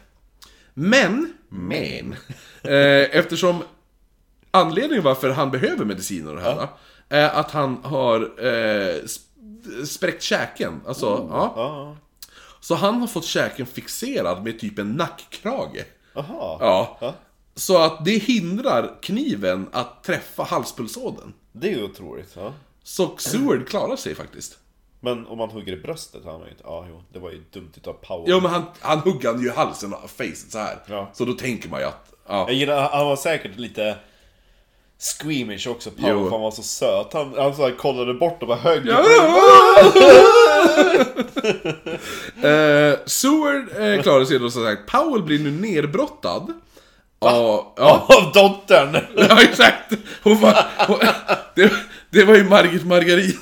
[0.73, 2.15] Men, men,
[2.63, 3.63] eh, eftersom
[4.51, 6.67] anledningen varför han behöver mediciner och det här,
[7.09, 10.81] är att han har eh, sp- spräckt käken.
[10.87, 11.53] Alltså, ja.
[11.55, 11.95] Ja.
[12.59, 15.85] Så han har fått käken fixerad med typ en nackkrage.
[16.13, 16.57] Jaha.
[16.59, 16.97] Ja.
[17.01, 17.13] Ja.
[17.55, 21.33] Så att det hindrar kniven att träffa halspulsådern.
[21.51, 22.33] Det är ju otroligt.
[22.35, 22.53] Ja.
[22.83, 24.57] Så Seward klarar sig faktiskt.
[24.99, 26.63] Men om man hugger i bröstet ju inte...
[26.63, 27.03] Ja, jo.
[27.13, 28.29] Det var ju dumt utav Powell.
[28.29, 30.77] Ja men han, han hugger han ju halsen och facet så här.
[30.85, 31.09] Ja.
[31.13, 32.45] Så då tänker man ju att, ja.
[32.47, 33.97] Jag gillar, han var säkert lite
[34.99, 37.13] squeamish också, för han var så söt.
[37.13, 38.89] Han, han så här kollade bort och bara högg.
[38.89, 38.95] eh,
[43.05, 44.91] Seward eh, klarar sig då som sagt.
[44.91, 46.53] Powell blir nu nerbrottad.
[47.19, 48.97] Ja, ja, Av dottern!
[49.29, 49.93] ja, exakt.
[50.23, 50.97] Hon var, hon,
[51.55, 51.71] det,
[52.09, 53.39] det var ju Margit Margarin.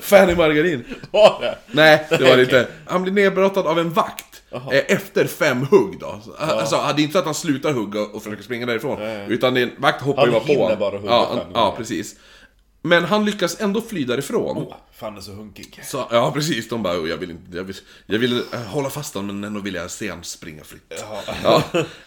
[0.00, 0.84] Fanny Margarin.
[1.10, 1.58] Var det?
[1.66, 2.66] Nej, det var det inte.
[2.86, 4.24] Han blir nedbrottad av en vakt.
[4.52, 6.20] Eh, Efter fem hugg då.
[6.24, 9.00] Så, Alltså, det är inte så att han slutar hugga och försöker springa därifrån.
[9.28, 10.52] Utan det är en vakt hoppar ju Han bara på.
[10.62, 12.16] hinner bara hugga ja, fem han- ja, precis.
[12.82, 14.72] Men han lyckas ändå fly därifrån.
[14.94, 15.80] Fan är så hunkig.
[15.84, 16.68] Så, ja, precis.
[16.68, 19.44] De bara, "Oh, jag vill inte, jag vill, jag vill eh, hålla fast honom men
[19.48, 21.04] ändå vill jag se honom springa fritt.
[21.42, 21.62] Ja.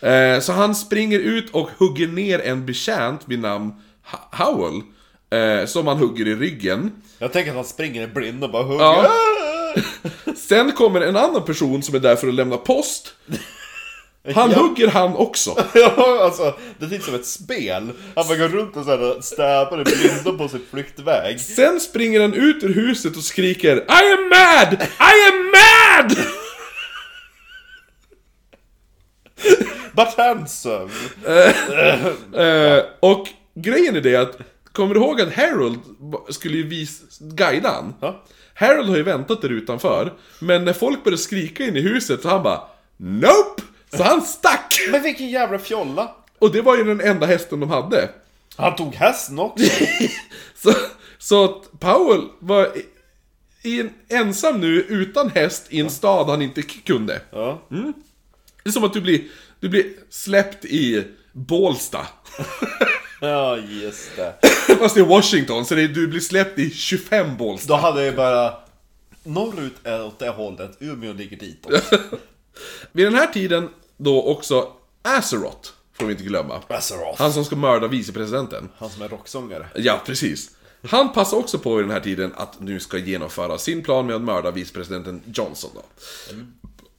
[0.09, 3.73] Eh, så han springer ut och hugger ner en betjänt vid namn
[4.31, 4.81] Howell.
[5.67, 6.91] Som han hugger i ryggen.
[7.19, 8.83] Jag tänker att han springer i blind och bara hugger.
[8.83, 9.09] Ja.
[10.37, 13.13] Sen kommer en annan person som är där för att lämna post.
[14.35, 14.57] Han Ja.
[14.57, 15.63] hugger han också.
[15.73, 17.89] Ja, alltså, det är typ som ett spel.
[18.15, 21.39] Han bara går runt och så här stäbar i blindo på sin flyktväg.
[21.39, 24.73] Sen springer han ut ur huset och skriker I am mad!
[24.99, 26.17] I am mad!
[29.95, 30.89] But handsome!
[32.35, 34.37] Eh, och grejen är det att,
[34.73, 35.79] kommer du ihåg att Harold
[36.29, 37.93] skulle ju vis, guida han?
[37.99, 38.23] Ja.
[38.53, 42.29] Harold har ju väntat där utanför, men när folk började skrika in i huset så
[42.29, 42.61] han bara
[42.97, 43.61] Nope!
[43.97, 44.79] Så han stack!
[44.91, 46.15] Men vilken jävla fjolla!
[46.39, 48.09] Och det var ju den enda hästen de hade.
[48.55, 49.65] Han tog hästen också.
[50.55, 50.73] Så,
[51.17, 52.71] så att Powell var
[53.61, 57.21] i, en, ensam nu utan häst i en stad han inte kunde.
[57.31, 57.61] Ja.
[58.63, 59.23] Det är som att du blir,
[59.59, 62.07] du blir släppt i Bålsta.
[63.23, 64.33] Ja, just det.
[64.79, 67.67] Fast det är Washington, så det är, du blir släppt i 25 Bålsta.
[67.67, 68.53] Då hade jag bara...
[69.23, 71.71] Norrut är åt det hållet, Umeå ligger ditåt.
[72.91, 74.67] Vid den här tiden då också
[75.01, 76.61] Azeroth, får vi inte glömma.
[76.67, 77.21] Azeroth.
[77.21, 78.69] Han som ska mörda vicepresidenten.
[78.77, 79.67] Han som är rocksångare.
[79.75, 80.51] Ja, precis.
[80.89, 84.15] Han passar också på i den här tiden att nu ska genomföra sin plan med
[84.15, 85.83] att mörda vicepresidenten Johnson då.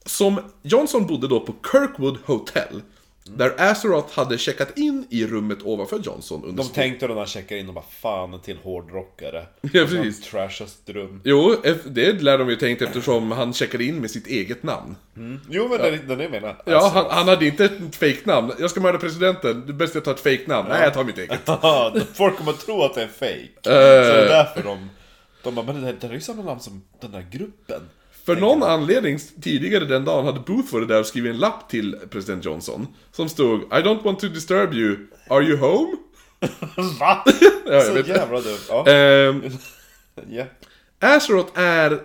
[0.05, 2.81] Som Johnson bodde då på Kirkwood Hotel.
[3.29, 7.27] Där Azeroth hade checkat in i rummet ovanför Johnson under De tänkte då när de
[7.27, 9.45] checkar in och bara fan en till hårdrockare.
[9.61, 10.21] Ja, precis.
[10.21, 11.21] Trashast rum.
[11.23, 14.95] Jo, det lär de ju tänkt eftersom han checkade in med sitt eget namn.
[15.49, 16.61] Jo men det är det jag menar.
[16.65, 18.51] Ja, han, han hade inte ett fake-namn.
[18.59, 20.69] Jag ska mörda presidenten, det är bäst jag tar ett fake-namn.
[20.69, 21.39] Nej, jag tar mitt eget.
[22.13, 23.49] Folk kommer att tro att det är fake.
[23.55, 24.07] Eh.
[24.07, 24.89] Så det är därför de...
[25.43, 27.81] De bara, men det, det är ju samma namn som den där gruppen.
[28.25, 31.95] För någon anledning tidigare den dagen hade Booth varit där och skrivit en lapp till
[32.09, 32.87] president Johnson.
[33.11, 34.97] Som stod I don't want to disturb you,
[35.29, 35.97] are you home?
[36.99, 37.23] Va?
[37.65, 38.07] jag så vet.
[38.07, 38.57] jävla dumt.
[38.69, 38.87] Ja.
[38.87, 39.43] Ehm,
[40.29, 40.45] ja.
[40.99, 42.01] Azeroth är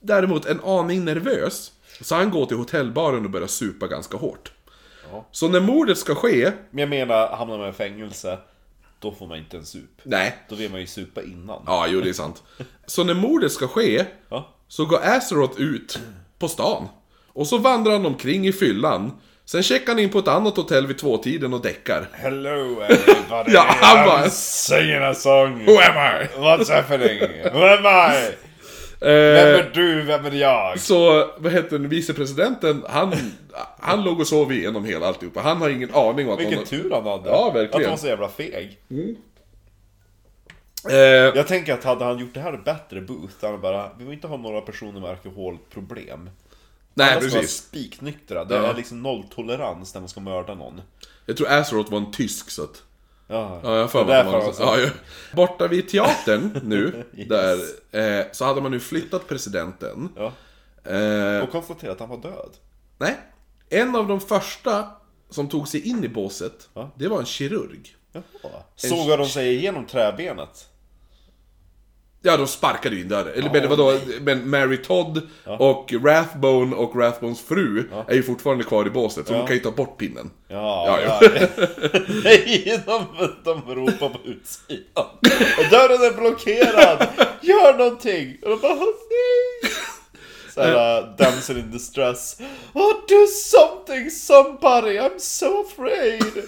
[0.00, 1.72] däremot en aning nervös.
[2.00, 4.52] Så han går till hotellbaren och börjar supa ganska hårt.
[5.10, 5.26] Ja.
[5.32, 8.38] Så när mordet ska ske, Men jag menar, hamnar man i fängelse,
[9.00, 9.82] då får man inte en sup.
[10.02, 11.62] nej, Då vill man ju supa innan.
[11.66, 12.42] ja jo det är sant.
[12.86, 14.52] Så när mordet ska ske, Ja.
[14.68, 15.98] Så går Azeroth ut
[16.38, 16.88] på stan.
[17.32, 19.12] Och så vandrar han omkring i fyllan.
[19.44, 22.08] Sen checkar han in på ett annat hotell vid tvåtiden och däckar.
[22.12, 25.64] Hello everybody, Ja, han bara- I'm singing a song.
[25.66, 26.26] Who am I?
[26.38, 27.18] What's happening?
[27.52, 28.28] Who am I?
[29.00, 30.02] Eh, Vem är du?
[30.02, 30.80] Vem är jag?
[30.80, 33.12] så, vad heter den, vicepresidenten, han,
[33.80, 35.40] han låg och sov igenom hela alltihopa.
[35.40, 36.64] Han har ingen aning om att Vilken någon...
[36.66, 37.28] tur han hade.
[37.30, 37.66] Ja, verkligen.
[37.76, 38.78] Att han var så jävla feg.
[38.90, 38.96] Eh,
[41.34, 44.26] Jag tänker att hade han gjort det här bättre Booth, han bara Vi vill inte
[44.26, 46.30] ha några personer med alkoholproblem.
[46.94, 47.50] nej, Alla precis.
[47.56, 48.44] spiknyktra.
[48.44, 50.80] Det är liksom nolltolerans när man ska mörda någon.
[51.26, 52.82] Jag tror Azeroth var en tysk så att...
[53.28, 54.62] Ja, Ja, jag för Det mig att man- alltså.
[54.62, 54.88] ja, ja.
[55.32, 57.28] Borta vid teatern nu, Yes.
[57.28, 57.58] där,
[58.20, 60.08] eh, så hade man nu flyttat presidenten.
[60.16, 60.32] Ja.
[60.92, 62.50] Eh, Och konstatera att han var död.
[62.98, 63.14] nej,
[63.68, 64.90] en av de första
[65.30, 66.90] som tog sig in i båset, Ja.
[66.96, 67.96] det var en kirurg.
[68.12, 68.22] Jaha.
[68.76, 70.68] Sågar de sig igenom träbenet?
[72.22, 73.32] Ja, de sparkade ju in dörren.
[73.34, 75.22] Eller men vadå, men Mary Todd
[75.58, 79.62] och Rathbone och Rathbones fru är ju fortfarande kvar i båset, så de kan ju
[79.62, 80.30] ta bort pinnen.
[80.48, 81.28] Ja, Ja, ja.
[82.24, 83.04] Nej, de,
[83.44, 85.06] de ropar på utsidan.
[85.58, 87.06] Och dörren är blockerad!
[87.42, 88.36] Gör någonting!
[88.42, 88.78] Och de bara, "Åh,
[89.10, 89.72] nej!
[90.56, 92.36] Såhär, uh, damsel in distress.
[92.72, 94.98] Oh, do something somebody!
[94.98, 96.44] I'm so afraid!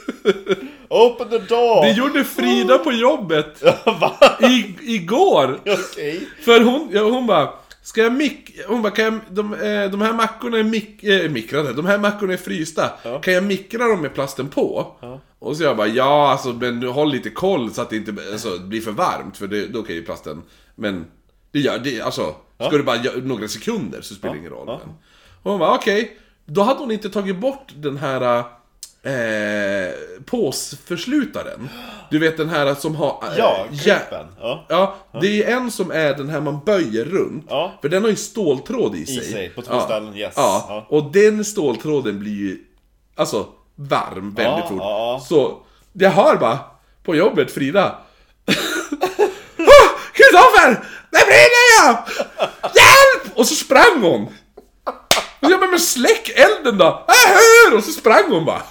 [0.89, 1.85] Open the door!
[1.85, 3.63] Det gjorde Frida på jobbet
[4.41, 5.61] i, igår!
[5.61, 6.29] Okej.
[6.45, 7.49] För hon, ja, hon bara
[7.83, 8.61] Ska jag mik...
[8.67, 11.99] Hon bara, kan jag, de, eh, de här mackorna är mik, eh, mikrade, de här
[11.99, 12.89] mackorna är frysta.
[13.23, 14.97] Kan jag mikra dem med plasten på?
[15.39, 18.15] Och så jag bara, ja alltså men du håll lite koll så att det inte
[18.33, 20.43] alltså, blir för varmt, för det, då kan ju plasten...
[20.75, 21.07] Men
[21.53, 22.35] det gör det, alltså.
[22.67, 24.67] Ska du bara göra några sekunder så spelar det ingen roll.
[24.67, 24.95] Men.
[25.43, 26.17] Och hon bara, okej.
[26.47, 28.45] Då hade hon inte tagit bort den här...
[29.03, 29.93] Eh,
[30.25, 31.69] påsförslutaren.
[32.11, 33.25] Du vet den här som har...
[33.33, 34.27] eh, Ja, klippen.
[34.41, 34.65] Ja.
[34.69, 37.47] Ja, det är en som är den här man böjer runt.
[37.49, 37.73] Ja.
[37.83, 39.25] För den har ju ståltråd i sig.
[39.25, 39.81] sig, på två ja.
[39.81, 40.35] ställen, yes.
[40.37, 40.67] Ja.
[40.69, 40.87] Ja.
[40.97, 42.59] och den ståltråden blir ju,
[43.15, 44.79] alltså, varm väldigt fort.
[44.81, 45.23] ja.
[45.29, 45.59] Så,
[45.93, 46.59] jag hör bara,
[47.05, 47.99] på jobbet, Frida.
[49.59, 50.85] "Åh, Kristoffer!
[51.11, 52.09] DÄR brinner JAG!
[52.75, 53.39] Hjälp!
[53.39, 54.23] Och så sprang hon.
[55.41, 57.05] Och jag bara, men släck elden då!
[57.09, 57.77] Jag hör!
[57.77, 58.63] Och så sprang hon bara.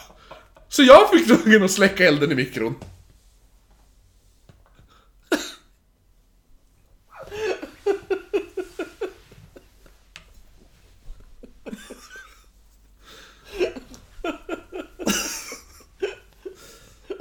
[0.70, 2.76] Så jag fick tvungen att släcka elden i mikron.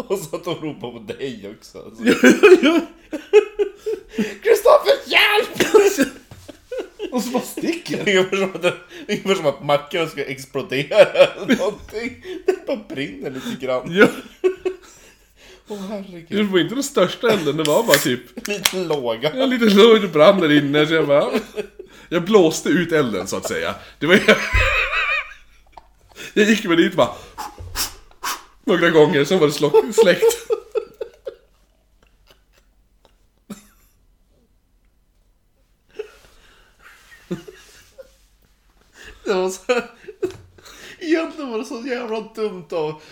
[0.08, 1.78] Och så att de ropar på dig också.
[1.96, 2.04] Så-
[4.42, 6.08] Kristoffer, hjälp!
[7.12, 8.00] Och så bara sticker.
[8.00, 8.74] Ungefär som att,
[9.08, 12.22] ungefär som att mackorna ska explodera eller någonting.
[12.46, 13.92] Det bara brinner lite grann.
[13.92, 14.06] Ja.
[15.68, 16.26] Åh herregud.
[16.28, 19.36] Det var inte den största elden, det var bara typ Lite låga.
[19.36, 21.30] Jag lite låg brann där inne så jag bara...
[22.08, 23.74] Jag blåste ut elden så att säga.
[23.98, 24.20] Det var
[26.34, 27.14] Jag gick med dit bara...
[28.68, 30.48] Några gånger, sen var det slock, släckt.
[39.24, 39.60] Det var så...
[40.98, 43.02] Egentligen var det så jävla dumt av...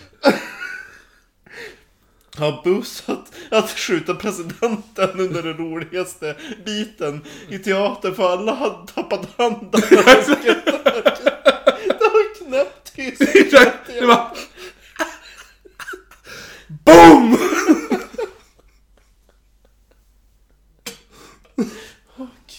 [2.37, 9.41] Har bussat att skjuta presidenten under den roligaste biten i teatern för alla hade tappat
[9.41, 9.71] andan.
[9.81, 9.97] Det
[12.01, 13.23] var knäpptyst.
[16.85, 17.39] BOOM!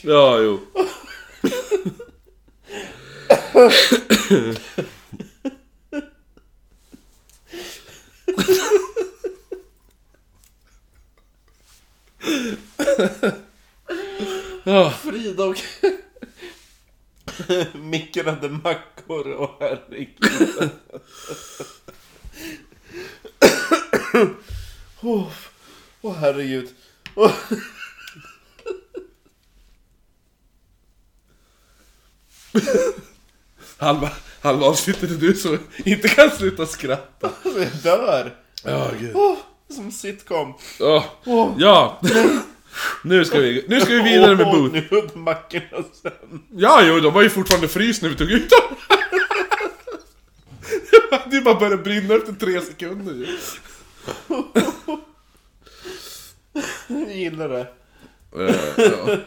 [0.01, 0.59] Ja, jo.
[14.63, 14.91] Ja.
[14.91, 15.57] Frida och
[17.73, 20.69] mikrade mackor och herregud.
[25.01, 25.31] Åh,
[26.01, 26.69] åh herregud.
[33.77, 34.09] Halva,
[34.41, 37.29] halva avsnittet är du som inte kan sluta skratta.
[37.43, 38.35] Jag dör.
[38.63, 39.11] Ja, gud.
[39.15, 39.37] Åh,
[39.75, 40.53] som sitcom.
[40.79, 41.05] Ja.
[41.57, 42.01] Ja.
[43.03, 44.73] Nu ska vi, nu ska vi vidare med Boot.
[44.73, 46.43] Nu upp mackorna sen.
[46.55, 48.77] Ja, jo, de var ju fortfarande frys när vi tog ut dem.
[51.31, 53.27] Det bara började brinna efter tre sekunder ju.
[56.87, 57.67] Jag gillar det.
[58.35, 59.17] Eh, ja.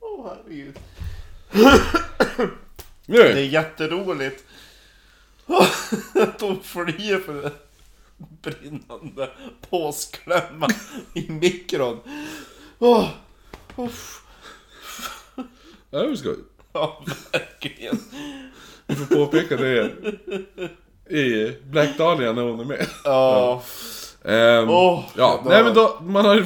[0.00, 0.78] Åh herregud.
[3.06, 4.44] Det är jätteroligt.
[6.14, 7.52] Att de flyr för en
[8.42, 9.30] brinnande
[9.70, 10.68] påsklämma
[11.14, 12.00] i mikron.
[12.78, 13.08] Åh,
[13.76, 14.22] uff.
[15.90, 16.36] Det var skoj.
[16.72, 17.02] Ja,
[17.32, 17.98] verkligen.
[18.86, 19.90] Vi får påpeka det
[21.10, 22.86] i Black Dahlia när hon är med.
[23.04, 23.62] Ja.
[24.24, 26.44] Ehm, Åh, ja, nej men då, man hade,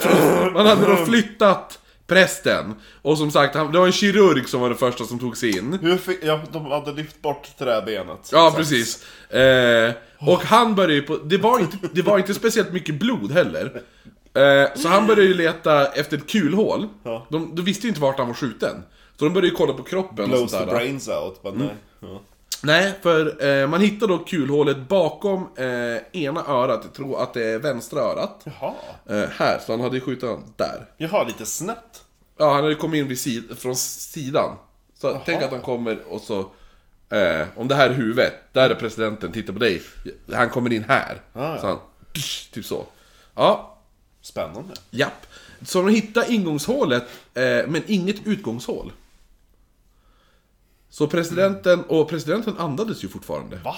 [0.52, 2.74] man hade då flyttat prästen.
[3.02, 5.58] Och som sagt, han, det var en kirurg som var det första som tog sig
[5.58, 5.78] in.
[5.82, 8.28] Hur fick, ja, de hade lyft bort träbenet.
[8.32, 8.56] Ja, Exakt.
[8.56, 9.04] precis.
[9.32, 11.16] Eh, och han började ju på...
[11.16, 13.82] Det var, inte, det var inte speciellt mycket blod heller.
[14.34, 16.88] Eh, så han började ju leta efter ett kulhål.
[17.28, 18.82] De, de visste ju inte vart han var skjuten.
[19.18, 20.76] Så de började ju kolla på kroppen och Blows sånt the där.
[20.78, 21.40] brains out.
[21.44, 21.66] Men Mm.
[21.66, 21.76] nej.
[22.00, 22.20] Ja.
[22.62, 26.80] Nej, för eh, man hittade då kulhålet bakom eh, ena örat.
[26.84, 28.44] Jag tror att det är vänstra örat.
[28.44, 28.74] Jaha.
[29.08, 30.86] Eh, här, så han hade ju skjutit den där.
[30.96, 32.04] Jaha, lite snett.
[32.38, 34.50] Ja, han hade kommit in vid sid från sidan.
[35.00, 36.38] Så tänk att han kommer och så...
[37.10, 39.82] Eh, om det här är huvudet, där är presidenten, titta på dig.
[40.32, 41.20] Han kommer in här.
[41.32, 41.60] Ah, ja.
[41.60, 41.78] Så han,
[42.52, 42.86] typ så.
[43.34, 43.76] Ja,
[44.22, 44.74] Spännande.
[44.90, 45.26] japp.
[45.66, 47.02] Så de hittade ingångshålet,
[47.34, 48.92] eh, men inget utgångshål.
[50.94, 53.56] Så presidenten, och presidenten andades ju fortfarande.
[53.56, 53.76] Va?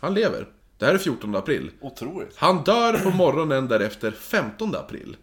[0.00, 0.48] Han lever.
[0.78, 1.70] Det här är 14 april.
[1.80, 2.36] Otroligt.
[2.36, 5.16] Han dör på morgonen därefter 15 april.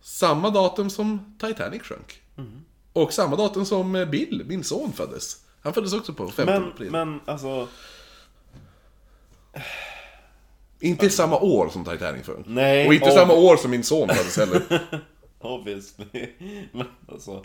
[0.00, 2.22] Samma datum som Titanic sjönk.
[2.92, 5.36] Och samma datum som eh, Bill, min son, föddes.
[5.62, 6.90] Han föddes också på 15 Men, april.
[6.90, 7.68] men alltså...
[10.80, 12.46] Inte samma år som Titanic sjönk.
[12.48, 14.62] Nej, Och inte och- samma år som min son föddes heller.
[15.40, 16.06] Obviously.
[16.72, 17.44] Men alltså...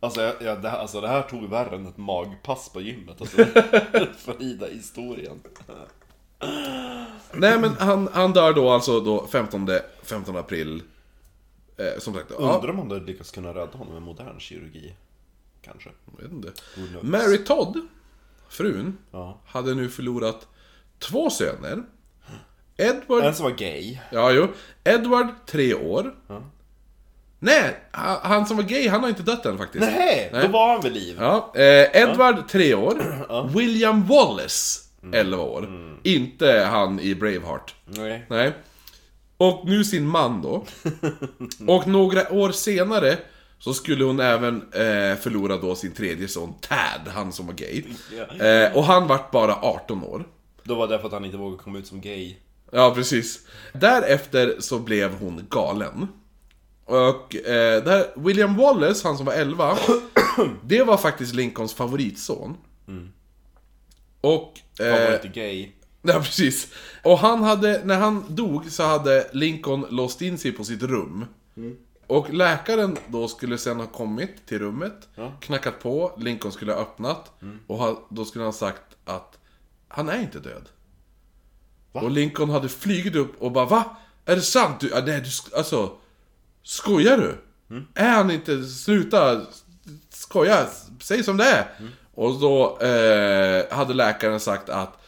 [0.00, 3.20] Alltså, jag, jag, det, här, alltså det här tog värre än ett magpass på gymmet.
[3.20, 3.36] Alltså,
[4.18, 5.40] Frida historien.
[7.32, 9.68] Nej men han, han dör då alltså då 15,
[10.02, 10.82] 15 april.
[11.76, 14.94] Eh, som sagt, ja, Undrar om man hade lyckats kunna rädda honom med modern kirurgi.
[15.62, 15.90] Kanske.
[16.16, 16.52] jag vet inte.
[17.02, 17.80] Mary Todd,
[18.48, 19.38] frun, Ja.
[19.46, 20.46] hade nu förlorat
[20.98, 21.82] två söner.
[22.76, 23.98] Edward En som var gay.
[24.12, 24.48] Ja, jo.
[24.84, 26.14] Edward, tre år.
[27.40, 29.84] Nej, ha- han som var gay, han har inte dött än faktiskt.
[29.84, 30.42] Nej, Nej.
[30.46, 31.16] då var han vid liv.
[31.20, 32.94] Ja, eh, Edward, tre år.
[33.58, 34.80] William Wallace,
[35.12, 35.68] 11 år.
[36.02, 37.74] Inte han i Braveheart.
[37.84, 38.26] Nej.
[38.30, 38.52] Nej.
[39.36, 40.64] Och nu sin man då.
[41.74, 43.16] Och några år senare
[43.58, 47.84] så skulle hon även eh, förlora då sin tredje son Tad, han som var gay.
[48.40, 50.24] Eh, och han vart bara 18 år.
[50.62, 52.34] Då var det för att han inte vågade komma ut som gay.
[52.72, 53.40] Ja, precis.
[53.72, 56.08] Därefter så blev hon galen.
[56.88, 59.78] Och eh, där, William Wallace, han som var 11,
[60.64, 62.56] det var faktiskt Lincolns favoritson.
[64.20, 64.54] Och...
[64.78, 65.68] Han var Eh, inte gay.
[66.02, 66.68] ja, precis.
[67.02, 71.24] Och han hade, när han dog så hade Lincoln låst in sig på sitt rum.
[72.06, 75.08] Och läkaren då skulle sen ha kommit till rummet,
[75.40, 77.32] knackat på, Lincoln skulle ha öppnat.
[77.66, 79.38] Och ha, då skulle han sagt att
[79.88, 80.68] han är inte död.
[81.92, 83.96] Och Lincoln hade flygit upp och bara Va?
[84.24, 84.80] Är det sant?
[84.80, 85.92] Du, ja, nej, du, alltså...
[86.68, 87.34] Skojar du?
[87.94, 88.64] Är han inte...
[88.64, 89.40] Sluta!
[90.10, 90.66] Skoja!
[91.02, 91.66] Säg som det är!
[92.14, 94.98] Och då eh, hade läkaren sagt att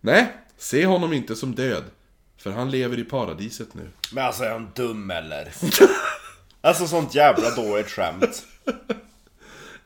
[0.00, 1.82] Nej, se honom inte som död.
[2.38, 3.88] För han lever i paradiset nu.
[4.12, 5.48] Men alltså är han dum eller?
[6.60, 8.42] alltså sånt jävla dåligt skämt.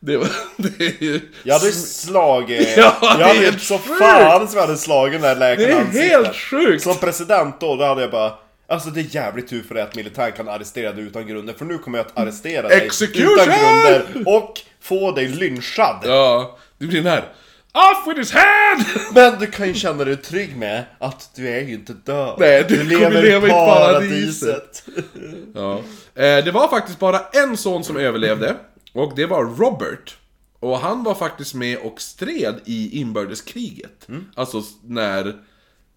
[0.00, 1.20] Det, var, det är ju...
[1.42, 2.68] Jag hade slagit...
[2.76, 5.56] Ja, jag det är hade helt så fan som jag hade slagit den där Det
[5.56, 6.10] läkaren i är ansiktet.
[6.10, 6.82] helt sjukt!
[6.82, 8.38] Som president då, då hade jag bara
[8.68, 11.64] Alltså det är jävligt tur för dig att militären kan arrestera dig utan grunder För
[11.64, 13.32] nu kommer jag att arrestera dig Execution!
[13.34, 17.24] utan grunder Och få dig lynchad Ja, det blir den här...
[17.72, 18.84] Off with his head!
[19.14, 22.64] Men du kan ju känna dig trygg med att du är ju inte död Nej,
[22.68, 24.84] du kommer leva i paradiset.
[25.54, 25.76] Ja.
[26.14, 28.56] Eh, det var faktiskt bara en son som överlevde.
[28.92, 30.16] Och det var Robert.
[30.60, 34.06] Och han var faktiskt med och stred i inbördeskriget.
[34.34, 35.34] Alltså s- när...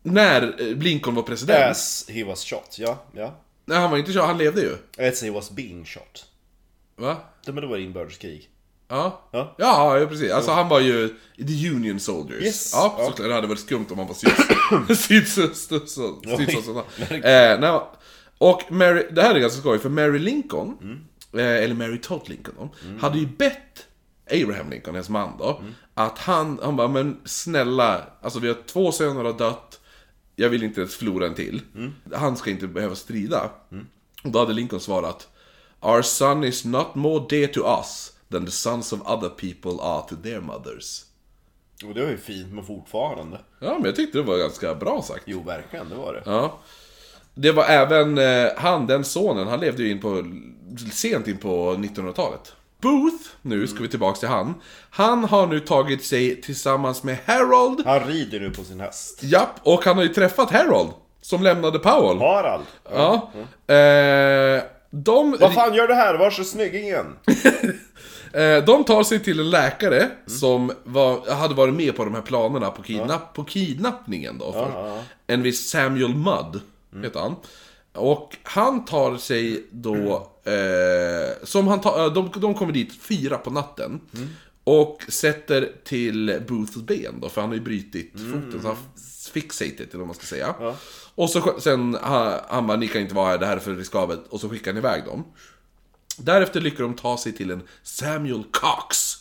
[0.03, 1.71] När eh, Lincoln var president.
[1.71, 3.35] As he was shot, ja, ja
[3.65, 5.07] Nej, han var inte så, han levde ju.
[5.09, 6.26] As he was being shot
[6.97, 7.17] Va?
[7.45, 8.49] Det, men det var inbördeskrig.
[8.88, 9.21] Ja.
[9.31, 9.55] Ja.
[9.57, 10.31] Ja, ja precis.
[10.31, 11.07] Alltså han var ju
[11.38, 12.43] the Union Soldiers.
[12.43, 12.71] Yes.
[12.73, 13.05] Ja, Ja.
[13.05, 13.27] såklart.
[13.30, 15.80] Det hade varit skumt om han var syd- sydsöster.
[15.85, 16.84] så- sydsöster.
[17.11, 17.80] Eh, nej,
[18.38, 20.77] och Mary, det här är ganska skoj, för Mary Lincoln,
[21.34, 22.69] eh, eller Mary Todd Lincoln då,
[23.01, 23.85] hade ju bett
[24.31, 25.61] Abraham Lincoln, hennes man då,
[25.93, 29.78] att han, han bara, men snälla, alltså vi har två söner har dött,
[30.40, 31.61] jag vill inte ens förlora en till.
[32.14, 33.49] Han ska inte behöva strida.
[34.24, 35.28] Och då hade Lincoln svarat
[35.80, 40.02] Our son is not more dear to us than the sons of other people are
[40.10, 41.06] to their mothers.
[41.86, 43.40] Och det var ju fint, men fortfarande.
[43.60, 45.24] Ja, men jag tyckte det var ganska bra sagt.
[45.26, 46.22] Jo, verkligen, det var det.
[46.26, 46.60] Ja.
[47.34, 50.26] Det var även eh, han, den sonen, han levde ju in på,
[50.91, 52.53] sent in på 1900-talet.
[52.81, 54.53] Booth, nu ska vi tillbaks till han.
[54.89, 59.23] Han har nu tagit sig tillsammans med Harold, Han rider nu på sin häst.
[59.23, 60.89] japp, och han har ju träffat Harold,
[61.22, 62.18] som lämnade Powell.
[62.18, 62.64] Harald.
[62.93, 63.31] Ja.
[63.76, 66.18] Eh, de, Vad fan gör du här?
[66.18, 67.06] Vars är snyggingen?
[68.34, 72.22] eh, de tar sig till en läkare som var, hade varit med på de här
[72.22, 74.51] planerna på, kidnapp, på kidnappningen då.
[74.51, 75.01] För.
[75.27, 76.61] En viss Samuel Mudd,
[77.03, 77.35] heter han.
[77.93, 83.38] Och han tar sig då, eh, som han tar, eh, de, de kommer dit fyra
[83.38, 84.01] på natten.
[84.63, 88.59] Och sätter till Booths ben då, för han har ju brutit foten.
[88.61, 88.77] Så han
[89.34, 90.55] fixated, eller vad man ska säga.
[91.15, 93.76] Och så sen, han, han bara, ni kan inte vara här, det här är för
[93.76, 94.27] riskabelt.
[94.30, 95.23] Och så skickar han iväg dem.
[96.17, 99.15] Därefter lyckas de ta sig till en Samuel Cox.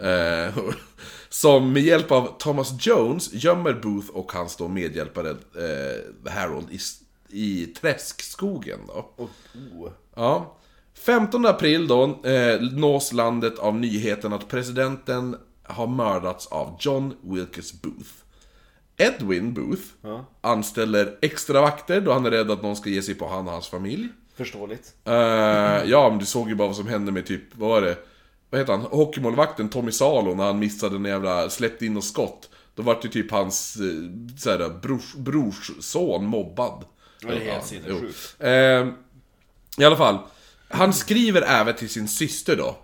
[0.00, 0.56] Eh,
[1.28, 6.78] som med hjälp av Thomas Jones gömmer Booth och hans då medhjälpare eh, Harold i,
[7.28, 9.12] i träskskogen då.
[9.16, 9.90] Och, oh.
[10.14, 10.56] Ja.
[10.98, 17.82] 15 april då eh, nås landet av nyheten att presidenten har mördats av John Wilkes
[17.82, 18.10] Booth.
[18.96, 19.82] Edwin Booth
[20.40, 23.52] anställer extra vakter då han är rädd att någon ska ge sig på han och
[23.52, 24.08] hans familj.
[24.36, 24.94] Förståeligt.
[25.04, 25.14] Eh,
[25.84, 27.96] ja, men du såg ju bara vad som hände med typ, vad var det?
[28.50, 28.82] Vad heter han?
[28.82, 32.50] Hockeymålvakten Tommy Salo när han missade en jävla, släppte in och skott.
[32.74, 36.84] Då vart ju typ hans eh, såhär, brors, brors son mobbad.
[37.20, 38.36] Det är helt Ja, sinnessjukt.
[38.38, 38.88] Eh,
[39.78, 40.18] I alla fall.
[40.74, 42.76] Han skriver även till sin syster då.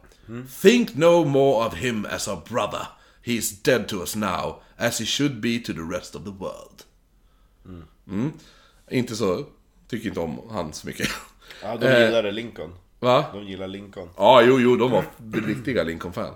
[0.61, 2.87] Think no more of him as our brother.
[3.23, 6.31] He is dead to us now, as he should be to the rest of the
[6.31, 6.83] world.
[8.09, 8.33] Mm.
[8.91, 9.47] Inte så,
[9.89, 11.09] tycker inte om han så mycket.
[11.63, 12.73] Ja, de gillade Lincoln.
[13.01, 13.25] Va?
[13.33, 14.09] De gillar Lincoln.
[14.17, 15.05] Ja, jo, jo, de var
[15.47, 16.35] riktiga Lincoln-fan.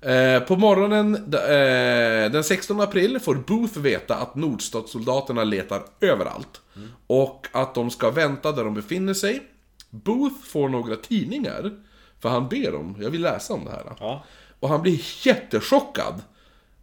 [0.00, 6.60] Eh, på morgonen eh, den 16 april får Booth veta att nordstatssoldaterna letar överallt.
[7.06, 9.42] Och att de ska vänta där de befinner sig.
[9.90, 11.72] Booth får några tidningar.
[12.20, 13.82] För han ber dem, jag vill läsa om det här.
[14.00, 14.24] Ja.
[14.60, 16.22] Och han blir jättechockad.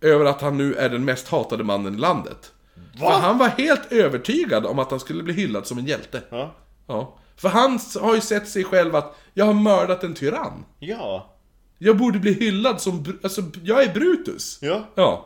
[0.02, 2.52] Över att han nu är den mest hatade mannen i landet.
[3.00, 6.22] För han var helt övertygad om att han skulle bli hyllad som en hjälte.
[6.30, 6.56] Ja.
[6.88, 7.18] Ja.
[7.36, 10.66] För han har ju sett sig själv att jag har mördat en tyrann.
[10.80, 11.36] Ja.
[11.78, 13.20] Jag borde bli hyllad som...
[13.24, 14.60] Alltså, jag är Brutus.
[14.62, 14.86] Ja.
[14.96, 15.26] Ja.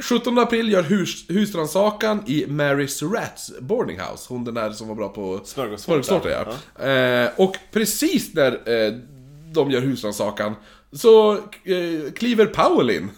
[0.00, 4.26] 17 april gör hus, husrannsakan i Mary Surratts boarding house.
[4.28, 6.30] Hon den där som var bra på Smörgåstårta.
[6.78, 6.84] ja.
[6.86, 8.52] Eh, och precis när
[8.86, 8.92] eh,
[9.52, 10.54] de gör husrannsakan
[10.92, 13.10] så eh, kliver Powell in.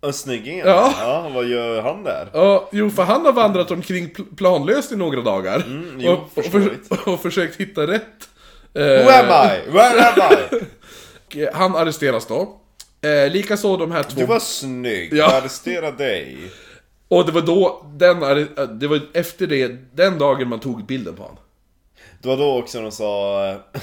[0.00, 0.66] Och snyggingen.
[0.68, 0.94] Ja.
[1.00, 1.30] ja.
[1.34, 2.28] Vad gör han där?
[2.32, 5.56] Ja, jo, för han har vandrat omkring pl- planlöst i några dagar.
[5.66, 6.78] Mm, jo, och, och, för,
[7.08, 8.28] och försökt hitta rätt.
[8.74, 9.70] Eh, Who am I?
[9.70, 10.32] Where am
[11.32, 11.42] I?
[11.42, 12.57] eh, Han arresteras då.
[13.02, 14.20] Eh, Likaså de här två...
[14.20, 15.12] Du var snygg.
[15.12, 15.16] Ja.
[15.16, 16.36] Jag arresterar dig.
[17.08, 21.14] Och det var då, den, arre- det var efter det, den dagen man tog bilden
[21.16, 21.38] på honom.
[22.22, 23.46] Det var då också de sa...
[23.48, 23.80] eh,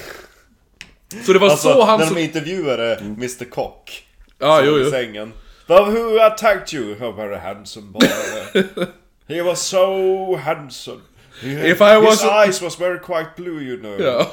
[1.25, 1.99] Så det var Alltså, så han...
[1.99, 4.05] när de intervjuade Mr Cock.
[4.39, 4.89] ja, som jo, i jo.
[4.91, 5.33] sängen.
[5.67, 6.93] But who attacked you?
[7.03, 8.07] Oh, very handsome boy.
[9.27, 11.01] He was so handsome.
[11.41, 14.01] He, If I was his a- eyes was very quite blue you know.
[14.01, 14.31] Ja.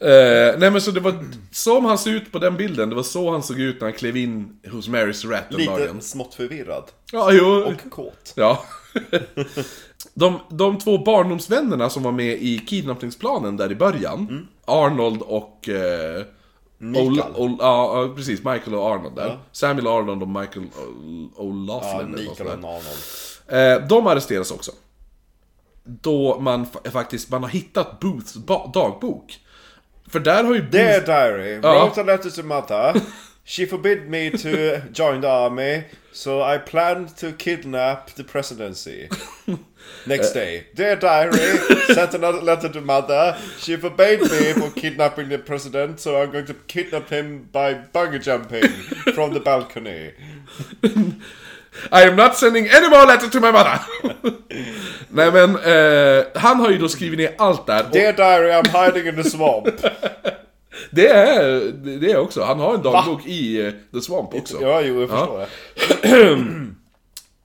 [0.00, 3.02] Eh, nej men så det var som han såg ut på den bilden, det var
[3.02, 6.02] så han såg ut när han klev in hos Mary Surratt den Lite dagen.
[6.02, 6.84] smått förvirrad.
[7.12, 7.46] Ja, jo.
[7.46, 8.32] Och kåt.
[8.36, 8.62] Ja.
[10.14, 15.68] De, de två barndomsvännerna som var med i kidnappningsplanen där i början, Arnold och...
[15.68, 16.22] Eh,
[16.78, 17.08] Mikael.
[17.08, 18.38] Ol- Ol- ja, precis.
[18.44, 19.26] Michael och Arnold där.
[19.26, 19.36] Ja.
[19.52, 21.80] Samuel Arnold och Michael Ol- O'Laughlin.
[21.82, 22.70] Ja, eller något Mikael sånt och.
[22.70, 23.82] Arnold.
[23.82, 24.72] Eh, de arresteras också.
[25.84, 29.38] Då man fa- faktiskt man har hittat Booths ba- dagbok.
[30.08, 31.74] För där har ju Dear diary, Ja.
[31.74, 33.00] wrote a letter to mother.
[33.44, 34.48] She forbid me to
[34.92, 39.08] join the army, so I planned to kidnap the presidency.
[40.06, 41.58] Next day, dear diary,
[41.94, 43.36] sent another letter to mother.
[43.58, 48.20] She forbade me for kidnapping the president, so I'm going to kidnap him by bungee
[48.20, 48.68] jumping
[49.14, 50.12] from the balcony.
[51.92, 53.78] I am not sending any more letter to my mother!
[55.08, 57.84] Nej men, eh, han har ju då skrivit ner allt där.
[57.84, 59.68] Och, Dear diary, I'm hiding in the swamp.
[60.90, 62.42] Det är det är också.
[62.42, 64.56] Han har en dagbok i eh, The Swamp också.
[64.60, 66.66] Ja, jo, jag förstår det.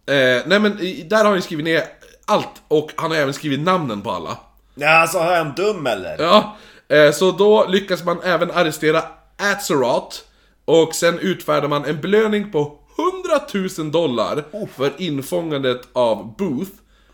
[0.06, 0.78] Eh, nej men
[1.10, 1.84] där har han ju skrivit ner
[2.26, 4.38] allt och han har även skrivit namnen på alla.
[4.76, 6.16] Ja, alltså är han dum eller?
[6.20, 6.58] Ja,
[6.90, 9.04] eh, så då lyckas man även arrestera
[9.38, 10.18] Azeroth
[10.66, 14.44] och sen utfärdar man en belöning på 100 000 dollar
[14.76, 16.72] för infångandet av Booth.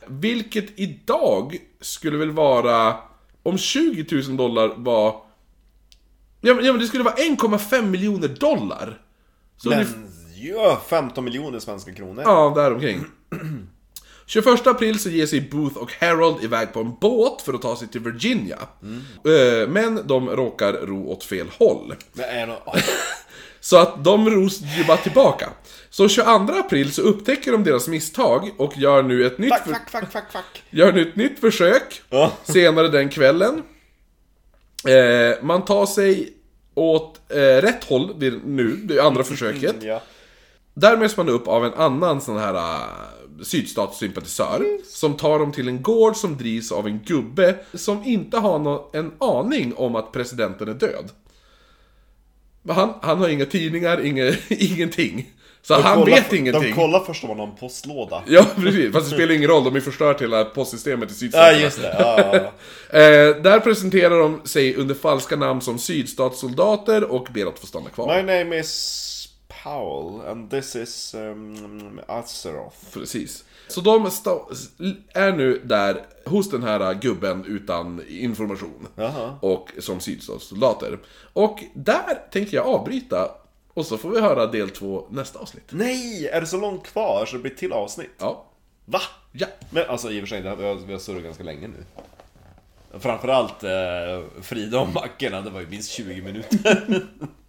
[0.08, 2.96] Vilket idag skulle väl vara,
[3.44, 5.16] om 20 000 dollar var...
[6.42, 9.02] Ja men, ja, men det skulle vara 1,5 miljoner dollar.
[9.58, 9.86] Så Men,
[10.36, 12.24] ja, 15 miljoner svenska kronor.
[12.26, 13.06] Ja, däromkring.
[14.26, 17.76] 21 april så ger sig Booth och Harold iväg på en båt för att ta
[17.76, 18.60] sig till Virginia.
[19.26, 21.94] Eh, Men de råkar ro åt fel håll.
[22.14, 22.76] Nå-
[23.60, 25.50] Så att de ros ju bara tillbaka.
[25.98, 29.90] Så 22 april så upptäcker de deras misstag och gör nu ett nytt, Fuck, fuck,
[29.90, 30.64] fuck, fuck, fuck.
[30.70, 32.02] gör nu ett nytt försök.
[32.44, 33.64] Senare den kvällen.
[34.88, 36.34] Eh, man tar sig
[36.74, 39.76] åt eh, rätt håll det nu, det andra försöket.
[39.82, 40.02] Ja.
[40.74, 45.68] Där möts man upp av en annan sån här uh, sydstatssympatisör Som tar dem till
[45.68, 50.12] en gård som drivs av en gubbe Som inte har nå- en aning om att
[50.12, 51.12] presidenten är död
[52.68, 55.26] Men han, han har inga tidningar, inga, ingenting
[55.62, 58.24] Så De han kollar- vet ingenting De kollar först om man har en postlåda.
[58.28, 61.62] Ja precis, fast det spelar ingen roll, de är förstört hela postsystemet i Ja, sydstaterna
[61.62, 61.96] just det.
[62.00, 62.34] Ja, ja,
[62.92, 63.00] ja.
[63.00, 67.90] eh, Där presenterar de sig under falska namn som sydstatssoldater och ber att få stanna
[67.90, 69.14] kvar My name is
[69.72, 72.76] Powell and this is um, Azeroth.
[72.94, 73.44] Precis.
[73.68, 74.06] Så de
[75.14, 78.88] är nu där hos den här gubben utan information.
[78.96, 79.38] Jaha.
[79.42, 81.00] Och som sydstatssoldater.
[81.34, 83.32] Och där tänker jag avbryta.
[83.74, 85.64] Och så får vi höra del två nästa avsnitt.
[85.70, 86.28] Nej!
[86.28, 88.10] Är det så långt kvar så det blir till avsnitt?
[88.20, 88.46] Ja.
[88.86, 89.00] Va?
[89.32, 89.48] Ja.
[89.72, 91.84] Men alltså i och för sig, vi har- vi har surrat ganska länge nu.
[93.00, 93.70] Framförallt eh,
[94.42, 96.84] Frida och Mackorna, det var ju minst 20 minuter.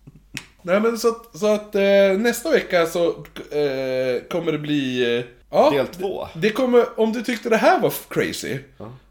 [0.62, 5.16] Nej men så att, så att eh, nästa vecka så eh, kommer det bli...
[5.18, 6.28] Eh, ja, Del två.
[6.34, 8.58] Det, det kommer, om du tyckte det här var crazy.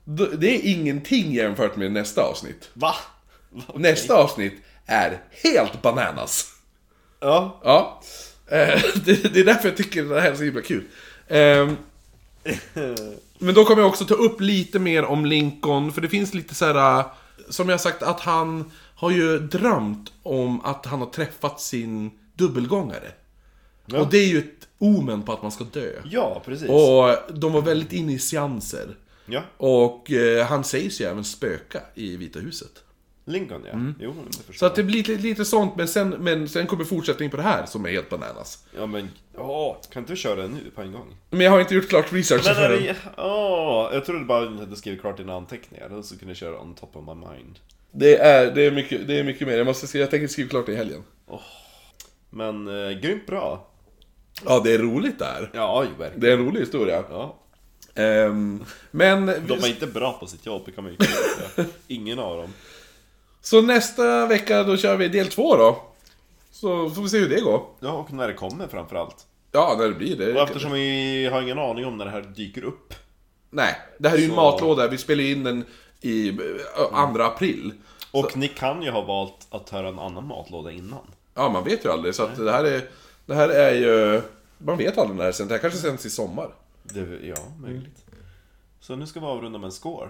[0.04, 2.70] Då, det är ingenting jämfört med nästa avsnitt.
[2.74, 2.96] Va?
[3.50, 3.64] Va?
[3.76, 4.54] Nästa avsnitt
[4.86, 6.54] är helt bananas.
[7.20, 7.62] Ja.
[7.64, 8.02] Ja.
[8.48, 10.84] Eh, det, det är därför jag tycker det här är så himla kul.
[11.28, 11.78] Ehm,
[13.40, 16.56] men då kommer jag också ta upp lite mer om Lincoln, för det finns lite
[16.56, 17.00] så här.
[17.00, 17.06] äh,
[17.50, 23.12] Som jag sagt, att han har ju drömt om att han har träffat sin dubbelgångare.
[23.86, 24.02] Ja.
[24.02, 25.92] Och det är ju ett omen på att man ska dö.
[26.06, 26.70] Ja, precis.
[26.70, 28.96] Och de var väldigt inne i seanser.
[29.26, 29.42] Ja.
[29.58, 32.84] Och eh, han sägs ju även spöka i Vita huset.
[33.26, 33.72] Lincoln ja.
[34.00, 36.68] Jo, men det förstår Så att det blir lite, lite sånt, men sen, men sen
[36.68, 38.66] kommer fortsättning på det här som är helt bananas.
[38.78, 41.16] Ja men, ja, kan inte du köra det nu på en gång?
[41.30, 42.84] Men jag har inte gjort klart research Men är för den.
[42.84, 46.62] det, ja, jag trodde bara att du skrivit klart dina anteckningar, så kunde jag köra
[46.62, 47.60] on top of my mind.
[48.00, 49.58] Det är, det är, mycket, det är mycket mer.
[49.58, 51.04] Jag, måste skriva, jag tänker skriva klart det i helgen.
[52.30, 53.68] Men, eh, grymt bra.
[54.46, 55.50] Ja, det är roligt där.
[55.54, 56.20] Ja, ju verkligen.
[56.20, 57.04] Det är en rolig historia.
[57.10, 57.36] Ja.
[57.96, 60.98] Ehm, men, De är inte bra på sitt jobb, det kan man ju
[61.56, 61.68] säga.
[61.88, 62.54] Ingen av dem.
[63.42, 65.84] så nästa vecka då kör vi del två då.
[66.52, 67.64] Så får vi se hur det går.
[67.80, 69.26] Ja, och när det kommer framförallt.
[69.52, 70.34] Ja, när det blir det.
[70.34, 72.94] Och eftersom vi har ingen aning om när det här dyker upp.
[73.50, 74.88] Nej, det här är ju en Så- matlåda.
[74.88, 75.66] Vi spelar in den
[76.02, 76.58] i ö,
[77.14, 77.74] 2 april.
[78.12, 81.08] Och ni kan ju ha valt att höra en annan matlåda innan.
[81.34, 82.16] Ja, man vet ju aldrig.
[82.16, 82.82] Så att det här är...
[83.26, 84.22] Det här är ju...
[84.58, 85.50] Man vet aldrig när det sänds.
[85.50, 86.50] Det här kanske sänds i sommar.
[86.84, 88.06] Det, ja, möjligt.
[88.80, 90.10] Så nu ska vi avrunda med en score.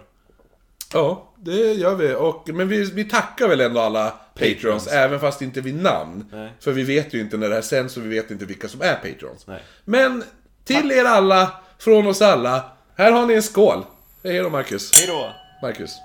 [0.94, 2.16] Ja, det gör vi.
[2.16, 4.88] Och, men vi, vi tackar väl ändå alla patrons, Patrons.
[4.88, 6.26] även fast inte vi namn.
[6.32, 6.52] Nej.
[6.60, 8.82] För vi vet ju inte när det här sänds och vi vet inte vilka som
[8.82, 9.48] är patrons.
[9.48, 9.64] Nej.
[9.86, 10.24] Men
[10.64, 13.86] till er alla, från oss alla, här har ni en skål.
[14.24, 14.92] Hej då Marcus.
[15.00, 15.34] Hej då!
[15.62, 16.02] Marcus.